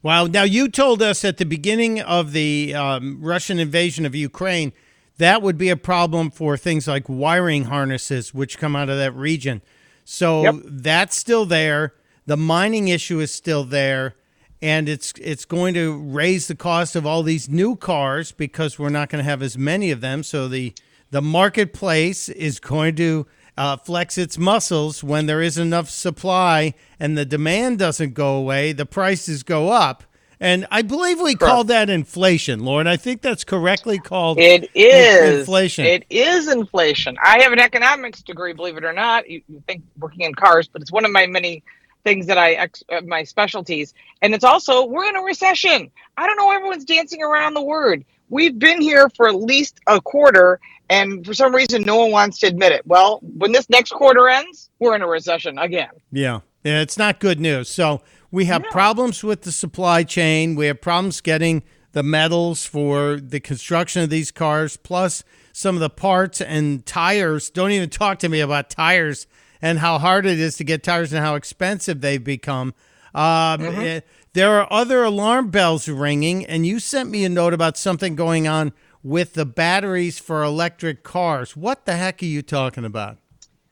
Wow. 0.03 0.27
Now, 0.27 0.43
you 0.43 0.69
told 0.69 1.01
us 1.01 1.25
at 1.25 1.39
the 1.39 1.47
beginning 1.47 2.01
of 2.01 2.33
the 2.33 2.75
um, 2.75 3.21
Russian 3.23 3.59
invasion 3.59 4.05
of 4.05 4.15
Ukraine 4.15 4.73
that 5.19 5.43
would 5.43 5.57
be 5.57 5.69
a 5.69 5.77
problem 5.77 6.31
for 6.31 6.57
things 6.57 6.89
like 6.89 7.09
wiring 7.09 7.65
harnesses, 7.65 8.35
which 8.35 8.59
come 8.59 8.75
out 8.75 8.89
of 8.89 8.97
that 8.99 9.15
region. 9.15 9.63
So 10.05 10.43
Yep. 10.43 10.55
that's 10.65 11.17
still 11.17 11.47
there. 11.47 11.95
The 12.27 12.37
mining 12.37 12.89
issue 12.89 13.21
is 13.21 13.33
still 13.33 13.65
there. 13.65 14.15
And 14.63 14.89
it's 14.89 15.13
it's 15.21 15.45
going 15.45 15.75
to 15.75 15.99
raise 15.99 16.49
the 16.49 16.55
cost 16.55 16.97
of 16.97 17.05
all 17.05 17.23
these 17.23 17.51
new 17.51 17.77
cars 17.77 18.33
because 18.33 18.79
we're 18.79 18.89
not 18.89 19.11
going 19.11 19.23
to 19.23 19.29
have 19.29 19.43
as 19.43 19.59
many 19.59 19.91
of 19.91 20.01
them. 20.01 20.23
So 20.23 20.49
the 20.49 20.73
the 21.11 21.21
marketplace 21.21 22.31
is 22.31 22.61
going 22.61 22.97
to 22.97 23.27
uh, 23.57 23.77
flex 23.77 24.19
its 24.19 24.39
muscles 24.39 25.05
when 25.05 25.27
there 25.27 25.43
is 25.43 25.59
enough 25.59 25.91
supply 25.91 26.75
and 26.99 27.17
the 27.17 27.25
demand 27.25 27.79
doesn't 27.79 28.15
go 28.15 28.37
away. 28.37 28.73
The 28.73 28.87
prices 28.87 29.43
go 29.43 29.69
up. 29.69 30.05
And 30.41 30.67
I 30.71 30.83
believe 30.83 31.21
we 31.21 31.37
call 31.37 31.65
that 31.65 31.89
inflation, 31.89 32.65
Lauren. 32.65 32.87
I 32.87 32.97
think 32.97 33.23
that's 33.23 33.45
correctly 33.45 33.99
called 33.99 34.39
It 34.39 34.69
is 34.75 35.41
inflation. 35.41 35.87
It 35.87 36.05
is 36.11 36.49
inflation. 36.49 37.17
I 37.23 37.41
have 37.43 37.53
an 37.53 37.61
economics 37.61 38.23
degree, 38.23 38.53
believe 38.53 38.77
it 38.77 38.85
or 38.85 38.93
not. 38.93 39.31
You, 39.31 39.43
you 39.49 39.63
think 39.67 39.85
working 39.99 40.23
in 40.23 40.35
cars, 40.35 40.69
but 40.69 40.83
it's 40.83 40.93
one 40.93 41.05
of 41.05 41.13
my 41.13 41.27
many 41.27 41.63
things 42.05 42.27
that 42.27 42.39
I 42.39 42.53
ex- 42.53 42.85
uh, 42.91 43.01
my 43.07 43.25
specialties. 43.25 43.95
And 44.23 44.35
it's 44.35 44.45
also 44.45 44.87
we're 44.87 45.09
in 45.09 45.17
a 45.17 45.23
recession. 45.23 45.91
I 46.17 46.27
don't 46.27 46.37
know. 46.37 46.47
why 46.47 46.57
Everyone's 46.57 46.85
dancing 46.85 47.23
around 47.23 47.55
the 47.55 47.63
word. 47.63 48.05
We've 48.29 48.59
been 48.59 48.81
here 48.81 49.11
for 49.17 49.29
at 49.29 49.35
least 49.35 49.81
a 49.87 50.01
quarter, 50.01 50.61
and 50.89 51.27
for 51.27 51.35
some 51.35 51.55
reason, 51.55 51.83
no 51.83 51.97
one 51.97 52.11
wants 52.11 52.39
to 52.41 52.47
admit 52.47 52.73
it. 52.73 52.87
Well, 52.87 53.21
when 53.23 53.53
this 53.53 53.69
next 53.69 53.91
quarter 53.91 54.29
ends, 54.29 54.71
we're 54.79 54.95
in 54.95 55.03
a 55.03 55.09
recession 55.09 55.59
again. 55.59 55.91
Yeah. 56.11 56.41
Yeah, 56.65 56.81
it's 56.81 56.97
not 56.97 57.21
good 57.21 57.39
news. 57.41 57.69
So 57.69 58.01
we 58.31 58.47
have 58.47 58.65
problems 58.65 59.23
with 59.23 59.43
the 59.43 59.53
supply 59.53 60.03
chain. 60.03 60.55
We 60.55 60.67
have 60.67 60.81
problems 60.81 61.21
getting 61.21 61.63
the 61.93 62.03
metals 62.03 62.65
for 62.65 63.17
the 63.17 63.39
construction 63.39 64.03
of 64.03 64.11
these 64.11 64.31
cars, 64.31 64.77
plus 64.79 65.23
some 65.53 65.77
of 65.77 65.81
the 65.81 65.91
parts 65.91 66.41
and 66.41 66.85
tires. 66.87 67.51
Don't 67.51 67.71
even 67.71 67.91
talk 67.91 68.19
to 68.21 68.29
me 68.29 68.41
about 68.41 68.71
tires 68.71 69.27
and 69.65 69.79
how 69.79 69.99
hard 69.99 70.27
it 70.27 70.39
is 70.39 70.59
to 70.59 70.63
get 70.63 70.83
tires 70.83 71.11
and 71.15 71.25
how 71.25 71.37
expensive 71.37 72.03
they've 72.03 72.23
become. 72.23 72.75
Um, 73.15 73.65
eh, 73.65 74.01
there 74.35 74.61
are 74.61 74.71
other 74.71 75.03
alarm 75.03 75.49
bells 75.49 75.89
ringing, 75.89 76.45
and 76.45 76.67
you 76.67 76.79
sent 76.79 77.09
me 77.09 77.25
a 77.25 77.31
note 77.31 77.55
about 77.55 77.79
something 77.79 78.15
going 78.15 78.47
on 78.47 78.75
with 79.03 79.33
the 79.33 79.47
batteries 79.47 80.19
for 80.19 80.43
electric 80.43 81.03
cars. 81.03 81.57
What 81.57 81.87
the 81.87 81.97
heck 81.97 82.23
are 82.23 82.27
you 82.27 82.43
talking 82.43 82.85
about? 82.85 83.17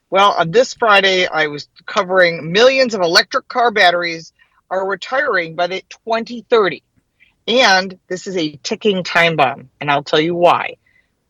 Well, 0.09 0.32
on 0.32 0.51
this 0.51 0.72
Friday, 0.72 1.26
I 1.26 1.49
was 1.49 1.68
covering 1.84 2.53
millions 2.53 2.95
of 2.95 3.03
electric 3.03 3.49
car 3.49 3.70
batteries 3.70 4.32
are 4.70 4.88
retiring 4.88 5.57
by 5.57 5.66
the 5.66 5.82
2030. 6.07 6.82
And 7.47 7.99
this 8.09 8.26
is 8.26 8.38
a 8.38 8.57
ticking 8.62 9.05
time 9.05 9.36
bomb. 9.36 9.68
And 9.78 9.90
I'll 9.90 10.03
tell 10.03 10.20
you 10.20 10.34
why. 10.34 10.76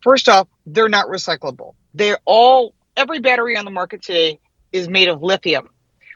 First 0.02 0.28
off, 0.28 0.46
they're 0.66 0.88
not 0.88 1.06
recyclable. 1.06 1.74
They're 1.94 2.20
all, 2.24 2.74
every 2.96 3.18
battery 3.18 3.56
on 3.56 3.64
the 3.64 3.72
market 3.72 4.02
today 4.02 4.38
is 4.72 4.88
made 4.88 5.08
of 5.08 5.22
lithium. 5.22 5.68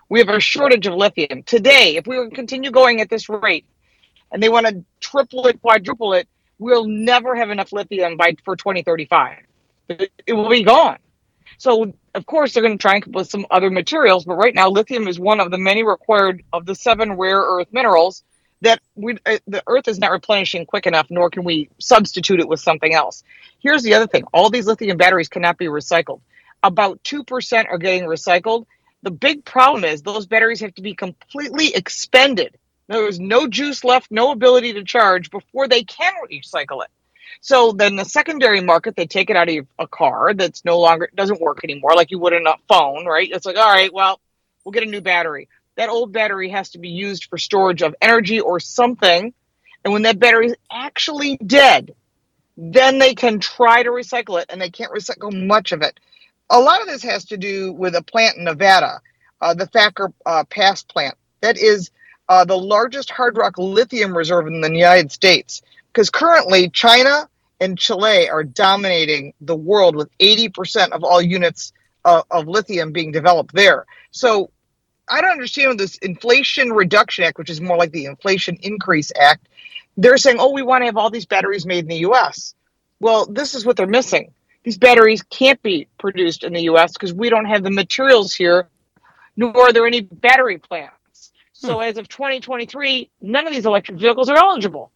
We 0.08 0.20
have 0.20 0.28
a 0.28 0.40
shortage 0.40 0.86
of 0.86 0.94
lithium. 0.94 1.42
Today, 1.42 1.96
if 1.96 2.06
we 2.06 2.30
continue 2.30 2.70
going 2.70 3.00
at 3.00 3.10
this 3.10 3.28
rate 3.28 3.66
and 4.30 4.42
they 4.42 4.48
want 4.48 4.66
to 4.66 4.84
triple 5.00 5.46
it, 5.46 5.60
quadruple 5.60 6.12
it, 6.14 6.28
we'll 6.58 6.86
never 6.86 7.34
have 7.34 7.50
enough 7.50 7.72
lithium 7.72 8.16
by 8.16 8.36
for 8.44 8.56
2035. 8.56 9.38
It, 9.88 10.12
it 10.26 10.32
will 10.32 10.48
be 10.48 10.62
gone. 10.62 10.98
So, 11.58 11.92
of 12.14 12.26
course, 12.26 12.52
they're 12.52 12.62
going 12.62 12.76
to 12.76 12.82
try 12.82 12.94
and 12.94 13.02
come 13.04 13.12
with 13.12 13.30
some 13.30 13.46
other 13.50 13.70
materials, 13.70 14.24
but 14.24 14.34
right 14.34 14.54
now, 14.54 14.68
lithium 14.68 15.08
is 15.08 15.18
one 15.18 15.40
of 15.40 15.50
the 15.50 15.58
many 15.58 15.82
required 15.82 16.42
of 16.52 16.66
the 16.66 16.74
seven 16.74 17.12
rare 17.14 17.40
earth 17.40 17.68
minerals 17.72 18.22
that 18.62 18.80
we, 18.94 19.16
uh, 19.26 19.38
the 19.46 19.62
earth 19.66 19.88
is 19.88 19.98
not 19.98 20.10
replenishing 20.10 20.66
quick 20.66 20.86
enough, 20.86 21.06
nor 21.10 21.30
can 21.30 21.44
we 21.44 21.68
substitute 21.78 22.40
it 22.40 22.48
with 22.48 22.60
something 22.60 22.94
else. 22.94 23.22
Here's 23.58 23.82
the 23.82 23.94
other 23.94 24.06
thing 24.06 24.24
all 24.32 24.50
these 24.50 24.66
lithium 24.66 24.96
batteries 24.96 25.28
cannot 25.28 25.58
be 25.58 25.66
recycled. 25.66 26.20
About 26.62 27.02
2% 27.04 27.66
are 27.68 27.78
getting 27.78 28.04
recycled. 28.04 28.66
The 29.02 29.10
big 29.10 29.44
problem 29.44 29.84
is 29.84 30.02
those 30.02 30.26
batteries 30.26 30.60
have 30.60 30.74
to 30.74 30.82
be 30.82 30.94
completely 30.94 31.74
expended. 31.74 32.56
There's 32.88 33.20
no 33.20 33.46
juice 33.46 33.84
left, 33.84 34.10
no 34.10 34.32
ability 34.32 34.74
to 34.74 34.84
charge 34.84 35.30
before 35.30 35.68
they 35.68 35.84
can 35.84 36.12
recycle 36.30 36.84
it. 36.84 36.90
So 37.40 37.72
then 37.72 37.96
the 37.96 38.04
secondary 38.04 38.60
market, 38.60 38.96
they 38.96 39.06
take 39.06 39.30
it 39.30 39.36
out 39.36 39.48
of 39.48 39.66
a 39.78 39.86
car 39.86 40.34
that's 40.34 40.64
no 40.64 40.78
longer 40.78 41.10
doesn't 41.14 41.40
work 41.40 41.60
anymore, 41.64 41.94
like 41.94 42.10
you 42.10 42.18
would 42.18 42.32
in 42.32 42.46
a 42.46 42.56
phone, 42.68 43.06
right? 43.06 43.28
It's 43.30 43.46
like, 43.46 43.56
all 43.56 43.72
right, 43.72 43.92
well, 43.92 44.20
we'll 44.64 44.72
get 44.72 44.82
a 44.82 44.86
new 44.86 45.00
battery. 45.00 45.48
That 45.76 45.90
old 45.90 46.12
battery 46.12 46.48
has 46.50 46.70
to 46.70 46.78
be 46.78 46.88
used 46.88 47.26
for 47.26 47.38
storage 47.38 47.82
of 47.82 47.94
energy 48.00 48.40
or 48.40 48.60
something. 48.60 49.34
And 49.84 49.92
when 49.92 50.02
that 50.02 50.18
battery 50.18 50.46
is 50.46 50.56
actually 50.70 51.36
dead, 51.36 51.94
then 52.56 52.98
they 52.98 53.14
can 53.14 53.38
try 53.38 53.82
to 53.82 53.90
recycle 53.90 54.40
it, 54.40 54.46
and 54.48 54.60
they 54.60 54.70
can't 54.70 54.92
recycle 54.92 55.46
much 55.46 55.72
of 55.72 55.82
it. 55.82 56.00
A 56.50 56.60
lot 56.60 56.80
of 56.80 56.86
this 56.86 57.02
has 57.02 57.24
to 57.26 57.36
do 57.36 57.72
with 57.72 57.94
a 57.94 58.02
plant 58.02 58.36
in 58.36 58.44
Nevada, 58.44 59.00
uh, 59.40 59.54
the 59.54 59.66
Thacker 59.66 60.12
uh, 60.24 60.44
Pass 60.44 60.82
plant. 60.82 61.16
That 61.40 61.58
is 61.58 61.90
uh, 62.28 62.44
the 62.44 62.58
largest 62.58 63.10
hard 63.10 63.36
rock 63.36 63.58
lithium 63.58 64.16
reserve 64.16 64.46
in 64.46 64.60
the 64.60 64.70
United 64.72 65.12
States 65.12 65.62
because 65.92 66.10
currently 66.10 66.68
China 66.68 67.28
and 67.60 67.78
Chile 67.78 68.28
are 68.28 68.44
dominating 68.44 69.32
the 69.40 69.56
world 69.56 69.96
with 69.96 70.10
80% 70.18 70.90
of 70.90 71.02
all 71.02 71.22
units 71.22 71.72
uh, 72.04 72.22
of 72.30 72.46
lithium 72.46 72.92
being 72.92 73.12
developed 73.12 73.54
there. 73.54 73.86
So 74.10 74.50
I 75.08 75.20
don't 75.20 75.30
understand 75.30 75.78
this 75.78 75.96
Inflation 75.98 76.72
Reduction 76.72 77.24
Act, 77.24 77.38
which 77.38 77.50
is 77.50 77.60
more 77.60 77.76
like 77.76 77.92
the 77.92 78.06
Inflation 78.06 78.58
Increase 78.62 79.12
Act. 79.18 79.48
They're 79.96 80.18
saying, 80.18 80.36
oh, 80.38 80.52
we 80.52 80.62
want 80.62 80.82
to 80.82 80.86
have 80.86 80.96
all 80.96 81.10
these 81.10 81.26
batteries 81.26 81.66
made 81.66 81.84
in 81.84 81.88
the 81.88 82.08
US. 82.10 82.54
Well, 83.00 83.26
this 83.26 83.54
is 83.54 83.64
what 83.64 83.76
they're 83.76 83.86
missing. 83.86 84.32
These 84.66 84.78
batteries 84.78 85.22
can't 85.22 85.62
be 85.62 85.86
produced 85.96 86.42
in 86.42 86.52
the 86.52 86.62
US 86.62 86.92
because 86.92 87.14
we 87.14 87.30
don't 87.30 87.44
have 87.44 87.62
the 87.62 87.70
materials 87.70 88.34
here, 88.34 88.68
nor 89.36 89.56
are 89.56 89.72
there 89.72 89.86
any 89.86 90.00
battery 90.00 90.58
plants. 90.58 91.30
So 91.52 91.78
as 91.78 91.98
of 91.98 92.08
2023, 92.08 93.08
none 93.22 93.46
of 93.46 93.52
these 93.52 93.64
electric 93.64 93.96
vehicles 93.96 94.28
are 94.28 94.36
eligible. 94.36 94.90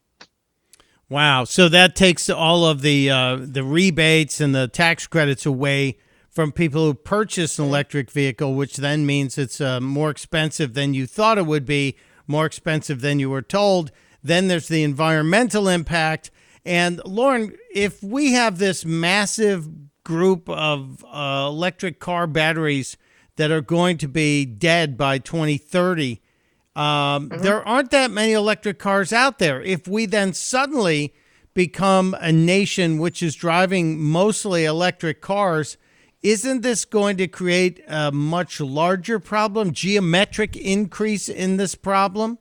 Wow. 1.08 1.44
So 1.44 1.68
that 1.68 1.94
takes 1.94 2.28
all 2.28 2.66
of 2.66 2.82
the 2.82 3.10
uh, 3.10 3.36
the 3.40 3.62
rebates 3.62 4.40
and 4.40 4.52
the 4.52 4.66
tax 4.66 5.06
credits 5.06 5.46
away 5.46 5.98
from 6.28 6.50
people 6.50 6.86
who 6.86 6.94
purchase 6.94 7.56
an 7.60 7.66
electric 7.66 8.10
vehicle, 8.10 8.56
which 8.56 8.76
then 8.76 9.06
means 9.06 9.38
it's 9.38 9.60
uh, 9.60 9.78
more 9.78 10.10
expensive 10.10 10.74
than 10.74 10.94
you 10.94 11.06
thought 11.06 11.38
it 11.38 11.46
would 11.46 11.64
be, 11.64 11.96
more 12.26 12.44
expensive 12.44 13.02
than 13.02 13.20
you 13.20 13.30
were 13.30 13.40
told. 13.40 13.92
Then 14.20 14.48
there's 14.48 14.66
the 14.66 14.82
environmental 14.82 15.68
impact. 15.68 16.32
And 16.64 17.00
Lauren, 17.04 17.56
if 17.74 18.02
we 18.02 18.32
have 18.32 18.58
this 18.58 18.84
massive 18.84 19.68
group 20.04 20.48
of 20.48 21.04
uh, 21.04 21.46
electric 21.48 22.00
car 22.00 22.26
batteries 22.26 22.96
that 23.36 23.50
are 23.50 23.62
going 23.62 23.96
to 23.98 24.08
be 24.08 24.44
dead 24.44 24.96
by 24.96 25.18
2030, 25.18 26.20
um, 26.76 27.28
mm-hmm. 27.28 27.42
There 27.42 27.66
aren't 27.66 27.90
that 27.90 28.10
many 28.10 28.32
electric 28.32 28.78
cars 28.78 29.12
out 29.12 29.38
there. 29.38 29.60
If 29.60 29.88
we 29.88 30.06
then 30.06 30.32
suddenly 30.32 31.14
become 31.52 32.16
a 32.20 32.30
nation 32.30 32.98
which 32.98 33.22
is 33.22 33.34
driving 33.34 34.00
mostly 34.00 34.64
electric 34.64 35.20
cars, 35.20 35.76
isn't 36.22 36.62
this 36.62 36.84
going 36.84 37.16
to 37.16 37.26
create 37.26 37.82
a 37.88 38.12
much 38.12 38.60
larger 38.60 39.18
problem, 39.18 39.72
geometric 39.72 40.56
increase 40.56 41.28
in 41.28 41.56
this 41.56 41.74
problem? 41.74 42.38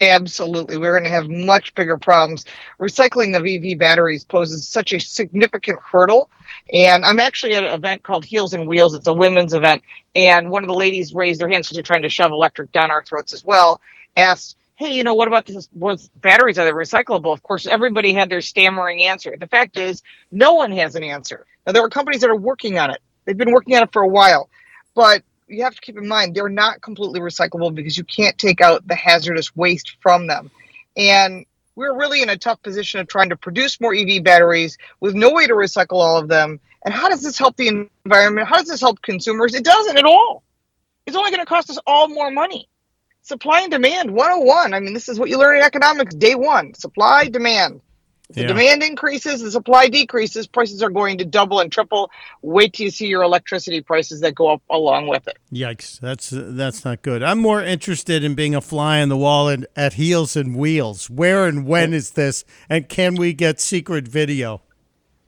Absolutely. 0.00 0.78
We're 0.78 0.98
going 0.98 1.04
to 1.04 1.10
have 1.10 1.28
much 1.28 1.74
bigger 1.76 1.96
problems. 1.96 2.44
Recycling 2.80 3.36
of 3.36 3.46
EV 3.46 3.78
batteries 3.78 4.24
poses 4.24 4.66
such 4.66 4.92
a 4.92 4.98
significant 4.98 5.78
hurdle. 5.80 6.28
And 6.72 7.04
I'm 7.04 7.20
actually 7.20 7.54
at 7.54 7.62
an 7.62 7.72
event 7.72 8.02
called 8.02 8.24
Heels 8.24 8.52
and 8.52 8.66
Wheels. 8.66 8.94
It's 8.94 9.06
a 9.06 9.12
women's 9.12 9.54
event. 9.54 9.82
And 10.16 10.50
one 10.50 10.64
of 10.64 10.68
the 10.68 10.74
ladies 10.74 11.14
raised 11.14 11.40
their 11.40 11.48
hands 11.48 11.68
because 11.68 11.76
they're 11.76 11.84
trying 11.84 12.02
to 12.02 12.08
shove 12.08 12.32
electric 12.32 12.72
down 12.72 12.90
our 12.90 13.04
throats 13.04 13.32
as 13.32 13.44
well. 13.44 13.80
Asked, 14.16 14.56
hey, 14.74 14.92
you 14.92 15.04
know, 15.04 15.14
what 15.14 15.28
about 15.28 15.46
this? 15.46 15.68
What 15.72 16.06
batteries 16.16 16.58
are 16.58 16.64
they 16.64 16.72
recyclable? 16.72 17.32
Of 17.32 17.42
course, 17.44 17.66
everybody 17.66 18.12
had 18.12 18.28
their 18.28 18.40
stammering 18.40 19.04
answer. 19.04 19.36
The 19.38 19.46
fact 19.46 19.76
is, 19.76 20.02
no 20.32 20.54
one 20.54 20.72
has 20.72 20.96
an 20.96 21.04
answer. 21.04 21.46
Now, 21.64 21.72
there 21.72 21.84
are 21.84 21.88
companies 21.88 22.22
that 22.22 22.30
are 22.30 22.36
working 22.36 22.76
on 22.76 22.90
it. 22.90 23.00
They've 23.24 23.36
been 23.36 23.52
working 23.52 23.76
on 23.76 23.84
it 23.84 23.92
for 23.92 24.02
a 24.02 24.08
while. 24.08 24.50
But 24.94 25.22
you 25.48 25.64
have 25.64 25.74
to 25.74 25.80
keep 25.80 25.96
in 25.96 26.08
mind 26.08 26.34
they're 26.34 26.48
not 26.48 26.80
completely 26.80 27.20
recyclable 27.20 27.74
because 27.74 27.96
you 27.96 28.04
can't 28.04 28.38
take 28.38 28.60
out 28.60 28.86
the 28.86 28.94
hazardous 28.94 29.54
waste 29.54 29.96
from 30.00 30.26
them. 30.26 30.50
And 30.96 31.46
we're 31.74 31.96
really 31.96 32.22
in 32.22 32.28
a 32.28 32.36
tough 32.36 32.62
position 32.62 33.00
of 33.00 33.08
trying 33.08 33.30
to 33.30 33.36
produce 33.36 33.80
more 33.80 33.94
EV 33.94 34.22
batteries 34.22 34.76
with 35.00 35.14
no 35.14 35.32
way 35.32 35.46
to 35.46 35.54
recycle 35.54 35.96
all 35.96 36.18
of 36.18 36.28
them. 36.28 36.60
And 36.84 36.92
how 36.92 37.08
does 37.08 37.22
this 37.22 37.38
help 37.38 37.56
the 37.56 37.88
environment? 38.04 38.48
How 38.48 38.58
does 38.58 38.68
this 38.68 38.80
help 38.80 39.00
consumers? 39.02 39.54
It 39.54 39.64
doesn't 39.64 39.96
at 39.96 40.04
all. 40.04 40.42
It's 41.06 41.16
only 41.16 41.30
going 41.30 41.40
to 41.40 41.46
cost 41.46 41.70
us 41.70 41.78
all 41.86 42.08
more 42.08 42.30
money. 42.30 42.68
Supply 43.22 43.60
and 43.60 43.70
demand 43.70 44.10
101. 44.10 44.74
I 44.74 44.80
mean, 44.80 44.94
this 44.94 45.08
is 45.08 45.18
what 45.18 45.28
you 45.28 45.38
learn 45.38 45.56
in 45.56 45.62
economics 45.62 46.14
day 46.14 46.34
one 46.34 46.74
supply, 46.74 47.28
demand. 47.28 47.80
If 48.34 48.48
the 48.48 48.54
demand 48.54 48.82
increases, 48.82 49.42
the 49.42 49.50
supply 49.50 49.88
decreases, 49.88 50.46
prices 50.46 50.82
are 50.82 50.88
going 50.90 51.18
to 51.18 51.24
double 51.24 51.60
and 51.60 51.70
triple. 51.70 52.10
Wait 52.40 52.72
till 52.72 52.84
you 52.84 52.90
see 52.90 53.06
your 53.06 53.22
electricity 53.22 53.82
prices 53.82 54.20
that 54.20 54.34
go 54.34 54.52
up 54.52 54.62
along 54.70 55.08
with 55.08 55.28
it. 55.28 55.36
Yikes, 55.52 56.00
that's 56.00 56.30
that's 56.32 56.84
not 56.84 57.02
good. 57.02 57.22
I'm 57.22 57.38
more 57.38 57.62
interested 57.62 58.24
in 58.24 58.34
being 58.34 58.54
a 58.54 58.62
fly 58.62 59.02
on 59.02 59.10
the 59.10 59.16
wall 59.18 59.48
and 59.48 59.66
at 59.76 59.94
heels 59.94 60.34
and 60.34 60.56
wheels. 60.56 61.10
Where 61.10 61.46
and 61.46 61.66
when 61.66 61.92
is 61.92 62.12
this? 62.12 62.44
And 62.70 62.88
can 62.88 63.16
we 63.16 63.34
get 63.34 63.60
secret 63.60 64.08
video? 64.08 64.62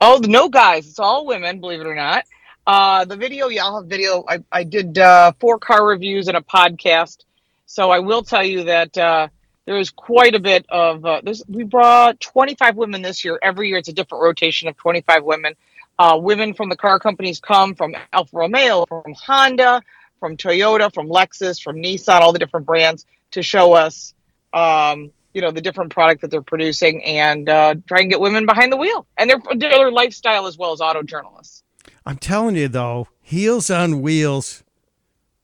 Oh, 0.00 0.20
no, 0.22 0.48
guys, 0.48 0.86
it's 0.86 0.98
all 0.98 1.26
women, 1.26 1.60
believe 1.60 1.80
it 1.80 1.86
or 1.86 1.94
not. 1.94 2.24
Uh, 2.66 3.04
the 3.04 3.16
video, 3.16 3.48
yeah, 3.48 3.64
I'll 3.64 3.80
have 3.80 3.86
video. 3.86 4.24
I, 4.28 4.38
I 4.50 4.64
did 4.64 4.98
uh, 4.98 5.32
four 5.38 5.58
car 5.58 5.86
reviews 5.86 6.28
and 6.28 6.36
a 6.36 6.40
podcast. 6.40 7.24
So 7.66 7.90
I 7.90 7.98
will 7.98 8.22
tell 8.22 8.44
you 8.44 8.64
that 8.64 8.96
uh, 8.96 9.28
there 9.66 9.76
was 9.76 9.90
quite 9.90 10.34
a 10.34 10.40
bit 10.40 10.66
of 10.68 11.04
uh, 11.04 11.20
this 11.24 11.42
we 11.48 11.64
brought 11.64 12.20
25 12.20 12.76
women 12.76 13.02
this 13.02 13.24
year. 13.24 13.38
Every 13.42 13.68
year 13.68 13.78
it's 13.78 13.88
a 13.88 13.92
different 13.92 14.22
rotation 14.22 14.68
of 14.68 14.76
25 14.76 15.24
women. 15.24 15.54
Uh, 15.98 16.18
women 16.20 16.54
from 16.54 16.68
the 16.68 16.76
car 16.76 16.98
companies 16.98 17.38
come 17.40 17.74
from 17.74 17.94
alfa 18.12 18.36
romeo 18.36 18.84
from 18.86 19.14
honda 19.14 19.80
from 20.18 20.36
toyota 20.36 20.92
from 20.92 21.08
lexus 21.08 21.62
from 21.62 21.76
nissan 21.76 22.20
all 22.20 22.32
the 22.32 22.38
different 22.40 22.66
brands 22.66 23.06
to 23.30 23.44
show 23.44 23.74
us 23.74 24.12
um, 24.52 25.12
you 25.34 25.40
know 25.40 25.52
the 25.52 25.60
different 25.60 25.92
product 25.92 26.20
that 26.20 26.32
they're 26.32 26.42
producing 26.42 27.04
and 27.04 27.48
uh, 27.48 27.76
try 27.86 28.00
and 28.00 28.10
get 28.10 28.18
women 28.18 28.44
behind 28.44 28.72
the 28.72 28.76
wheel 28.76 29.06
and 29.16 29.30
their, 29.30 29.40
their 29.56 29.92
lifestyle 29.92 30.46
as 30.46 30.58
well 30.58 30.72
as 30.72 30.80
auto 30.80 31.04
journalists. 31.04 31.62
I'm 32.04 32.18
telling 32.18 32.56
you 32.56 32.66
though 32.66 33.06
heels 33.20 33.70
on 33.70 34.02
wheels 34.02 34.63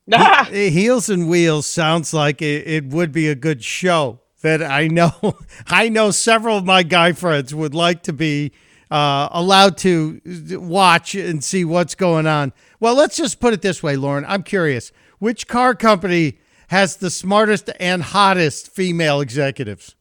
Heels 0.51 1.09
and 1.09 1.28
Wheels 1.28 1.66
sounds 1.66 2.12
like 2.12 2.42
it, 2.42 2.66
it 2.66 2.86
would 2.86 3.12
be 3.12 3.28
a 3.28 3.34
good 3.34 3.62
show 3.62 4.20
that 4.42 4.62
I 4.62 4.88
know 4.88 5.12
I 5.66 5.88
know 5.88 6.11
several 6.11 6.59
of 6.59 6.64
my 6.64 6.82
guy 6.82 7.12
friends 7.12 7.55
would 7.55 7.74
like 7.74 8.03
to 8.05 8.12
be 8.12 8.53
uh, 8.90 9.28
allowed 9.30 9.76
to 9.78 10.20
watch 10.53 11.14
and 11.14 11.44
see 11.44 11.64
what's 11.64 11.94
going 11.94 12.26
on. 12.26 12.53
Well, 12.80 12.94
let's 12.94 13.16
just 13.16 13.40
put 13.40 13.55
it 13.55 13.62
this 13.62 13.82
way, 13.82 13.96
Lauren. 13.96 14.24
I'm 14.26 14.42
curious. 14.42 14.90
Which 15.18 15.46
car 15.46 15.74
company 15.74 16.38
has 16.68 16.96
the 16.96 17.11
smartest 17.11 17.70
and 17.78 18.03
hottest 18.03 18.68
female 18.68 19.20
executives? 19.20 19.94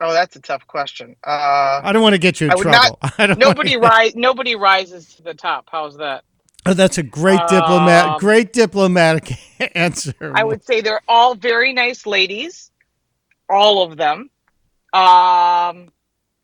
Oh, 0.00 0.12
that's 0.12 0.36
a 0.36 0.40
tough 0.40 0.66
question. 0.66 1.16
Uh, 1.24 1.80
I 1.82 1.92
don't 1.92 2.02
want 2.02 2.14
to 2.14 2.18
get 2.18 2.40
you 2.40 2.50
in 2.50 2.58
trouble. 2.58 2.98
Not, 3.18 3.38
nobody 3.38 3.76
rise. 3.76 4.14
Nobody 4.14 4.56
rises 4.56 5.14
to 5.14 5.22
the 5.22 5.34
top. 5.34 5.68
How's 5.70 5.96
that? 5.98 6.24
Oh, 6.66 6.72
that's 6.74 6.98
a 6.98 7.02
great 7.02 7.40
diplomat. 7.48 8.06
Um, 8.06 8.18
great 8.18 8.52
diplomatic 8.52 9.32
answer. 9.76 10.14
I 10.34 10.44
would 10.44 10.64
say 10.64 10.80
they're 10.80 11.02
all 11.06 11.34
very 11.34 11.72
nice 11.72 12.06
ladies. 12.06 12.70
all 13.48 13.82
of 13.82 13.96
them. 13.98 14.30
Um, 14.92 15.90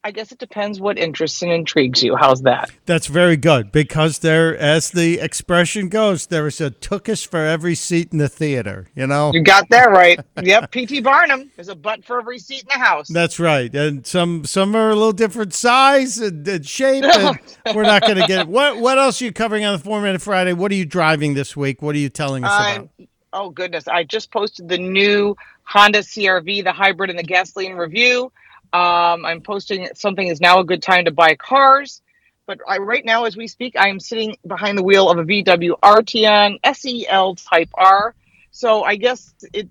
I 0.02 0.12
guess 0.12 0.32
it 0.32 0.38
depends 0.38 0.80
what 0.80 0.98
interests 0.98 1.42
and 1.42 1.52
intrigues 1.52 2.02
you. 2.02 2.16
How's 2.16 2.40
that? 2.42 2.70
That's 2.86 3.06
very 3.06 3.36
good 3.36 3.70
because 3.70 4.20
there, 4.20 4.56
as 4.56 4.90
the 4.90 5.18
expression 5.20 5.90
goes, 5.90 6.26
there 6.26 6.46
is 6.46 6.58
a 6.58 6.70
tookish 6.70 7.26
for 7.26 7.40
every 7.40 7.74
seat 7.74 8.10
in 8.10 8.16
the 8.16 8.28
theater. 8.28 8.88
You 8.94 9.06
know, 9.06 9.30
You 9.34 9.42
got 9.42 9.68
that 9.68 9.90
right. 9.90 10.18
yep, 10.42 10.70
P.T. 10.70 11.00
Barnum. 11.00 11.50
There's 11.54 11.68
a 11.68 11.74
butt 11.74 12.02
for 12.06 12.18
every 12.18 12.38
seat 12.38 12.62
in 12.62 12.68
the 12.68 12.82
house. 12.82 13.08
That's 13.08 13.38
right, 13.38 13.74
and 13.74 14.06
some 14.06 14.46
some 14.46 14.74
are 14.74 14.88
a 14.88 14.94
little 14.94 15.12
different 15.12 15.52
size 15.52 16.16
and, 16.16 16.48
and 16.48 16.66
shape. 16.66 17.04
And 17.04 17.38
we're 17.74 17.82
not 17.82 18.00
going 18.00 18.16
to 18.16 18.26
get 18.26 18.40
it. 18.40 18.48
what. 18.48 18.78
What 18.78 18.98
else 18.98 19.20
are 19.20 19.26
you 19.26 19.32
covering 19.32 19.66
on 19.66 19.76
the 19.76 19.84
Four 19.84 20.00
Minute 20.00 20.22
Friday? 20.22 20.54
What 20.54 20.72
are 20.72 20.76
you 20.76 20.86
driving 20.86 21.34
this 21.34 21.54
week? 21.54 21.82
What 21.82 21.94
are 21.94 21.98
you 21.98 22.08
telling 22.08 22.44
us 22.44 22.52
about? 22.52 22.90
Oh 23.34 23.50
goodness, 23.50 23.86
I 23.86 24.04
just 24.04 24.30
posted 24.30 24.68
the 24.68 24.78
new 24.78 25.36
Honda 25.64 26.00
CRV, 26.00 26.64
the 26.64 26.72
hybrid 26.72 27.10
and 27.10 27.18
the 27.18 27.22
gasoline 27.22 27.74
review. 27.74 28.32
Um, 28.72 29.24
I'm 29.24 29.40
posting 29.40 29.88
something 29.94 30.26
is 30.26 30.40
now 30.40 30.60
a 30.60 30.64
good 30.64 30.82
time 30.82 31.06
to 31.06 31.10
buy 31.10 31.34
cars. 31.34 32.02
But 32.46 32.58
I, 32.66 32.78
right 32.78 33.04
now, 33.04 33.24
as 33.24 33.36
we 33.36 33.46
speak, 33.46 33.76
I 33.76 33.88
am 33.88 34.00
sitting 34.00 34.36
behind 34.46 34.76
the 34.76 34.82
wheel 34.82 35.08
of 35.08 35.18
a 35.18 35.24
VW 35.24 35.78
Arteon 35.82 36.58
SEL 36.74 37.36
Type 37.36 37.70
R. 37.74 38.14
So 38.50 38.82
I 38.82 38.96
guess 38.96 39.34
it 39.52 39.68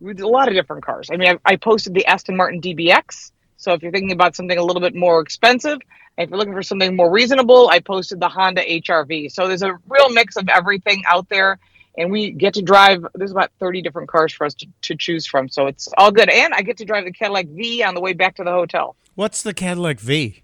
with 0.00 0.20
a 0.20 0.28
lot 0.28 0.48
of 0.48 0.54
different 0.54 0.84
cars. 0.84 1.10
I 1.12 1.16
mean, 1.16 1.38
I, 1.44 1.52
I 1.52 1.56
posted 1.56 1.94
the 1.94 2.06
Aston 2.06 2.36
Martin 2.36 2.60
DBX. 2.60 3.32
So 3.56 3.72
if 3.72 3.82
you're 3.82 3.92
thinking 3.92 4.12
about 4.12 4.36
something 4.36 4.56
a 4.56 4.62
little 4.62 4.82
bit 4.82 4.94
more 4.94 5.20
expensive, 5.20 5.78
if 6.18 6.30
you're 6.30 6.38
looking 6.38 6.52
for 6.52 6.62
something 6.62 6.94
more 6.94 7.10
reasonable, 7.10 7.68
I 7.68 7.80
posted 7.80 8.20
the 8.20 8.28
Honda 8.28 8.62
HRV. 8.62 9.32
So 9.32 9.48
there's 9.48 9.62
a 9.62 9.78
real 9.88 10.10
mix 10.10 10.36
of 10.36 10.48
everything 10.48 11.02
out 11.10 11.28
there, 11.28 11.58
and 11.96 12.10
we 12.10 12.30
get 12.30 12.54
to 12.54 12.62
drive. 12.62 13.04
There's 13.14 13.30
about 13.30 13.50
30 13.60 13.82
different 13.82 14.08
cars 14.08 14.32
for 14.32 14.44
us 14.46 14.54
to, 14.54 14.66
to 14.82 14.96
choose 14.96 15.26
from, 15.26 15.48
so 15.48 15.66
it's 15.66 15.88
all 15.96 16.10
good. 16.10 16.28
And 16.28 16.54
I 16.54 16.62
get 16.62 16.78
to 16.78 16.84
drive 16.84 17.04
the 17.04 17.12
Cadillac 17.12 17.46
V 17.48 17.82
on 17.82 17.94
the 17.94 18.00
way 18.00 18.12
back 18.12 18.36
to 18.36 18.44
the 18.44 18.50
hotel. 18.50 18.96
What's 19.14 19.42
the 19.42 19.54
Cadillac 19.54 20.00
V? 20.00 20.42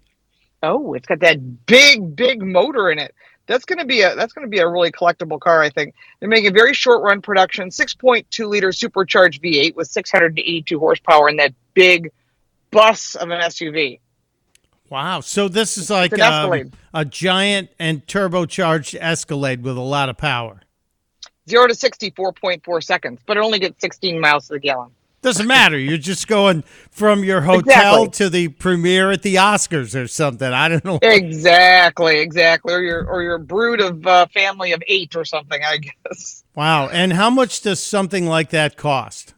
Oh, 0.63 0.93
it's 0.93 1.07
got 1.07 1.19
that 1.19 1.65
big, 1.65 2.15
big 2.15 2.41
motor 2.41 2.91
in 2.91 2.99
it. 2.99 3.13
That's 3.47 3.65
gonna 3.65 3.85
be 3.85 4.01
a 4.01 4.15
that's 4.15 4.33
gonna 4.33 4.47
be 4.47 4.59
a 4.59 4.67
really 4.67 4.91
collectible 4.91 5.39
car. 5.39 5.61
I 5.61 5.69
think 5.69 5.95
they're 6.19 6.29
making 6.29 6.51
a 6.51 6.53
very 6.53 6.73
short 6.73 7.01
run 7.01 7.21
production, 7.21 7.69
6.2 7.69 8.47
liter 8.47 8.71
supercharged 8.71 9.41
V8 9.41 9.75
with 9.75 9.87
682 9.89 10.79
horsepower 10.79 11.27
in 11.27 11.37
that 11.37 11.53
big 11.73 12.11
bus 12.69 13.15
of 13.15 13.29
an 13.29 13.41
SUV. 13.41 13.99
Wow! 14.89 15.21
So 15.21 15.47
this 15.47 15.77
is 15.77 15.89
like 15.89 16.17
um, 16.19 16.71
a 16.93 17.03
giant 17.03 17.71
and 17.79 18.05
turbocharged 18.05 18.97
Escalade 18.99 19.63
with 19.63 19.75
a 19.75 19.81
lot 19.81 20.09
of 20.09 20.17
power. 20.17 20.61
Zero 21.49 21.67
to 21.67 21.73
64.4 21.73 22.83
seconds, 22.83 23.19
but 23.25 23.37
it 23.37 23.39
only 23.43 23.59
gets 23.59 23.81
16 23.81 24.19
miles 24.19 24.47
to 24.47 24.53
the 24.53 24.59
gallon. 24.59 24.91
Doesn't 25.21 25.45
matter. 25.47 25.77
You're 25.77 25.99
just 25.99 26.27
going 26.27 26.63
from 26.89 27.23
your 27.23 27.41
hotel 27.41 28.05
Exactly. 28.05 28.09
to 28.25 28.29
the 28.29 28.47
premiere 28.47 29.11
at 29.11 29.21
the 29.21 29.35
Oscars 29.35 29.99
or 30.01 30.07
something. 30.07 30.51
I 30.51 30.67
don't 30.67 30.83
know. 30.83 30.97
Exactly, 31.03 32.19
exactly. 32.19 32.73
Or 32.73 32.81
your 32.81 33.05
or 33.07 33.21
your 33.21 33.37
brood 33.37 33.81
of 33.81 34.05
uh, 34.07 34.25
family 34.33 34.71
of 34.71 34.81
eight 34.87 35.15
or 35.15 35.23
something, 35.23 35.61
I 35.63 35.77
guess. 35.77 36.43
Wow! 36.55 36.89
And 36.89 37.13
how 37.13 37.29
much 37.29 37.61
does 37.61 37.81
something 37.81 38.25
like 38.25 38.49
that 38.49 38.77
cost? 38.77 39.35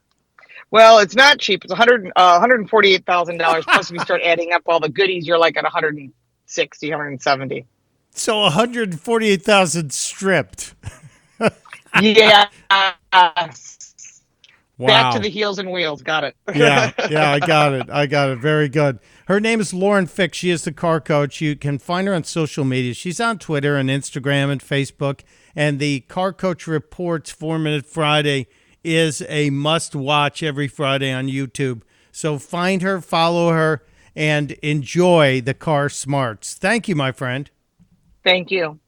Well, 0.71 0.99
it's 0.99 1.15
not 1.15 1.39
cheap. 1.39 1.65
It's 1.65 1.71
100 1.71 2.11
uh, 2.15 2.39
$148,000 2.39 3.63
plus 3.63 3.91
if 3.91 3.93
you 3.93 3.99
start 3.99 4.21
adding 4.25 4.53
up 4.53 4.63
all 4.65 4.79
the 4.79 4.89
goodies, 4.89 5.27
you're 5.27 5.37
like 5.37 5.57
at 5.57 5.63
160, 5.63 6.89
170. 6.89 7.65
So 8.11 8.39
148,000 8.39 9.91
stripped. 9.93 10.73
Yeah. 12.01 12.47
Wow. 14.79 14.87
Back 14.87 15.13
to 15.13 15.19
the 15.19 15.29
heels 15.29 15.59
and 15.59 15.71
wheels. 15.71 16.01
Got 16.01 16.23
it. 16.23 16.35
yeah, 16.55 16.91
yeah, 17.09 17.31
I 17.33 17.39
got 17.39 17.73
it. 17.73 17.89
I 17.91 18.07
got 18.07 18.29
it. 18.29 18.39
Very 18.39 18.67
good. 18.67 18.99
Her 19.27 19.39
name 19.39 19.61
is 19.61 19.73
Lauren 19.73 20.07
Fix. 20.07 20.37
She 20.39 20.49
is 20.49 20.63
the 20.63 20.71
car 20.73 20.99
coach. 20.99 21.39
You 21.39 21.55
can 21.55 21.77
find 21.77 22.07
her 22.07 22.13
on 22.13 22.23
social 22.23 22.65
media. 22.65 22.93
She's 22.95 23.19
on 23.19 23.37
Twitter 23.37 23.77
and 23.77 23.89
Instagram 23.89 24.51
and 24.51 24.61
Facebook. 24.61 25.21
And 25.55 25.79
the 25.79 26.01
Car 26.01 26.33
Coach 26.33 26.65
Reports 26.65 27.31
Four 27.31 27.59
Minute 27.59 27.85
Friday 27.85 28.47
is 28.83 29.21
a 29.29 29.51
must 29.51 29.95
watch 29.95 30.41
every 30.41 30.67
Friday 30.67 31.11
on 31.11 31.27
YouTube. 31.27 31.83
So 32.11 32.39
find 32.39 32.81
her, 32.81 32.99
follow 32.99 33.51
her, 33.51 33.83
and 34.15 34.51
enjoy 34.63 35.39
the 35.41 35.53
car 35.53 35.87
smarts. 35.87 36.55
Thank 36.55 36.87
you, 36.87 36.95
my 36.95 37.11
friend. 37.11 37.49
Thank 38.23 38.49
you. 38.51 38.79